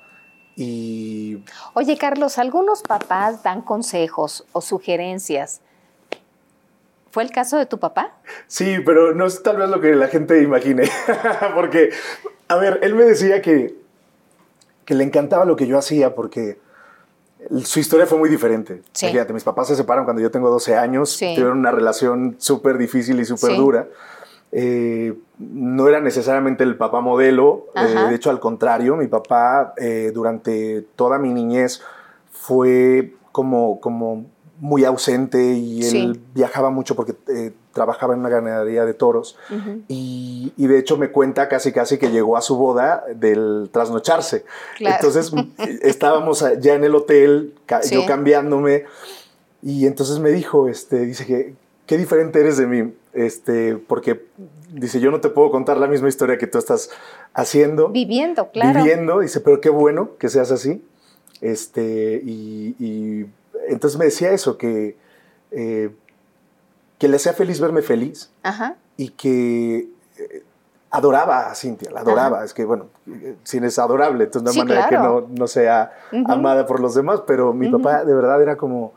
[0.56, 5.60] Y Oye, Carlos, algunos papás dan consejos o sugerencias.
[7.10, 8.16] ¿Fue el caso de tu papá?
[8.46, 10.88] Sí, pero no es tal vez lo que la gente imagine.
[11.54, 11.90] porque,
[12.52, 13.74] a ver, él me decía que,
[14.84, 16.58] que le encantaba lo que yo hacía porque
[17.64, 18.82] su historia fue muy diferente.
[18.92, 19.08] Sí.
[19.08, 21.32] Fíjate, mis papás se separan cuando yo tengo 12 años, Sí.
[21.34, 23.56] tuvieron una relación súper difícil y súper Sí.
[23.56, 23.88] dura.
[24.52, 30.10] Eh, no era necesariamente el papá modelo, eh, de hecho al contrario, mi papá eh,
[30.14, 31.80] durante toda mi niñez
[32.30, 34.26] fue como, como
[34.60, 37.14] muy ausente y él viajaba mucho porque
[37.72, 39.36] trabajaba en una ganadería de toros
[39.88, 44.44] y, y de hecho me cuenta casi casi que llegó a su boda del trasnocharse.
[44.76, 44.96] Claro.
[45.00, 45.32] Entonces
[45.82, 47.94] estábamos ya en el hotel, Sí.
[47.94, 48.84] yo cambiándome
[49.62, 51.54] y entonces me dijo, este, dice que
[51.86, 54.24] qué diferente eres de mí, este, porque
[54.72, 56.90] dice yo no te puedo contar la misma historia que tú estás
[57.34, 58.78] haciendo Viviendo, claro.
[58.82, 60.82] viviendo, dice, pero qué bueno que seas así.
[61.40, 63.26] Este, y, y
[63.68, 64.96] entonces me decía eso, que,
[65.50, 65.90] eh,
[67.02, 68.76] que le hacía feliz verme feliz Ajá.
[68.96, 69.88] y que
[70.18, 70.44] eh,
[70.88, 72.44] adoraba a Cintia, la adoraba.
[72.44, 72.86] Es que, bueno,
[73.44, 75.26] Cintia es adorable, entonces no Sí, manera claro.
[75.26, 75.90] que no, no sea
[76.28, 78.92] amada por los demás, pero mi papá de verdad era como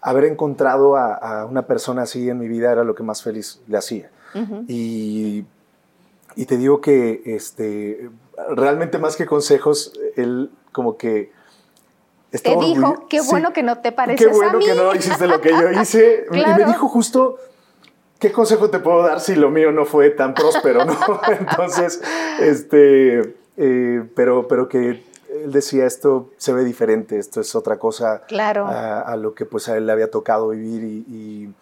[0.00, 3.60] haber encontrado a, a una persona así en mi vida era lo que más feliz
[3.66, 4.10] le hacía.
[4.66, 5.44] Y,
[6.34, 8.08] y te digo que este,
[8.56, 11.36] realmente más que consejos, él como que...
[12.30, 14.64] Te dijo, qué Sí, bueno que no te pareces Qué bueno a mí.
[14.66, 16.26] que no hiciste lo que yo hice.
[16.30, 16.66] Y Claro.
[16.66, 17.38] me dijo justo,
[18.18, 20.84] ¿qué consejo te puedo dar si lo mío no fue tan próspero?
[20.84, 20.94] ¿no?
[21.40, 22.02] Entonces,
[22.40, 25.04] este, eh, pero, pero que él
[25.52, 28.66] decía, esto se ve diferente, esto es otra cosa Claro.
[28.66, 31.54] a, a lo que pues a él le había tocado vivir y, y-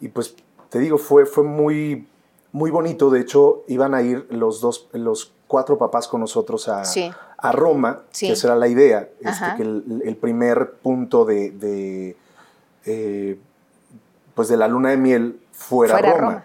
[0.00, 0.36] y, pues
[0.68, 2.06] te digo, fue, fue muy,
[2.52, 3.10] muy bonito.
[3.10, 7.10] De hecho, iban a ir los dos, los cuatro papás con nosotros a, Sí.
[7.38, 8.26] A Roma, Sí.
[8.26, 12.16] que esa era la idea, este, que el, el primer punto de, de,
[12.84, 13.38] eh,
[14.34, 16.20] pues de la luna de miel fuera, Fuera Roma.
[16.30, 16.44] Roma.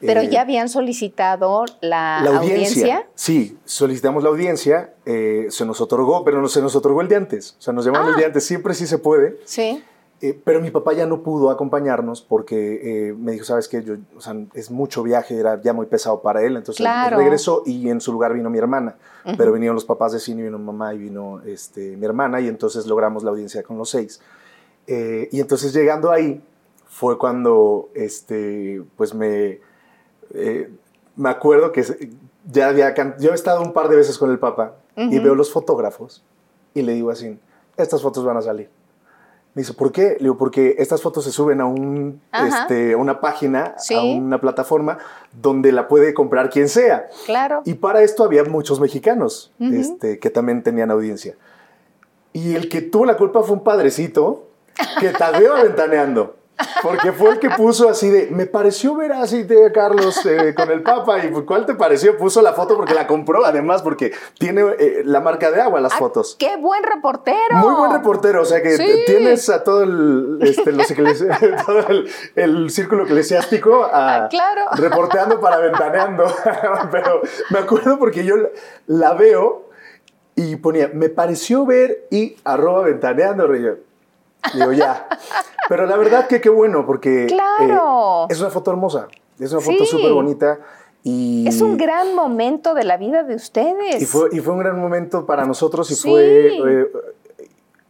[0.00, 2.82] Pero Eh, ya habían solicitado la, la audiencia.
[2.84, 3.06] audiencia.
[3.14, 7.16] Sí, solicitamos la audiencia, eh, se nos otorgó, pero no se nos otorgó el de
[7.16, 7.56] antes.
[7.58, 8.18] O sea, nos llamaron el Ah.
[8.18, 9.38] de antes, siempre sí se puede.
[9.44, 9.82] Sí.
[10.22, 13.94] Eh, pero mi papá ya no pudo acompañarnos porque eh, me dijo, sabes qué, yo,
[14.14, 17.16] o sea, es mucho viaje, era ya muy pesado para él, entonces él Claro.
[17.16, 19.36] regresó y en su lugar vino mi hermana, Ujú.
[19.38, 22.86] pero vinieron los papás de cine, vino mamá y vino este, mi hermana y entonces
[22.86, 24.20] logramos la audiencia con los seis.
[24.86, 26.42] Eh, y entonces llegando ahí
[26.86, 29.60] fue cuando, este, pues me,
[30.34, 30.70] eh,
[31.16, 31.82] me acuerdo que
[32.50, 35.22] ya había, yo he estado un par de veces con el papá y Ujú.
[35.24, 36.22] veo los fotógrafos
[36.74, 37.38] y le digo así,
[37.78, 38.68] estas fotos van a salir.
[39.54, 40.10] Me dice, ¿por qué?
[40.18, 43.94] Le digo, porque estas fotos se suben a, un, este, una página, Sí.
[43.94, 44.98] a una plataforma
[45.32, 47.08] donde la puede comprar quien sea.
[47.26, 47.62] Claro.
[47.64, 51.34] Y para esto había muchos mexicanos este, que también tenían audiencia.
[52.32, 54.46] Y el que tuvo la culpa fue un padrecito
[55.00, 56.36] que tagueó aventaneando.
[56.82, 60.70] Porque fue el que puso así de, me pareció ver así de Carlos eh, con
[60.70, 61.18] el Papa.
[61.24, 62.16] ¿Y cuál te pareció?
[62.16, 65.92] Puso la foto porque la compró, además, porque tiene eh, la marca de agua las
[65.92, 66.36] Ah, fotos.
[66.38, 67.36] ¡Qué buen reportero!
[67.52, 69.02] Muy buen reportero, o sea que Sí.
[69.06, 71.28] tienes a todo el, este, los eclesi-
[71.66, 74.62] todo el, el círculo eclesiástico a- Ah, claro.
[74.76, 76.24] reporteando para ventaneando.
[76.90, 78.48] Pero me acuerdo porque yo la,
[78.86, 79.68] la veo
[80.36, 83.54] y ponía, me pareció ver y arroba ventaneando.
[83.54, 83.72] y yo,
[84.54, 85.06] Digo, ya.
[85.68, 88.24] Pero la verdad que qué bueno, porque Claro.
[88.24, 89.08] eh, es una foto hermosa,
[89.38, 89.86] es una foto Sí.
[89.86, 90.58] súper bonita.
[91.02, 94.02] Y, Es un gran momento de la vida de ustedes.
[94.02, 96.08] y fue, y fue un gran momento para nosotros y Sí.
[96.10, 96.48] fue
[96.82, 96.86] eh,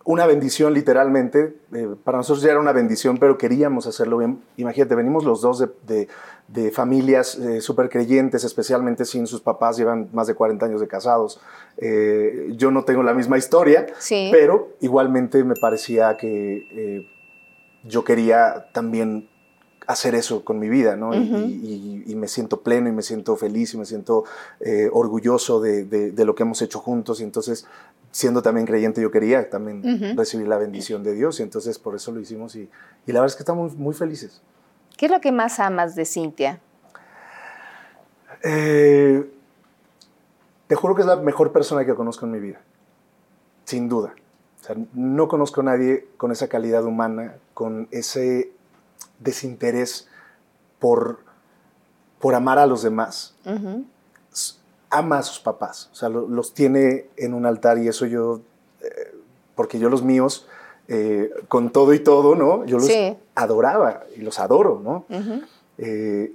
[0.05, 1.56] una bendición literalmente.
[1.74, 4.40] Eh, para nosotros ya era una bendición, pero queríamos hacerlo bien.
[4.56, 6.09] Imagínate, venimos los dos de, de-
[6.52, 10.89] de familias eh, súper creyentes, especialmente sin sus papás, llevan más de 40 años de
[10.89, 11.40] casados.
[11.77, 14.28] Eh, yo no tengo la misma historia, Sí.
[14.32, 17.06] pero igualmente me parecía que eh,
[17.85, 19.28] yo quería también
[19.86, 21.14] hacer eso con mi vida, ¿no?
[21.14, 24.24] Y- y, y- y me siento pleno y me siento feliz y me siento
[24.60, 27.66] eh, orgulloso de, de- de lo que hemos hecho juntos y entonces,
[28.12, 30.16] siendo también creyente, yo quería también Ujú.
[30.18, 32.68] recibir la bendición de Dios y entonces por eso lo hicimos y,
[33.06, 34.43] y la verdad es que estamos muy felices.
[35.01, 36.60] ¿Qué es lo que más amas de Cintia?
[38.43, 39.31] Eh,
[40.66, 42.60] te juro que es la mejor persona que conozco en mi vida,
[43.64, 44.12] sin duda.
[44.60, 48.52] O sea, no conozco a nadie con esa calidad humana, con ese
[49.20, 50.06] desinterés
[50.78, 51.20] por,
[52.18, 53.35] por amar a los demás.
[54.90, 58.43] Ama a sus papás, o sea, lo- los tiene en un altar y eso yo,
[58.82, 59.14] eh,
[59.55, 60.47] porque yo los míos,
[60.92, 62.64] eh, con todo y todo, ¿no?
[62.66, 63.16] Yo los Sí.
[63.36, 65.04] adoraba y los adoro, ¿no?
[65.78, 66.32] Eh,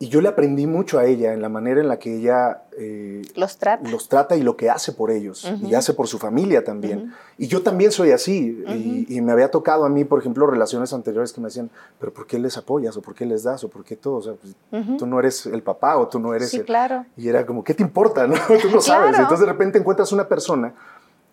[0.00, 3.22] y yo le aprendí mucho a ella en la manera en la que ella eh,
[3.34, 3.90] Los trata.
[3.90, 7.12] los trata y lo que hace por ellos y hace por su familia también.
[7.36, 10.92] Y yo también soy así y, y me había tocado a mí, por ejemplo, relaciones
[10.92, 11.68] anteriores que me decían,
[11.98, 14.14] pero ¿por qué les apoyas o por qué les das o por qué todo?
[14.18, 14.54] O sea, pues,
[14.96, 16.64] tú no eres el papá o tú no eres Sí, el...
[16.66, 17.04] claro.
[17.16, 18.28] Y era como, ¿qué te importa?
[18.28, 18.36] No?
[18.62, 19.08] Tú no sabes.
[19.08, 19.24] Claro.
[19.24, 20.74] Entonces de repente encuentras una persona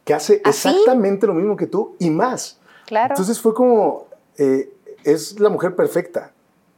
[0.05, 0.69] que hace ¿Así?
[0.69, 2.57] exactamente lo mismo que tú y más.
[2.85, 3.13] Claro.
[3.13, 4.05] Entonces fue como,
[4.37, 4.71] eh,
[5.03, 6.31] es la mujer perfecta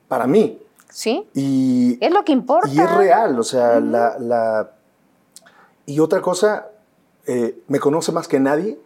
[0.08, 0.60] para mí.
[0.90, 1.28] sí.
[1.36, 2.70] Y, Es lo que importa.
[2.70, 4.72] y es real, o sea, la, la-
[5.86, 6.70] Y otra cosa,
[7.28, 8.80] eh, me conoce más que nadie,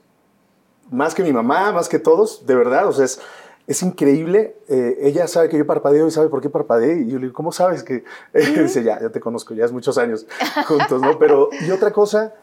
[0.91, 3.19] más que mi mamá, más que todos, de verdad, o sea, es,
[3.67, 4.55] es increíble.
[4.67, 7.01] eh, ella sabe que yo parpadeo y sabe por qué parpadeé.
[7.01, 8.03] Y yo le digo, ¿cómo sabes que...?
[8.33, 10.25] Dice, ya, ya te conozco, ya es muchos años
[10.67, 11.17] juntos, ¿no?
[11.19, 12.33] Pero, y otra cosa,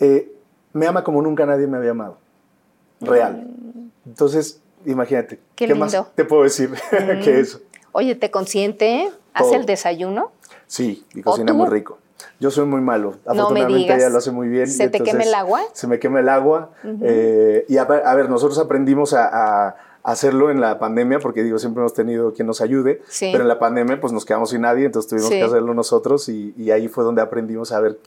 [0.00, 0.32] eh,
[0.72, 2.18] me ama como nunca nadie me había amado,
[3.00, 3.46] real.
[4.06, 5.38] Entonces, imagínate, Mm.
[5.56, 5.94] Qué ¿qué más.
[5.94, 6.02] Mm.
[6.14, 6.70] te puedo decir
[7.22, 7.60] que eso?
[7.92, 9.10] Oye, ¿te consiente?
[9.34, 10.32] ¿Hace el desayuno?
[10.66, 11.98] Sí, y ¿O cocina muy rico.
[12.38, 13.16] Yo soy muy malo.
[13.26, 13.98] No me Afortunadamente digas.
[13.98, 14.66] ella lo hace muy bien.
[14.66, 15.60] ¿Se te quema el agua?
[15.72, 16.70] Se me quema el agua.
[17.02, 21.42] eh, y a, ver- a ver, nosotros aprendimos a, a hacerlo en la pandemia porque
[21.42, 23.02] digo, siempre hemos tenido quien nos ayude.
[23.08, 23.28] Sí.
[23.32, 25.36] Pero en la pandemia pues nos quedamos sin nadie, entonces tuvimos Sí.
[25.38, 27.98] que hacerlo nosotros y, y ahí fue donde aprendimos a ver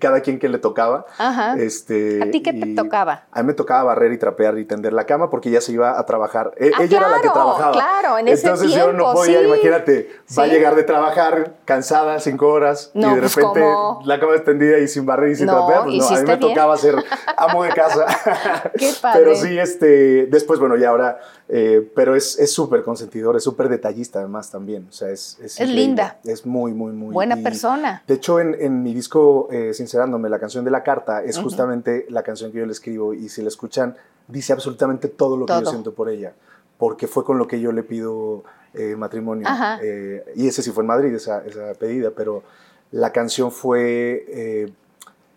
[0.00, 1.06] cada quien que le tocaba.
[1.18, 1.56] Ajá.
[1.58, 3.24] Este, ¿A ti qué te tocaba?
[3.32, 5.98] A mí me tocaba barrer y trapear y tender la cama porque ella se iba
[5.98, 6.52] a trabajar.
[6.58, 7.72] E- Ah, ella era la que trabajaba.
[7.72, 9.46] claro, en ese Entonces yo no podía, sí.
[9.46, 13.66] imagínate, va a llegar de trabajar cansada, cinco horas, No, y de pues, repente
[14.04, 15.84] la cama extendida y sin barrer y sin No, trapear.
[15.84, 16.40] Pues no, a mí me bien.
[16.40, 16.94] tocaba ser
[17.36, 18.06] amo de casa.
[18.78, 19.20] Qué padre.
[19.24, 23.68] Pero sí, este, después, bueno, y ahora, eh, pero es es súper consentidor, es súper
[23.68, 24.86] detallista además también.
[24.88, 26.18] O sea, es, Es linda.
[26.24, 27.12] Es muy, muy, muy.
[27.14, 28.02] Buena y- persona.
[28.06, 32.04] de hecho, en, en mi disco, eh, Sincerándome, la canción de la carta, es justamente
[32.08, 33.96] la canción que yo le escribo y si la escuchan,
[34.26, 35.70] dice absolutamente todo lo que yo Todo.
[35.70, 36.32] siento por ella,
[36.78, 38.42] porque fue con lo que yo le pido
[38.74, 39.46] eh, matrimonio.
[39.80, 42.42] Eh, y ese sí fue en Madrid, esa, esa pedida, pero
[42.90, 44.72] la canción fue, eh,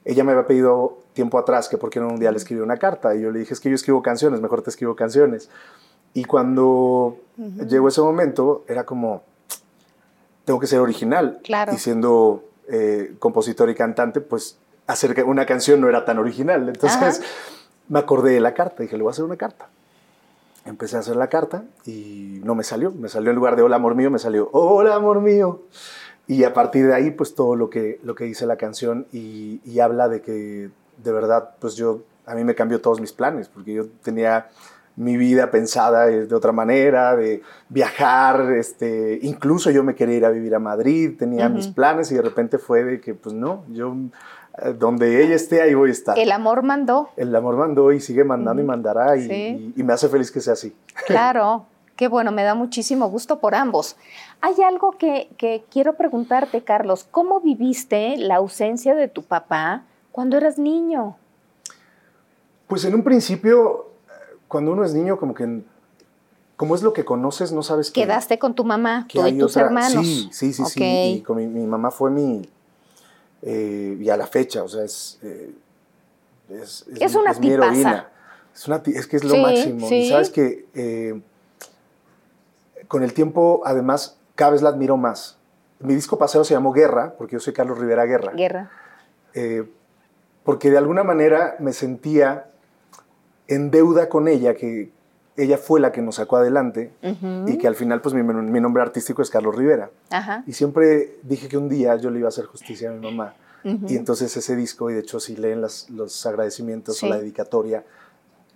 [0.05, 2.77] ella me había pedido tiempo atrás que por qué no un día le escribí una
[2.77, 5.51] carta y yo le dije, es que yo escribo canciones, mejor te escribo canciones.
[6.15, 9.21] Y cuando llegó ese momento, era como,
[10.45, 11.41] tengo que ser original.
[11.43, 11.73] Claro.
[11.73, 14.57] Y siendo eh, compositor y cantante, pues
[14.87, 16.67] hacer una canción no era tan original.
[16.69, 17.27] Entonces Ajá.
[17.89, 19.69] me acordé de la carta, dije, le voy a hacer una carta.
[20.65, 22.91] Empecé a hacer la carta y no me salió.
[22.91, 25.63] Me salió en lugar de hola amor mío, me salió hola amor mío.
[26.27, 29.59] Y a partir de ahí, pues todo lo que, lo que dice la canción y,
[29.65, 30.69] y habla de que
[31.03, 34.49] de verdad, pues yo, a mí me cambió todos mis planes, porque yo tenía
[34.95, 40.29] mi vida pensada de otra manera, de viajar, este, incluso yo me quería ir a
[40.29, 43.95] vivir a Madrid, tenía mis planes y de repente fue de que, pues no, yo,
[44.61, 46.19] eh, donde ella esté, ahí voy a estar.
[46.19, 47.09] El amor mandó.
[47.15, 49.33] El amor mandó y sigue mandando y mandará y, Sí.
[49.33, 50.75] y- y me hace feliz que sea así.
[51.07, 51.65] Claro,
[51.95, 53.95] qué bueno, me da muchísimo gusto por ambos.
[54.41, 57.07] Hay algo que, que quiero preguntarte, Carlos.
[57.09, 61.15] ¿Cómo viviste la ausencia de tu papá cuando eras niño?
[62.67, 63.87] Pues en un principio,
[64.51, 65.61] cuando uno es niño, como que
[66.57, 68.01] como es lo que conoces, no sabes que...
[68.03, 70.05] ¿Quedaste con tu mamá, tú y tus otra- hermanos?
[70.05, 70.83] Sí, sí, sí, sí.
[71.17, 72.47] Y con mi, mi mamá fue mi...
[73.41, 75.17] eh, y a la fecha, o sea, es...
[75.23, 75.55] eh,
[76.49, 77.53] es, Es una mi tipaza.
[77.71, 78.09] heroína.
[78.53, 79.87] Es, una, es que es lo Sí, máximo.
[79.87, 79.95] sí.
[79.95, 81.19] Y sabes que eh,
[82.87, 85.37] con el tiempo, además, cada vez la admiro más.
[85.79, 88.33] Mi disco paseo se llamó Guerra, porque yo soy Carlos Rivera Guerra.
[88.33, 88.69] Guerra.
[89.33, 89.63] Eh,
[90.43, 92.50] porque de alguna manera me sentía
[93.55, 94.89] en deuda con ella, que
[95.37, 96.91] ella fue la que nos sacó adelante
[97.47, 99.89] y que al final pues mi, mi nombre artístico es Carlos Rivera.
[100.09, 100.43] Ajá.
[100.47, 103.33] Y siempre dije que un día yo le iba a hacer justicia a mi mamá.
[103.63, 107.05] Y entonces ese disco, y de hecho si leen las- los agradecimientos Sí.
[107.05, 107.83] o la dedicatoria,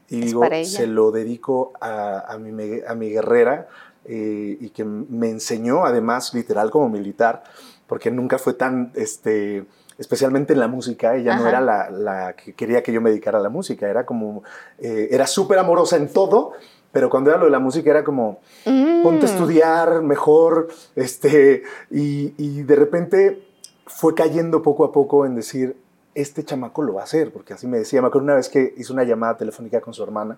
[0.10, 3.68] y Es digo, se lo dedico a, a mi, a mi guerrera
[4.06, 7.44] eh, y que me enseñó además literal como militar,
[7.88, 9.66] porque nunca fue tan, este,
[9.98, 13.40] especialmente en la música, ella no era la, la que quería que yo me dedicara
[13.40, 14.44] a la música, era como,
[14.80, 16.54] eh, era súper amorosa en todo,
[16.92, 19.04] pero cuando era lo de la música era como, Mm.
[19.04, 23.44] ponte a estudiar mejor, este, y, y de repente
[23.86, 25.78] fue cayendo poco a poco en decir,
[26.16, 28.74] este chamaco lo va a hacer, porque así me decía, me acuerdo una vez que
[28.78, 30.38] hizo una llamada telefónica con su hermana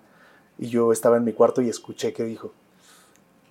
[0.58, 2.52] y yo estaba en mi cuarto y escuché que dijo,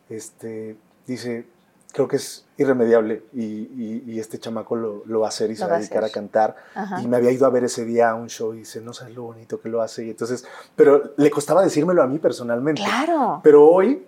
[0.10, 0.76] este,
[1.06, 1.46] dice,
[1.94, 5.56] creo que es irremediable y, y- y este chamaco lo, lo va a hacer y
[5.56, 6.56] se Lo va va a dedicar a cantar.
[6.76, 7.02] Ajá.
[7.02, 9.16] Y me había ido a ver ese día a un show y dice, no sabes
[9.16, 10.06] lo bonito que lo hace.
[10.06, 10.46] Y entonces,
[10.76, 12.82] pero le costaba decírmelo a mí personalmente.
[12.84, 13.40] Claro.
[13.44, 14.06] Pero hoy,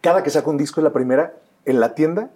[0.00, 2.30] cada que saca un disco es la primera en la tienda,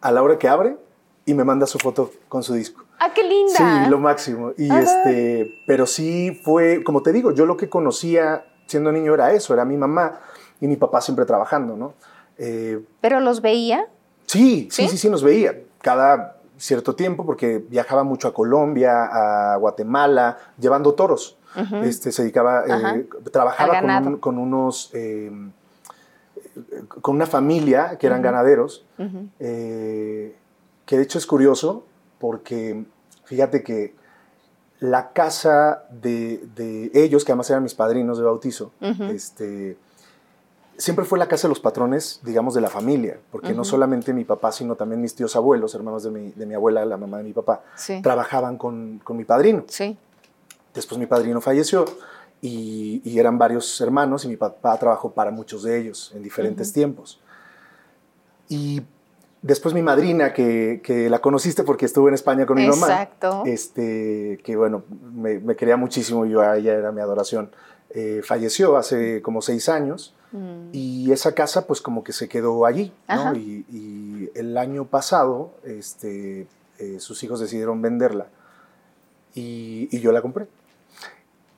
[0.00, 0.76] a la hora que abre,
[1.24, 2.84] y me manda su foto con su disco.
[2.98, 3.52] Ah, qué linda.
[3.84, 4.52] Sí, lo máximo.
[4.58, 4.80] Y Ajá.
[4.82, 9.54] este, pero sí fue, como te digo, yo lo que conocía siendo niño era eso,
[9.54, 10.20] era mi mamá
[10.60, 11.94] y mi papá siempre trabajando, ¿no?
[12.38, 13.86] Eh, Pero los veía.
[14.32, 14.88] Sí, sí, ¿Sí?
[14.88, 19.04] sí, sí, nos veía cada cierto tiempo porque viajaba mucho a Colombia,
[19.52, 21.36] a Guatemala, llevando toros.
[21.82, 24.08] Este, se dedicaba, eh, trabajaba con, ganado.
[24.10, 25.30] un- con unos, eh,
[27.00, 28.84] con una familia que eran ganaderos,
[29.40, 30.34] eh,
[30.86, 31.84] que de hecho es curioso
[32.18, 32.84] porque
[33.24, 33.94] fíjate que
[34.80, 38.72] la casa de, de ellos, que además eran mis padrinos de bautizo,
[39.10, 39.76] este,
[40.82, 44.24] siempre fue la casa de los patrones, digamos, de la familia, porque no solamente mi
[44.24, 47.24] papá, sino también mis tíos abuelos, hermanos de mi, de mi abuela, la mamá de
[47.24, 48.00] mi papá, Sí.
[48.02, 49.64] trabajaban con, con mi padrino.
[49.68, 49.96] Sí.
[50.74, 51.84] Después mi padrino falleció
[52.40, 56.72] y, y eran varios hermanos y mi papá trabajó para muchos de ellos en diferentes
[56.72, 57.20] tiempos.
[58.48, 58.82] Y
[59.42, 63.42] después mi madrina, que, que la conociste porque estuvo en España con mi mamá, Exacto.
[63.46, 64.82] este, que bueno,
[65.14, 67.50] me, me quería muchísimo, yo a ella era mi adoración,
[67.90, 70.70] eh, falleció hace como seis años Mm.
[70.72, 72.92] y esa casa pues como que se quedó allí.
[73.08, 73.34] ¿no?
[73.36, 76.46] Y, y el año pasado este,
[76.78, 78.26] eh, sus hijos decidieron venderla
[79.34, 80.46] y, y yo la compré.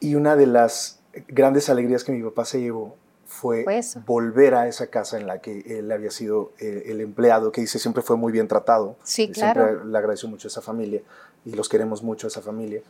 [0.01, 0.99] Y una de las
[1.29, 2.97] grandes alegrías que mi papá se llevó
[3.27, 3.65] fue
[4.07, 7.79] volver a esa casa en la que él había sido eh, el empleado, que dice
[7.79, 8.97] siempre fue muy bien tratado.
[9.03, 9.85] Sí, Y Siempre claro.
[9.85, 11.01] le agradeció mucho a esa familia
[11.45, 12.81] y los queremos mucho a esa familia.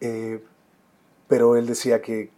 [0.00, 0.42] Eh,
[1.28, 2.30] pero él decía que,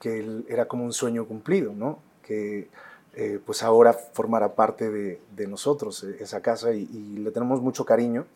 [0.00, 1.98] que él era como un sueño cumplido, ¿no?
[2.28, 2.68] Que
[3.14, 7.60] eh, pues ahora formará parte de, de nosotros eh, esa casa y, y le tenemos
[7.62, 8.26] mucho cariño.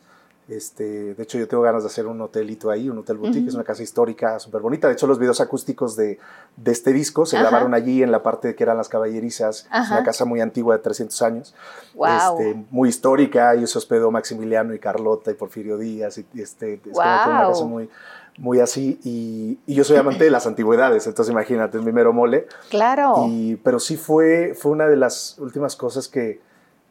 [0.48, 3.54] Este, de hecho, yo tengo ganas de hacer un hotelito ahí, un hotel boutique, es
[3.54, 4.88] una casa histórica súper bonita.
[4.88, 6.18] De hecho, los videos acústicos de,
[6.56, 7.44] de este disco se Ajá.
[7.46, 9.68] grabaron allí en la parte que eran las caballerizas.
[9.72, 11.54] Es una casa muy antigua de 300 años,
[11.94, 12.40] Wow.
[12.40, 13.54] este, muy histórica.
[13.54, 16.18] Y se hospedó Maximiliano y Carlota y Porfirio Díaz.
[16.18, 16.98] Y, este, es como que
[17.30, 17.88] una casa muy,
[18.38, 18.98] muy así.
[19.04, 22.46] Y, y yo soy amante de las antigüedades, entonces imagínate, es mi mero mole.
[22.70, 23.26] claro.
[23.28, 26.40] Y, pero sí fue, fue una de las últimas cosas que,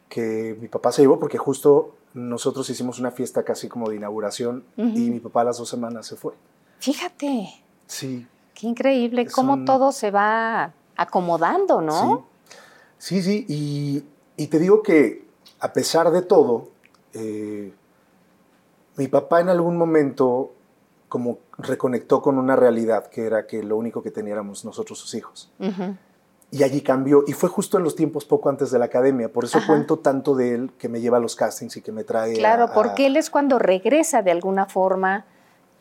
[0.08, 4.64] que mi papá se llevó, porque justo nosotros hicimos una fiesta casi como de inauguración
[4.76, 4.88] Ujú.
[4.88, 6.34] y mi papá a las dos semanas se fue.
[6.78, 7.48] Fíjate,
[7.86, 12.26] Sí, qué increíble cómo todo se va acomodando, ¿no?
[12.98, 13.46] sí, sí, sí.
[13.48, 14.04] Y,
[14.42, 15.24] y te digo que
[15.60, 16.68] a pesar de todo,
[17.14, 17.72] eh,
[18.96, 20.52] mi papá en algún momento
[21.12, 25.50] como reconectó con una realidad que era que lo único que teníamos nosotros sus hijos.
[26.50, 27.22] Y allí cambió.
[27.26, 29.30] Y fue justo en los tiempos poco antes de la academia.
[29.30, 29.66] Por eso Ajá.
[29.66, 32.32] cuento tanto de él, que me lleva a los castings y que me trae.
[32.32, 35.26] Claro, a- a- porque él es cuando regresa de alguna forma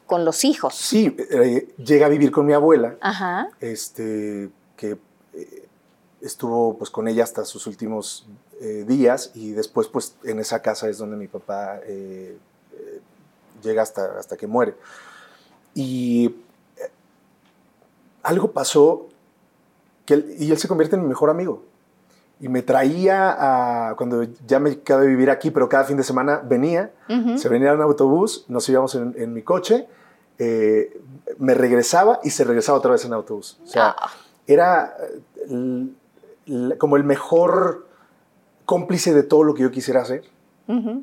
[0.05, 0.75] con los hijos.
[0.75, 3.51] Sí, eh, llega a vivir con mi abuela, Ajá.
[3.61, 4.97] este, que
[5.33, 5.65] eh,
[6.19, 8.27] estuvo pues, con ella hasta sus últimos
[8.59, 9.31] eh, días.
[9.33, 11.79] Y después, pues, en esa casa es donde mi papá
[13.63, 14.75] llega hasta, hasta que muere.
[15.75, 16.25] Y
[16.77, 16.89] eh,
[18.23, 19.07] algo pasó
[20.05, 21.63] que él- y él se convierte en mi mejor amigo.
[22.39, 26.03] Y me traía a, cuando ya me quedé de vivir aquí, pero cada fin de
[26.03, 26.91] semana venía,
[27.37, 29.87] se venía en autobús, nos íbamos en, en mi coche,
[30.39, 30.99] eh,
[31.37, 33.59] me regresaba y se regresaba otra vez en autobús.
[33.63, 34.09] O sea, Ah.
[34.47, 34.95] era
[35.47, 35.87] eh,
[36.79, 37.85] como el mejor
[38.65, 40.23] cómplice de todo lo que yo quisiera hacer.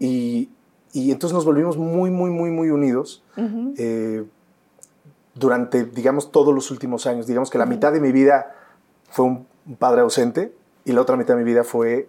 [0.00, 0.48] y,
[0.92, 3.22] y entonces nos volvimos muy, muy, muy, muy unidos
[3.76, 4.24] eh,
[5.38, 7.26] durante, digamos, todos los últimos años.
[7.26, 8.54] Digamos que la mitad de mi vida
[9.10, 9.46] fue un,
[9.78, 10.54] padre ausente
[10.86, 12.08] y la otra mitad de mi vida fue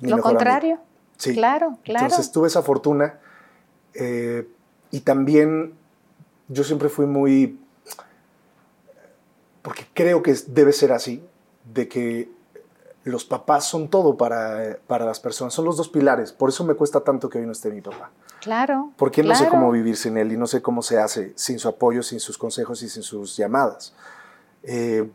[0.00, 0.38] mi Lo mejor amigo.
[0.38, 0.80] contrario.
[1.16, 1.34] Sí.
[1.34, 2.06] Claro, claro.
[2.06, 3.20] Entonces tuve esa fortuna
[3.94, 4.48] eh,
[4.90, 5.74] y también
[6.48, 7.60] yo siempre fui muy,
[9.62, 11.22] porque creo que debe ser así,
[11.72, 12.30] de que
[13.04, 16.74] los papás son todo para, para las personas, son los dos pilares, por eso me
[16.74, 18.10] cuesta tanto que hoy no esté mi papá,
[18.40, 18.90] Claro.
[18.96, 21.68] porque no sé cómo vivir sin él y no sé cómo se hace sin su
[21.68, 23.94] apoyo, sin sus consejos y sin sus llamadas.
[24.62, 25.08] Eh,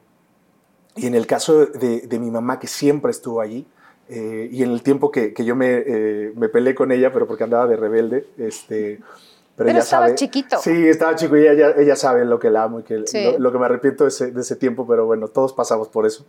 [0.96, 3.68] y en el caso de, de mi mamá, que siempre estuvo allí,
[4.08, 7.28] eh, y en el tiempo que, que yo me, eh, me peleé con ella, pero
[7.28, 10.16] porque andaba de rebelde, este, pero, Pero ella estaba sabe.
[10.16, 10.58] chiquito.
[10.62, 13.24] Sí, estaba chico y ella, ella sabe lo que la amo y que Sí.
[13.24, 16.06] lo, lo que me arrepiento de ese, de ese tiempo, pero bueno, todos pasamos por
[16.06, 16.26] eso.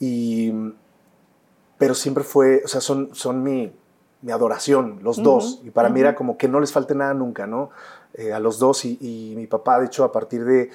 [0.00, 0.52] Y,
[1.78, 3.72] pero siempre fue, o sea, son, son mi,
[4.24, 5.60] mi adoración, los dos.
[5.64, 7.70] Y para mí era como que no les falte nada nunca, ¿no?
[8.14, 10.70] Eh, a los dos y, y mi papá, de hecho, a partir de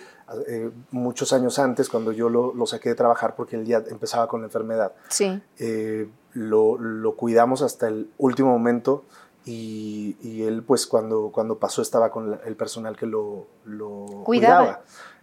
[0.47, 4.27] eh, muchos años antes, cuando yo lo, lo saqué de trabajar porque él ya empezaba
[4.27, 5.41] con la enfermedad, Sí.
[5.57, 9.03] eh, lo, lo cuidamos hasta el último momento
[9.45, 14.05] y, y él pues cuando, cuando pasó estaba con la- el personal que lo, lo
[14.26, 14.57] Cuidaba.
[14.59, 14.81] cuidaba.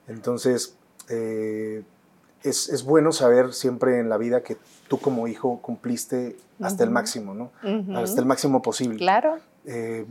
[0.08, 0.74] Entonces
[2.42, 4.56] es, es bueno saber siempre en la vida que
[4.88, 7.50] tú como hijo cumpliste hasta el máximo, ¿no?
[7.96, 8.98] Hasta el máximo posible.
[8.98, 9.38] Claro.
[9.64, 10.06] Eh,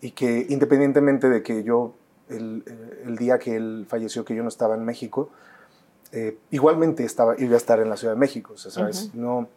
[0.00, 1.94] y que independientemente de que yo,
[2.28, 2.64] el,
[3.04, 5.30] el día que él falleció, que yo no estaba en México,
[6.12, 9.14] eh, igualmente estaba, iba a estar en la Ciudad de México, o sea, ¿sabes?
[9.14, 9.48] no,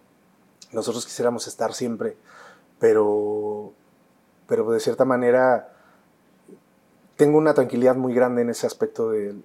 [0.72, 2.18] nosotros quisiéramos estar siempre,
[2.80, 3.74] pero,
[4.48, 5.72] pero de cierta manera
[7.16, 9.36] tengo una tranquilidad muy grande en ese aspecto de,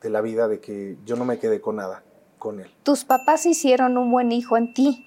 [0.00, 2.02] de la vida, de que yo no me quedé con nada
[2.42, 2.68] con él.
[2.82, 5.06] Tus papás hicieron un buen hijo en ti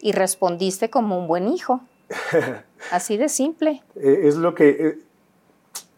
[0.00, 1.80] y respondiste como un buen hijo.
[2.92, 3.82] Así de simple.
[3.94, 4.98] Eh, es lo que eh,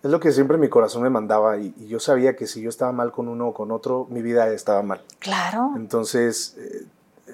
[0.05, 2.69] es lo que siempre mi corazón me mandaba y, y yo sabía que si yo
[2.69, 5.03] estaba mal con uno o con otro, mi vida estaba mal.
[5.19, 5.73] Claro.
[5.75, 6.87] Entonces eh,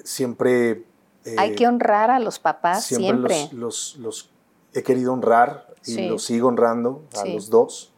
[0.02, 0.82] siempre
[1.26, 3.48] eh, Hay que honrar a los papás siempre.
[3.52, 4.30] Los, los- los
[4.72, 6.08] he querido honrar y Sí.
[6.08, 7.34] los sigo honrando a Sí.
[7.34, 7.92] los dos.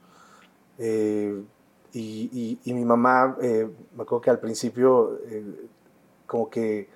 [0.79, 1.43] Eh,
[1.99, 5.67] y, y- y mi mamá, eh, me acuerdo que al principio eh,
[6.27, 6.89] como que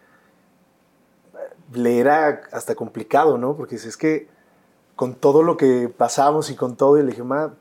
[1.72, 3.56] le era hasta complicado, ¿no?
[3.56, 4.28] Porque dice, es que
[4.96, 7.54] con todo lo que pasamos y con todo, y le dije, ma,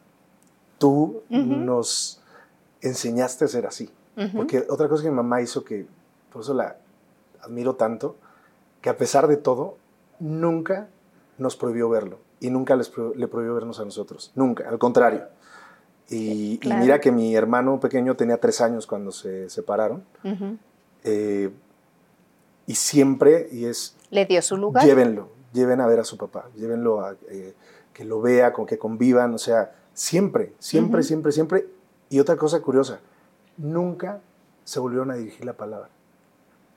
[0.78, 1.22] tú
[1.66, 2.22] nos
[2.82, 3.90] enseñaste a ser así.
[4.36, 5.86] Porque otra cosa que mi mamá hizo que,
[6.34, 6.76] por eso la
[7.42, 8.16] admiro tanto,
[8.82, 9.78] que a pesar de todo,
[10.20, 10.90] nunca
[11.38, 12.18] nos prohibió verlo.
[12.42, 14.32] Y nunca les pro- le prohibió vernos a nosotros.
[14.36, 15.26] Nunca, al contrario.
[16.10, 20.04] Y, y mira que mi hermano pequeño tenía tres años cuando se separaron.
[21.04, 21.52] Eh,
[22.66, 24.86] y siempre, y es, Le dio su lugar.
[24.86, 27.54] llévenlo, lleven a ver a su papá, llévenlo a eh,
[27.94, 31.68] que lo vea, con que convivan, o sea, siempre, siempre, siempre, siempre.
[32.10, 33.00] Y otra cosa curiosa,
[33.58, 34.20] nunca
[34.64, 35.90] se volvieron a dirigir la palabra,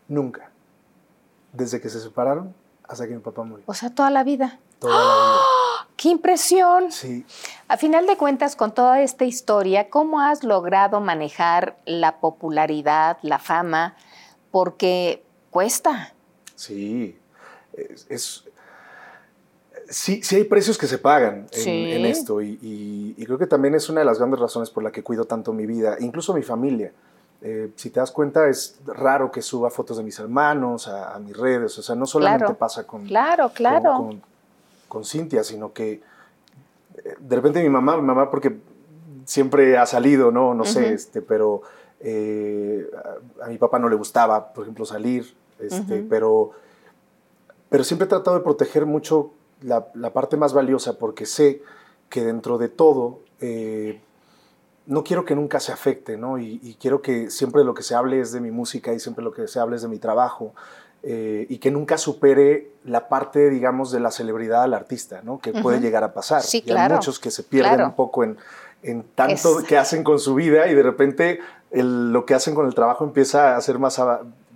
[0.09, 0.51] nunca.
[1.53, 2.55] Desde que se separaron
[2.89, 4.59] hasta que mi papá murió, O sea, toda la vida.
[4.79, 5.37] toda la
[6.03, 6.91] ¡Qué impresión!
[6.91, 7.24] Sí,
[7.69, 13.39] A final de cuentas, con toda esta historia, ¿cómo has logrado manejar la popularidad, la
[13.39, 13.95] fama?
[14.51, 16.12] Porque cuesta.
[16.57, 17.16] sí,
[17.74, 18.07] es...
[18.09, 18.45] es-
[19.89, 21.87] Sí, sí hay precios que se pagan en, Sí.
[21.93, 24.83] en esto y, y- y creo que también es una de las grandes razones por
[24.83, 26.93] la que cuido tanto mi vida, incluso mi familia.
[27.43, 31.19] Eh, si te das cuenta, es raro que suba fotos de mis hermanos a, a
[31.19, 32.59] mis redes, o sea, no solamente Claro.
[32.59, 33.93] pasa con, Claro, claro.
[33.97, 34.32] Con, con
[35.05, 35.93] Cintia, sino que
[37.05, 38.56] eh, de repente mi mamá, mi mamá porque
[39.24, 41.62] siempre ha salido, no, no sé, este, pero
[42.01, 42.86] eh,
[43.40, 46.51] a, a mi papá no le gustaba, por ejemplo, salir, este, pero,
[47.69, 49.31] pero siempre he tratado de proteger mucho
[49.62, 51.62] la, la parte más valiosa porque sé
[52.09, 54.01] que dentro de todo eh,
[54.86, 56.39] no quiero que nunca se afecte, ¿no?
[56.39, 59.24] Y, y quiero que siempre lo que se hable es de mi música y siempre
[59.24, 60.52] lo que se hable es de mi trabajo
[61.03, 65.39] eh, y que nunca supere la parte, digamos, de la celebridad al artista, ¿no?
[65.41, 65.87] Que puede Ujú.
[65.87, 66.43] llegar a pasar.
[66.43, 66.95] Sí, Y hay claro.
[66.97, 67.89] muchos que se pierden Claro.
[67.89, 68.37] un poco en,
[68.83, 72.55] en tanto Es- que hacen con su vida y de repente el- lo que hacen
[72.55, 74.01] con el trabajo empieza a ser más,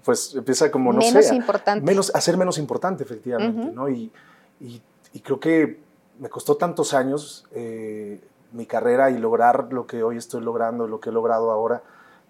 [0.05, 1.85] pues empieza como, no Menos sé, importante.
[1.85, 3.73] menos, a ser menos importante, efectivamente, Ujú.
[3.73, 3.89] ¿no?
[3.89, 4.13] Y,
[4.61, 4.81] y-
[5.13, 5.81] y creo que
[6.21, 8.21] me costó tantos años eh,
[8.53, 11.83] mi carrera y lograr lo que hoy estoy logrando, lo que he logrado ahora,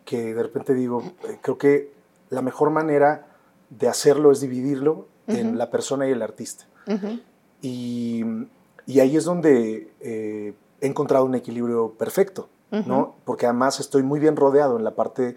[0.07, 1.93] que de repente digo, eh, creo que
[2.31, 3.27] la mejor manera
[3.71, 6.67] de hacerlo es dividirlo en la persona y el artista.
[7.63, 8.23] Y,
[8.87, 13.17] y ahí es donde eh, he encontrado un equilibrio perfecto, ¿no?
[13.25, 15.35] Porque además estoy muy bien rodeado en la parte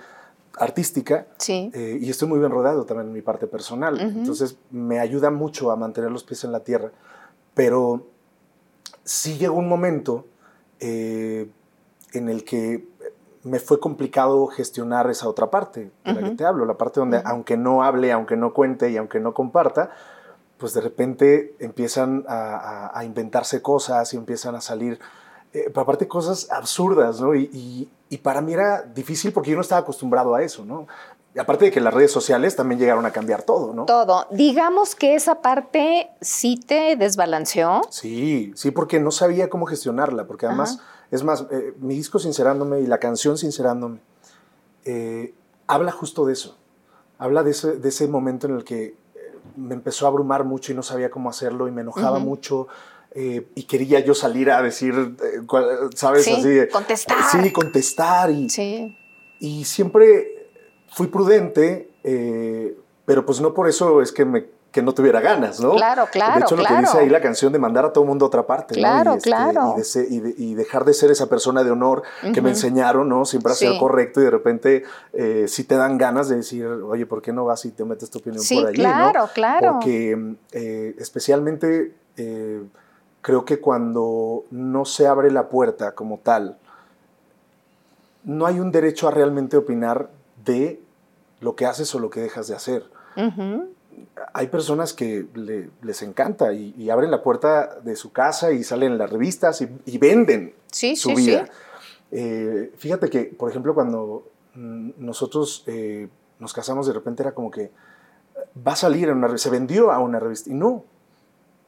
[0.58, 1.72] artística Sí.
[1.74, 4.00] eh, y estoy muy bien rodeado también en mi parte personal.
[4.00, 6.92] Entonces me ayuda mucho a mantener los pies en la tierra.
[7.54, 8.06] Pero
[9.04, 10.26] sí llegó un momento
[10.80, 11.50] eh,
[12.14, 12.86] en el que
[13.44, 17.22] me fue complicado gestionar esa otra parte de la que te hablo, la parte donde
[17.26, 19.92] aunque no hable, aunque no cuente y aunque no comparta,
[20.58, 25.00] pues de repente empiezan a, a- a inventarse cosas y empiezan a salir,
[25.54, 27.34] eh, aparte cosas absurdas, ¿no?
[27.34, 30.88] Y, y- y para mí era difícil porque yo no estaba acostumbrado a eso, ¿no?
[31.34, 33.86] Y aparte de que las redes sociales también llegaron a cambiar todo, ¿no?
[33.86, 34.26] Todo.
[34.32, 37.82] Digamos que esa parte sí te desbalanceó.
[37.92, 40.80] Sí, sí, porque no sabía cómo gestionarla, porque además,
[41.12, 44.00] es más, eh, mi disco Sincerándome y la canción Sincerándome
[44.86, 45.34] eh,
[45.68, 46.58] habla justo de eso,
[47.18, 48.96] habla de ese, de ese momento en el que eh,
[49.56, 52.68] me empezó a abrumar mucho y no sabía cómo hacerlo y me enojaba mucho
[53.12, 55.16] eh, y quería yo salir a decir,
[55.96, 56.26] ¿sabes?
[56.26, 57.18] Sí, Así de- contestar.
[57.32, 58.96] Sí, contestar y, Sí.
[59.40, 60.48] y siempre
[60.92, 61.90] fui prudente,
[63.06, 65.72] pero pues no por eso es que, me, que no tuviera ganas, ¿no?
[65.72, 68.08] Claro, claro, De hecho, lo que dice ahí la canción de mandar a todo el
[68.08, 68.82] mundo a otra parte, ¿no?
[68.82, 69.72] Claro, Y, este, claro.
[69.74, 72.50] Y, de ser- y de- y dejar de ser esa persona de honor que me
[72.50, 73.26] enseñaron, ¿no?
[73.26, 73.80] Siempre a ser Sí.
[73.80, 74.84] correcto y de repente
[75.14, 78.12] eh, sí te dan ganas de decir, oye, ¿por qué no vas y te metes
[78.12, 79.28] tu opinión Sí, por allí, claro, ¿no?
[79.34, 79.72] claro.
[79.74, 82.62] Porque eh, especialmente eh,
[83.22, 86.58] creo que cuando no se abre la puerta como tal,
[88.24, 90.10] no hay un derecho a realmente opinar
[90.46, 90.80] de
[91.42, 92.84] lo que haces o lo que dejas de hacer.
[93.16, 93.70] Ujú.
[94.34, 98.64] Hay personas que le- les encanta y, y abren la puerta de su casa y
[98.64, 101.46] salen en las revistas y, y venden Sí, su sí, vida.
[101.46, 101.52] sí.
[102.12, 106.08] Eh, fíjate que, por ejemplo, cuando mm, nosotros eh,
[106.40, 107.72] nos casamos, de repente era como que
[108.68, 110.84] va a salir en una revista, se vendió a una revista y no,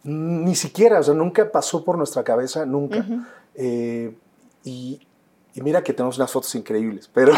[0.03, 3.05] ni siquiera, o sea, nunca pasó por nuestra cabeza, nunca.
[3.55, 4.15] Eh,
[4.63, 5.05] y,
[5.53, 7.33] y mira que tenemos unas fotos increíbles, pero,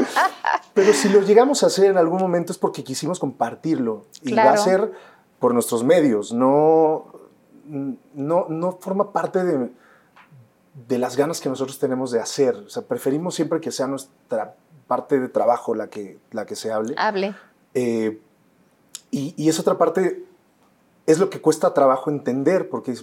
[0.74, 4.42] pero si lo llegamos a hacer en algún momento es porque quisimos compartirlo y va
[4.42, 4.62] a Claro.
[4.62, 4.92] ser
[5.38, 7.06] por nuestros medios, no,
[8.14, 9.70] no, no forma parte de,
[10.88, 12.54] de las ganas que nosotros tenemos de hacer.
[12.56, 14.54] O sea, preferimos siempre que sea nuestra
[14.86, 16.94] parte de trabajo la que, la que se hable.
[16.96, 17.34] Hable.
[17.74, 18.20] Eh,
[19.10, 20.24] y, y esa otra parte
[21.06, 22.94] es lo que cuesta trabajo entender, porque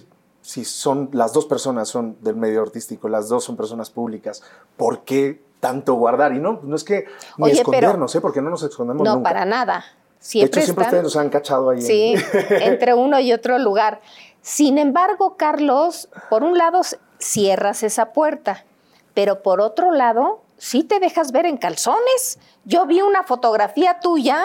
[0.42, 4.42] si son las dos personas son del medio artístico, las dos son personas públicas,
[4.76, 6.32] ¿por qué tanto guardar?
[6.34, 7.04] Y no, no es que
[7.36, 8.20] ni Oye, pero- escondernos, ¿eh?
[8.20, 9.28] porque no nos escondemos No, nunca.
[9.30, 9.84] para nada.
[10.32, 11.78] de hecho, siempre están- ustedes nos han cachado ahí.
[11.80, 12.14] en- Sí,
[12.50, 14.00] entre uno y otro lugar.
[14.42, 16.80] Sin embargo, Carlos, por un lado
[17.18, 18.64] cierras esa puerta,
[19.12, 22.38] pero por otro lado, sí te dejas ver en calzones.
[22.64, 24.42] Yo vi una fotografía tuya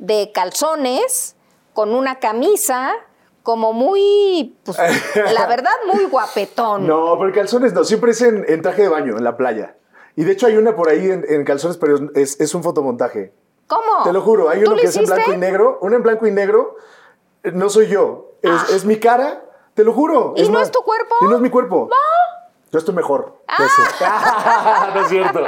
[0.00, 1.36] de calzones
[1.72, 2.92] con una camisa
[3.42, 4.78] como muy, pues,
[5.34, 6.86] la verdad, muy guapetón.
[6.86, 9.76] No, pero calzones no, siempre es en, en traje de baño, en la playa.
[10.16, 13.32] Y de hecho hay una por ahí en, en calzones, pero es, es un fotomontaje.
[13.66, 14.04] ¿Cómo?
[14.04, 16.26] Te lo juro, hay ¿Tú uno que es en blanco y negro, uno en blanco
[16.26, 16.76] y negro,
[17.52, 19.44] no soy yo, es, es mi cara,
[19.74, 20.34] te lo juro.
[20.36, 21.14] ¿Y no más, es tu cuerpo?
[21.22, 21.88] Y no es mi cuerpo.
[22.70, 23.42] Yo estoy mejor.
[23.48, 24.04] ese.
[24.94, 25.40] no es cierto.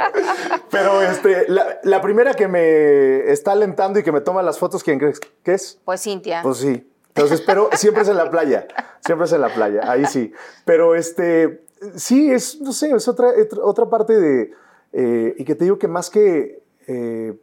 [0.69, 4.83] Pero este, la, la primera que me está alentando y que me toma las fotos,
[4.83, 5.79] ¿quién crees que es?
[5.85, 6.41] Pues Cintia.
[6.43, 6.87] Pues sí.
[7.15, 8.67] Entonces, pero siempre es en la playa.
[9.05, 9.89] Siempre es en la playa.
[9.89, 10.33] Ahí sí.
[10.65, 11.63] Pero este,
[11.95, 13.29] sí, es, no sé, es otra,
[13.63, 14.51] otra parte de.
[14.91, 16.61] eh, y que te digo que más que.
[16.87, 17.37] eh,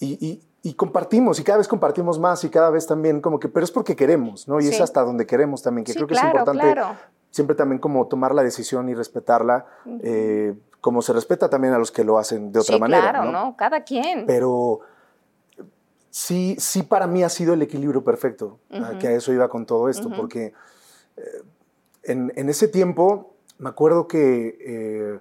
[0.00, 3.50] y, y- y compartimos, y cada vez compartimos más, y cada vez también como que,
[3.50, 4.60] pero es porque queremos, ¿no?
[4.62, 6.96] Y es hasta donde queremos también, que Sí, creo que claro, es importante claro.
[7.30, 9.66] siempre también como tomar la decisión y respetarla,
[10.02, 13.10] eh, como se respeta también a los que lo hacen de otra sí, manera.
[13.10, 13.32] claro, ¿no?
[13.32, 13.56] ¿no?
[13.58, 14.24] Cada quien.
[14.24, 14.80] Pero
[16.14, 18.60] sí, sí para mí ha sido el equilibrio perfecto,
[19.00, 20.52] que a eso iba con todo esto, porque
[21.16, 21.22] eh,
[22.04, 25.18] en, en ese tiempo me acuerdo que eh,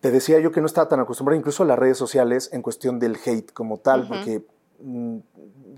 [0.00, 2.98] te decía yo que no estaba tan acostumbrado incluso a las redes sociales en cuestión
[2.98, 4.44] del hate como tal, porque
[4.82, 5.16] mm,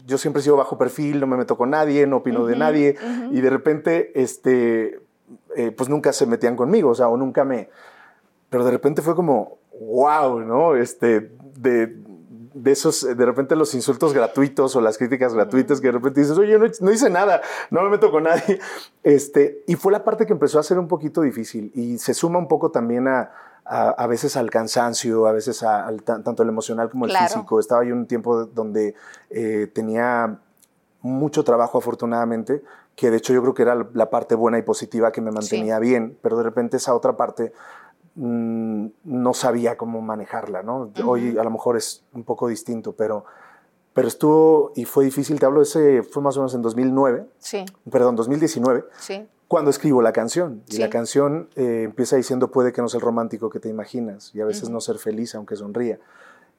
[0.04, 2.96] yo siempre he sido bajo perfil, no me meto con nadie, no opino de nadie,
[3.30, 4.98] y de repente, este,
[5.54, 7.68] eh, pues nunca se metían conmigo, o sea, o nunca me...
[8.50, 10.74] Pero de repente fue como, wow, ¿no?
[10.74, 12.01] Este, de,
[12.54, 16.36] de esos, de repente los insultos gratuitos o las críticas gratuitas que de repente dices,
[16.38, 18.58] oye, no, no hice nada, no me meto con nadie.
[19.04, 22.38] Este, y fue la parte que empezó a ser un poquito difícil y se suma
[22.38, 23.32] un poco también a,
[23.64, 27.26] a, a veces al cansancio, a veces a- al, tanto el emocional como el Claro.
[27.26, 27.58] físico.
[27.58, 28.94] Estaba yo en un tiempo donde
[29.30, 30.38] eh, tenía
[31.00, 32.62] mucho trabajo afortunadamente,
[32.94, 35.78] que de hecho yo creo que era la parte buena y positiva que me mantenía
[35.80, 37.52] bien, pero de repente esa otra parte
[38.14, 40.90] mm, no sabía cómo manejarla, ¿no?
[41.06, 43.24] Hoy a lo mejor es un poco distinto, pero,
[43.94, 47.64] pero estuvo y fue difícil, te hablo, ese fue más o menos en 2009, Sí,
[47.90, 49.26] perdón, 2019, sí.
[49.48, 50.62] cuando escribo la canción.
[50.68, 54.34] Y la canción eh, empieza diciendo, puede que no sea el romántico que te imaginas,
[54.34, 55.98] y a veces no ser feliz aunque sonría.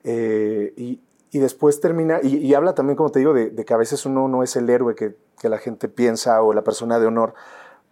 [0.03, 0.99] Eh, y,
[1.31, 4.05] y después termina, y, y habla también, como te digo, de, de que a veces
[4.05, 7.33] uno no es el héroe que, que la gente piensa o la persona de honor,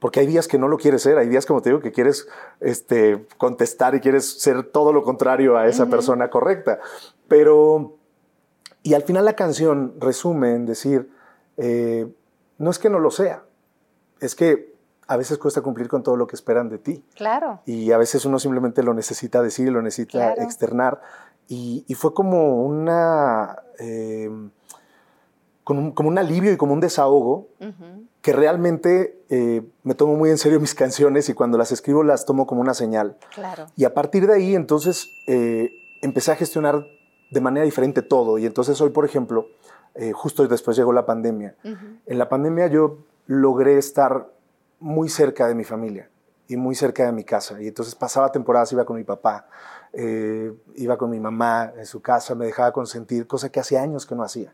[0.02, 2.28] porque hay días que no lo quieres ser, hay días, como te digo, que quieres
[2.60, 6.80] este, contestar y quieres ser todo lo contrario a esa persona correcta.
[7.28, 7.98] Pero,
[8.82, 11.10] y al final la canción resume en decir,
[11.58, 12.12] eh,
[12.58, 13.44] no es que no lo sea,
[14.20, 14.74] es que
[15.08, 17.06] a veces cuesta cumplir con todo lo que esperan de ti.
[17.16, 17.62] Claro.
[17.68, 20.42] Y a veces uno simplemente lo necesita decir, lo necesita Claro.
[20.42, 21.02] externar.
[21.48, 23.62] Y, y fue como una...
[23.78, 24.32] eh,
[25.64, 27.50] con un- como un alivio y como un desahogo
[28.22, 32.26] que realmente eh, me tomo muy en serio mis canciones y cuando las escribo las
[32.26, 33.18] tomo como una señal.
[33.34, 33.68] Claro.
[33.76, 35.72] Y a partir de ahí, entonces, eh,
[36.02, 36.86] empecé a gestionar
[37.32, 38.38] de manera diferente todo.
[38.38, 39.48] Y entonces hoy, por ejemplo,
[39.96, 41.56] eh, justo después llegó la pandemia.
[41.64, 44.28] En la pandemia yo logré estar
[44.80, 46.10] muy cerca de mi familia
[46.48, 47.62] y muy cerca de mi casa.
[47.62, 49.48] Y entonces pasaba temporadas, iba con mi papá,
[50.76, 54.16] iba con mi mamá en su casa, me dejaba consentir, cosa que hace años que
[54.16, 54.54] no hacía.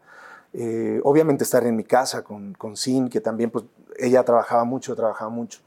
[0.59, 3.63] Eh, obviamente estar en mi casa con, con Sin, que también pues,
[3.99, 5.59] ella trabajaba mucho, trabajaba mucho.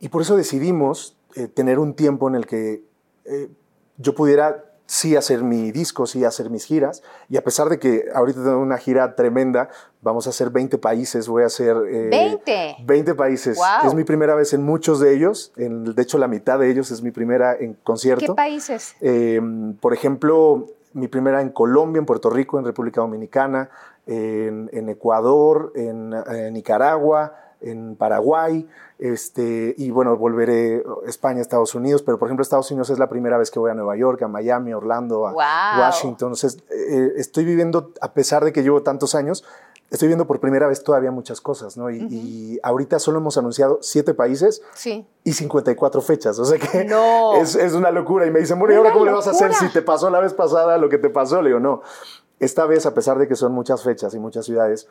[0.00, 2.82] Y por eso decidimos eh, tener un tiempo en el que
[3.26, 3.50] eh,
[3.98, 7.02] yo pudiera sí hacer mi disco, sí hacer mis giras.
[7.28, 9.68] Y a pesar de que ahorita tengo una gira tremenda,
[10.00, 11.76] vamos a hacer 20 países, voy a hacer...
[11.90, 12.76] eh, 20.
[12.84, 13.56] 20 países.
[13.56, 13.86] Guau.
[13.86, 15.52] Es mi primera vez en muchos de ellos.
[15.56, 18.24] En, de hecho, la mitad de ellos es mi primera en concierto.
[18.26, 18.94] ¿Qué países?
[19.00, 19.40] Eh,
[19.80, 23.70] por ejemplo, mi primera en Colombia, en Puerto Rico, en República Dominicana,
[24.06, 31.74] en, en Ecuador, en, eh, Nicaragua, en Paraguay, este, y bueno, volveré a España, Estados
[31.74, 34.22] Unidos, pero por ejemplo Estados Unidos es la primera vez que voy a Nueva York,
[34.22, 35.32] a Miami, a Orlando, a.
[35.32, 36.28] Washington.
[36.28, 39.44] Entonces, eh, estoy viviendo, a pesar de que llevo tantos años,
[39.92, 41.88] estoy viendo por primera vez todavía muchas cosas, ¿no?
[41.90, 45.06] Y, y ahorita solo hemos anunciado siete países Sí.
[45.22, 46.38] y 54 fechas.
[46.40, 47.36] O sea que No.
[47.40, 48.26] es, es una locura.
[48.26, 49.68] Y me dicen, bueno, ¿y ahora cómo le vas a hacer locura.
[49.68, 51.40] si te pasó la vez pasada lo que te pasó?
[51.42, 51.82] Le digo, no.
[52.40, 54.88] Esta vez, a pesar de que son muchas fechas y muchas ciudades,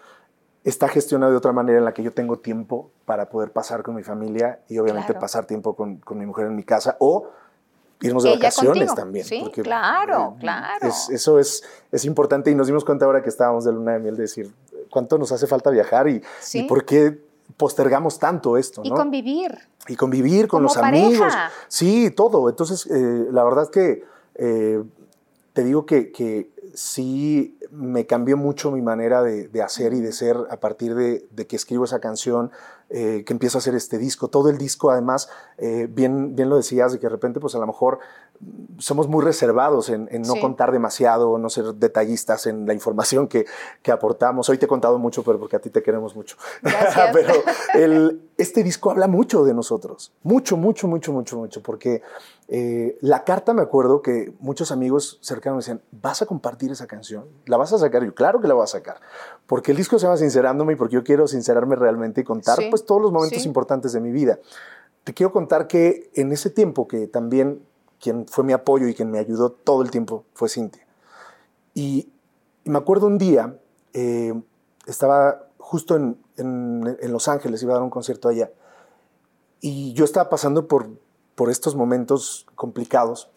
[0.64, 3.96] está gestionado de otra manera en la que yo tengo tiempo para poder pasar con
[3.96, 5.20] mi familia y obviamente Claro.
[5.22, 7.28] pasar tiempo con, con mi mujer en mi casa o
[8.04, 8.96] irnos de Ella vacaciones contigo.
[8.96, 9.26] también.
[9.26, 10.88] Sí, claro, claro.
[10.88, 14.00] es- eso es, es importante y nos dimos cuenta ahora que estábamos de luna de
[14.00, 14.54] miel de decir
[14.92, 16.60] cuánto nos hace falta viajar y, Sí.
[16.60, 17.20] y por qué
[17.58, 18.82] postergamos tanto esto.
[18.84, 18.96] Y ¿no?
[18.96, 19.58] convivir.
[19.88, 21.08] y convivir con Como los pareja.
[21.08, 21.34] amigos.
[21.68, 22.48] Sí, todo.
[22.50, 24.04] Entonces, eh, la verdad que
[24.36, 24.84] eh,
[25.54, 30.12] te digo que, que sí me cambió mucho mi manera de, de hacer y de
[30.14, 32.52] ser a partir de, de que escribo esa canción,
[32.94, 34.28] eh, que empiezo a hacer este disco.
[34.28, 37.60] Todo el disco, además, eh, bien, bien lo decías, de que de repente, pues a
[37.60, 38.00] lo mejor
[38.42, 40.42] mm, somos muy reservados en, en no Sí.
[40.42, 43.46] contar demasiado, no ser detallistas en la información que,
[43.82, 44.50] que aportamos.
[44.50, 46.36] Hoy te he contado mucho, pero porque a ti te queremos mucho.
[47.14, 47.34] Pero
[47.76, 52.02] el- este disco habla mucho de nosotros, mucho, mucho, mucho, mucho, mucho, porque
[52.54, 56.86] eh, la carta me acuerdo que muchos amigos cercanos me decían, ¿vas a compartir esa
[56.86, 57.26] canción?
[57.46, 58.04] ¿La vas a sacar?
[58.04, 58.98] Yo, claro que la voy a sacar,
[59.48, 62.68] porque el disco se llama Sincerándome y porque yo quiero sincerarme realmente y contar Sí,
[62.70, 63.48] pues todos los momentos sí.
[63.48, 64.38] importantes de mi vida.
[65.06, 67.64] Te quiero contar que en ese tiempo que también
[68.02, 70.86] quien fue mi apoyo y quien me ayudó todo el tiempo fue Cintia.
[71.74, 72.12] Y,
[72.66, 73.56] y me acuerdo un día,
[73.94, 74.34] eh,
[74.88, 78.52] estaba justo en, en- en Los Ángeles, iba a dar un concierto allá,
[79.62, 80.90] y yo estaba pasando por,
[81.36, 83.30] por estos momentos complicados.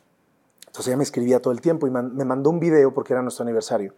[0.67, 3.23] Entonces ella me escribía todo el tiempo y man- me mandó un video, porque era
[3.23, 3.95] nuestro aniversario,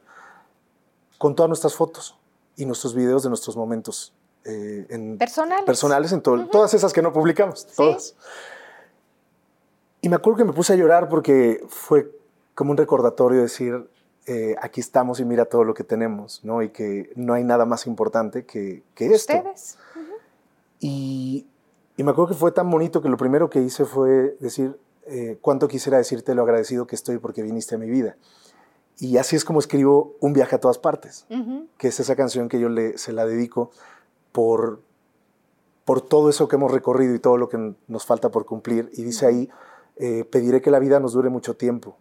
[1.18, 2.18] con todas nuestras fotos
[2.56, 4.12] y nuestros videos de nuestros momentos.
[4.48, 5.64] eh, en- Personales.
[5.64, 8.14] Personales, en todo, todas esas que no publicamos, todas.
[10.00, 12.12] Y me acuerdo que me puse a llorar porque fue
[12.54, 13.90] como un recordatorio de decir,
[14.26, 16.62] eh, aquí estamos y mira todo lo que tenemos, ¿no?
[16.62, 19.34] Y que no hay nada más importante que, que esto.
[19.36, 19.78] Ustedes.
[20.78, 21.46] Y,
[21.96, 25.38] y me acuerdo que fue tan bonito que lo primero que hice fue decir, eh,
[25.40, 28.16] cuánto quisiera decirte lo agradecido que estoy porque viniste a mi vida.
[28.98, 31.26] Y así es como escribo Un viaje a todas partes,
[31.76, 33.70] que es esa canción que yo le, se la dedico
[34.32, 34.80] por,
[35.84, 38.90] por todo eso que hemos recorrido y todo lo que nos falta por cumplir.
[38.94, 39.50] Y dice ahí,
[39.96, 41.98] eh, pediré que la vida nos dure mucho tiempo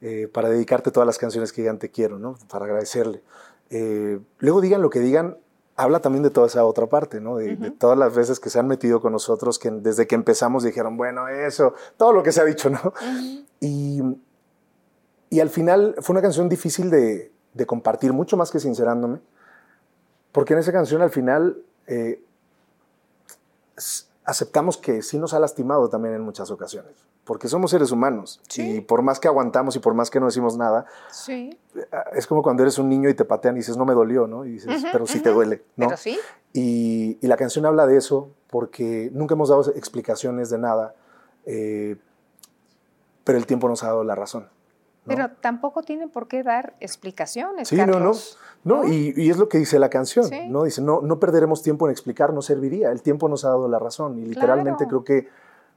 [0.00, 2.36] eh, para dedicarte todas las canciones que digan te quiero, ¿no?
[2.48, 3.22] Para agradecerle.
[3.70, 5.38] Eh, luego digan lo que digan,
[5.78, 7.36] habla también de toda esa otra parte, ¿no?
[7.36, 10.64] De, de todas las veces que se han metido con nosotros, que desde que empezamos
[10.64, 12.92] dijeron, bueno, eso, todo lo que se ha dicho, ¿no?
[13.60, 14.02] y,
[15.30, 19.20] y al final fue una canción difícil de, de compartir, mucho más que sincerándome,
[20.32, 22.22] porque en esa canción al final eh,
[24.24, 28.80] aceptamos que sí nos ha lastimado también en muchas ocasiones, porque somos seres humanos y
[28.80, 31.50] por más que aguantamos y por más que no decimos nada, Sí.
[32.14, 34.46] es como cuando eres un niño y te patean y dices, no me dolió, ¿no?
[34.46, 35.88] Y dices, pero sí te duele, ¿no?
[35.88, 36.18] Pero sí.
[36.54, 40.94] Y, y la canción habla de eso porque nunca hemos dado explicaciones de nada,
[41.44, 41.96] eh,
[43.24, 44.48] pero el tiempo nos ha dado la razón,
[45.06, 47.68] Pero tampoco tienen por qué dar explicaciones.
[47.68, 48.82] Sí, Carlos, no, no.
[48.84, 50.48] No, y, y, es lo que dice la canción, Sí.
[50.48, 50.64] ¿no?
[50.64, 52.90] Dice, no, no perderemos tiempo en explicar, no serviría.
[52.90, 54.18] El tiempo nos ha dado la razón.
[54.18, 55.02] Y literalmente Claro.
[55.04, 55.28] creo que,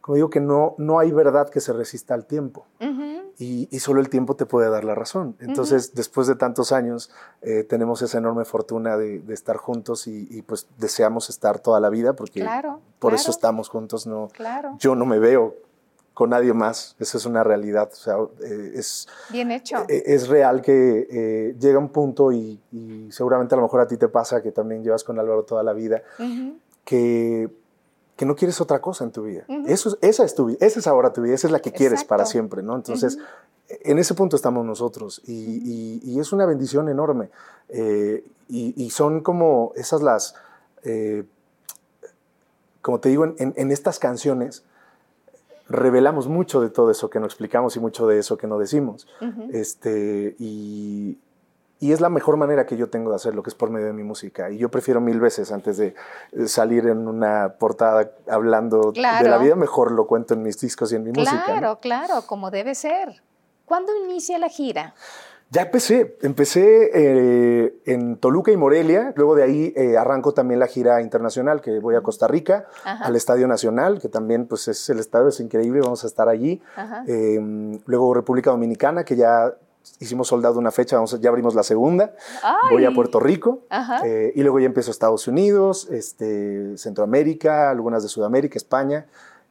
[0.01, 2.65] como digo, que no, no hay verdad que se resista al tiempo.
[3.39, 5.35] Y, y solo el tiempo te puede dar la razón.
[5.39, 7.09] Entonces, después de tantos años,
[7.41, 11.79] eh, tenemos esa enorme fortuna de, de estar juntos y, y, pues deseamos estar toda
[11.79, 13.21] la vida porque Claro, por claro.
[13.21, 14.05] eso estamos juntos.
[14.05, 14.75] No, Claro.
[14.79, 15.55] Yo no me veo
[16.13, 17.89] con nadie más, esa es una realidad.
[17.91, 19.77] O sea, eh, es, Bien hecho.
[19.87, 23.87] eh, es real que eh, llega un punto y, y seguramente a lo mejor a
[23.87, 26.03] ti te pasa que también llevas con Álvaro toda la vida,
[26.83, 27.49] que,
[28.21, 29.45] que no quieres otra cosa en tu vida.
[29.65, 31.71] Eso es- esa es tu vida, esa es ahora tu vida, esa es la que
[31.71, 32.75] quieres para siempre, ¿no?
[32.75, 33.17] Entonces,
[33.67, 37.31] en ese punto estamos nosotros y, y- y es una bendición enorme.
[37.69, 40.35] Eh, y, y son como esas las,
[40.83, 41.23] eh,
[42.83, 44.61] como te digo, en, en- en estas canciones
[45.67, 49.07] revelamos mucho de todo eso que no explicamos y mucho de eso que no decimos.
[49.51, 51.17] Este, y,
[51.81, 53.93] y es la mejor manera que yo tengo de hacerlo, que es por medio de
[53.93, 54.51] mi música.
[54.51, 55.95] Y yo prefiero mil veces antes de
[56.31, 60.93] eh, salir en una portada hablando de la vida, mejor lo cuento en mis discos
[60.93, 61.33] y en mi música.
[61.37, 61.43] ¿no?
[61.43, 63.23] Claro, claro, como debe ser.
[63.65, 64.93] ¿Cuándo inicia la gira?
[65.49, 70.67] Ya empecé, empecé eh, en Toluca y Morelia, luego de ahí eh, arranco también la
[70.67, 73.03] gira internacional, que voy a Costa Rica, Ajá.
[73.03, 76.61] al Estadio Nacional, que también pues es el estadio, es increíble, vamos a estar allí.
[77.07, 79.51] Eh, luego República Dominicana, que ya
[79.99, 82.13] hicimos soldado una fecha, vamos ya abrimos la segunda.
[82.43, 82.69] Ay.
[82.71, 83.59] Voy a Puerto Rico
[84.05, 89.05] eh, y luego ya empiezo Estados Unidos, este, Centroamérica, algunas de Sudamérica, España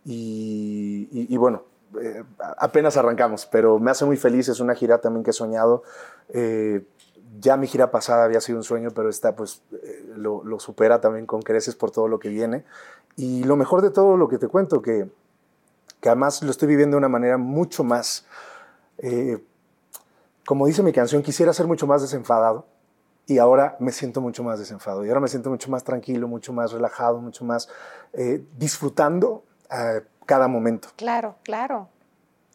[0.05, 1.63] y, y- y bueno,
[2.01, 2.23] eh,
[2.59, 5.83] apenas arrancamos, pero me hace muy feliz, es una gira también que he soñado.
[6.31, 6.85] Eh,
[7.41, 11.01] ya mi gira pasada había sido un sueño, pero esta pues eh, lo, lo supera
[11.01, 12.65] también con creces por todo lo que viene.
[13.17, 15.09] Y lo mejor de todo lo que te cuento, que,
[16.01, 18.25] que además lo estoy viviendo de una manera mucho más,
[18.99, 19.39] eh,
[20.47, 22.67] como dice mi canción, quisiera ser mucho más desenfadado
[23.27, 26.53] y ahora me siento mucho más desenfadado y ahora me siento mucho más tranquilo, mucho
[26.53, 27.69] más relajado, mucho más
[28.13, 30.89] eh, disfrutando eh, cada momento.
[30.97, 31.89] Claro, claro.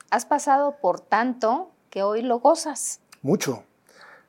[0.10, 3.00] Has pasado por tanto que hoy lo gozas.
[3.22, 3.64] Mucho,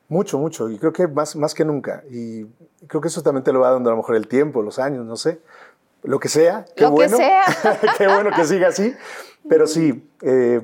[0.08, 0.70] mucho, mucho.
[0.70, 2.04] Y creo que más, más que nunca.
[2.10, 2.44] Y
[2.86, 5.04] creo que eso también te lo va dando a lo mejor el tiempo, los años,
[5.04, 5.40] no sé.
[6.02, 6.64] Lo que sea.
[6.76, 7.16] Qué Lo que bueno.
[7.16, 7.42] sea.
[7.98, 8.94] qué bueno que siga así.
[9.48, 10.60] Pero sí, eh,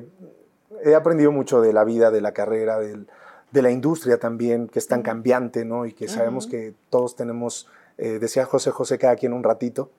[0.85, 3.07] he aprendido mucho de la vida, de la carrera, del-
[3.51, 5.85] de la industria también, que es tan cambiante, ¿no?
[5.85, 7.67] Y que sabemos que todos tenemos,
[7.99, 9.91] eh, decía José José, cada quien un ratito.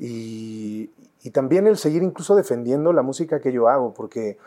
[0.00, 0.90] Y,
[1.22, 4.38] y también el seguir incluso defendiendo la música que yo hago, porque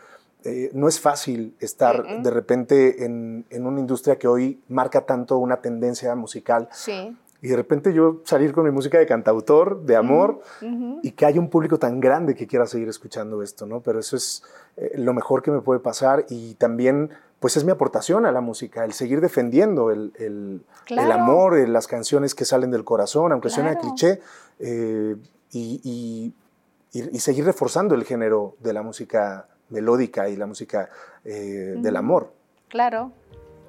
[0.44, 5.38] eh, no es fácil estar de repente en, en una industria que hoy marca tanto
[5.38, 7.16] una tendencia musical Sí.
[7.44, 11.00] Y de repente yo salir con mi música de cantautor, de amor, Ujú.
[11.02, 13.80] y que haya un público tan grande que quiera seguir escuchando esto, ¿no?
[13.82, 14.42] Pero eso es
[14.78, 17.10] eh, lo mejor que me puede pasar y también,
[17.40, 21.12] pues es mi aportación a la música, el seguir defendiendo el, el- el Claro.
[21.12, 23.88] amor, eh, las canciones que salen del corazón, aunque suene a Claro.
[23.94, 24.20] cliché,
[24.60, 25.14] eh,
[25.52, 30.88] y, y- y- y seguir reforzando el género de la música melódica y la música
[31.26, 31.98] eh, del Ujú.
[31.98, 32.32] amor,
[32.68, 33.12] Claro.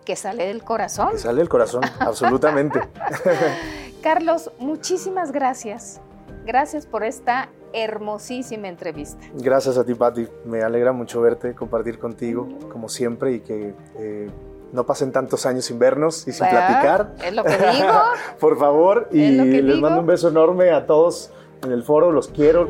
[0.05, 1.09] Que sale del corazón.
[1.11, 2.79] que sale del corazón, absolutamente.
[4.03, 5.99] Carlos, muchísimas gracias.
[6.45, 9.19] Gracias por esta hermosísima entrevista.
[9.33, 10.27] Gracias a ti, Patti.
[10.45, 14.29] Me alegra mucho verte, compartir contigo, como siempre, y que eh,
[14.71, 17.13] no pasen tantos años sin vernos y sin platicar.
[17.23, 17.99] Es lo que digo.
[18.39, 19.81] Por favor, y les digo.
[19.81, 21.31] mando un beso enorme a todos
[21.63, 22.69] en el foro, los quiero.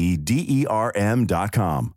[0.00, 1.26] e.d.e.r.m.
[1.26, 1.94] dot com.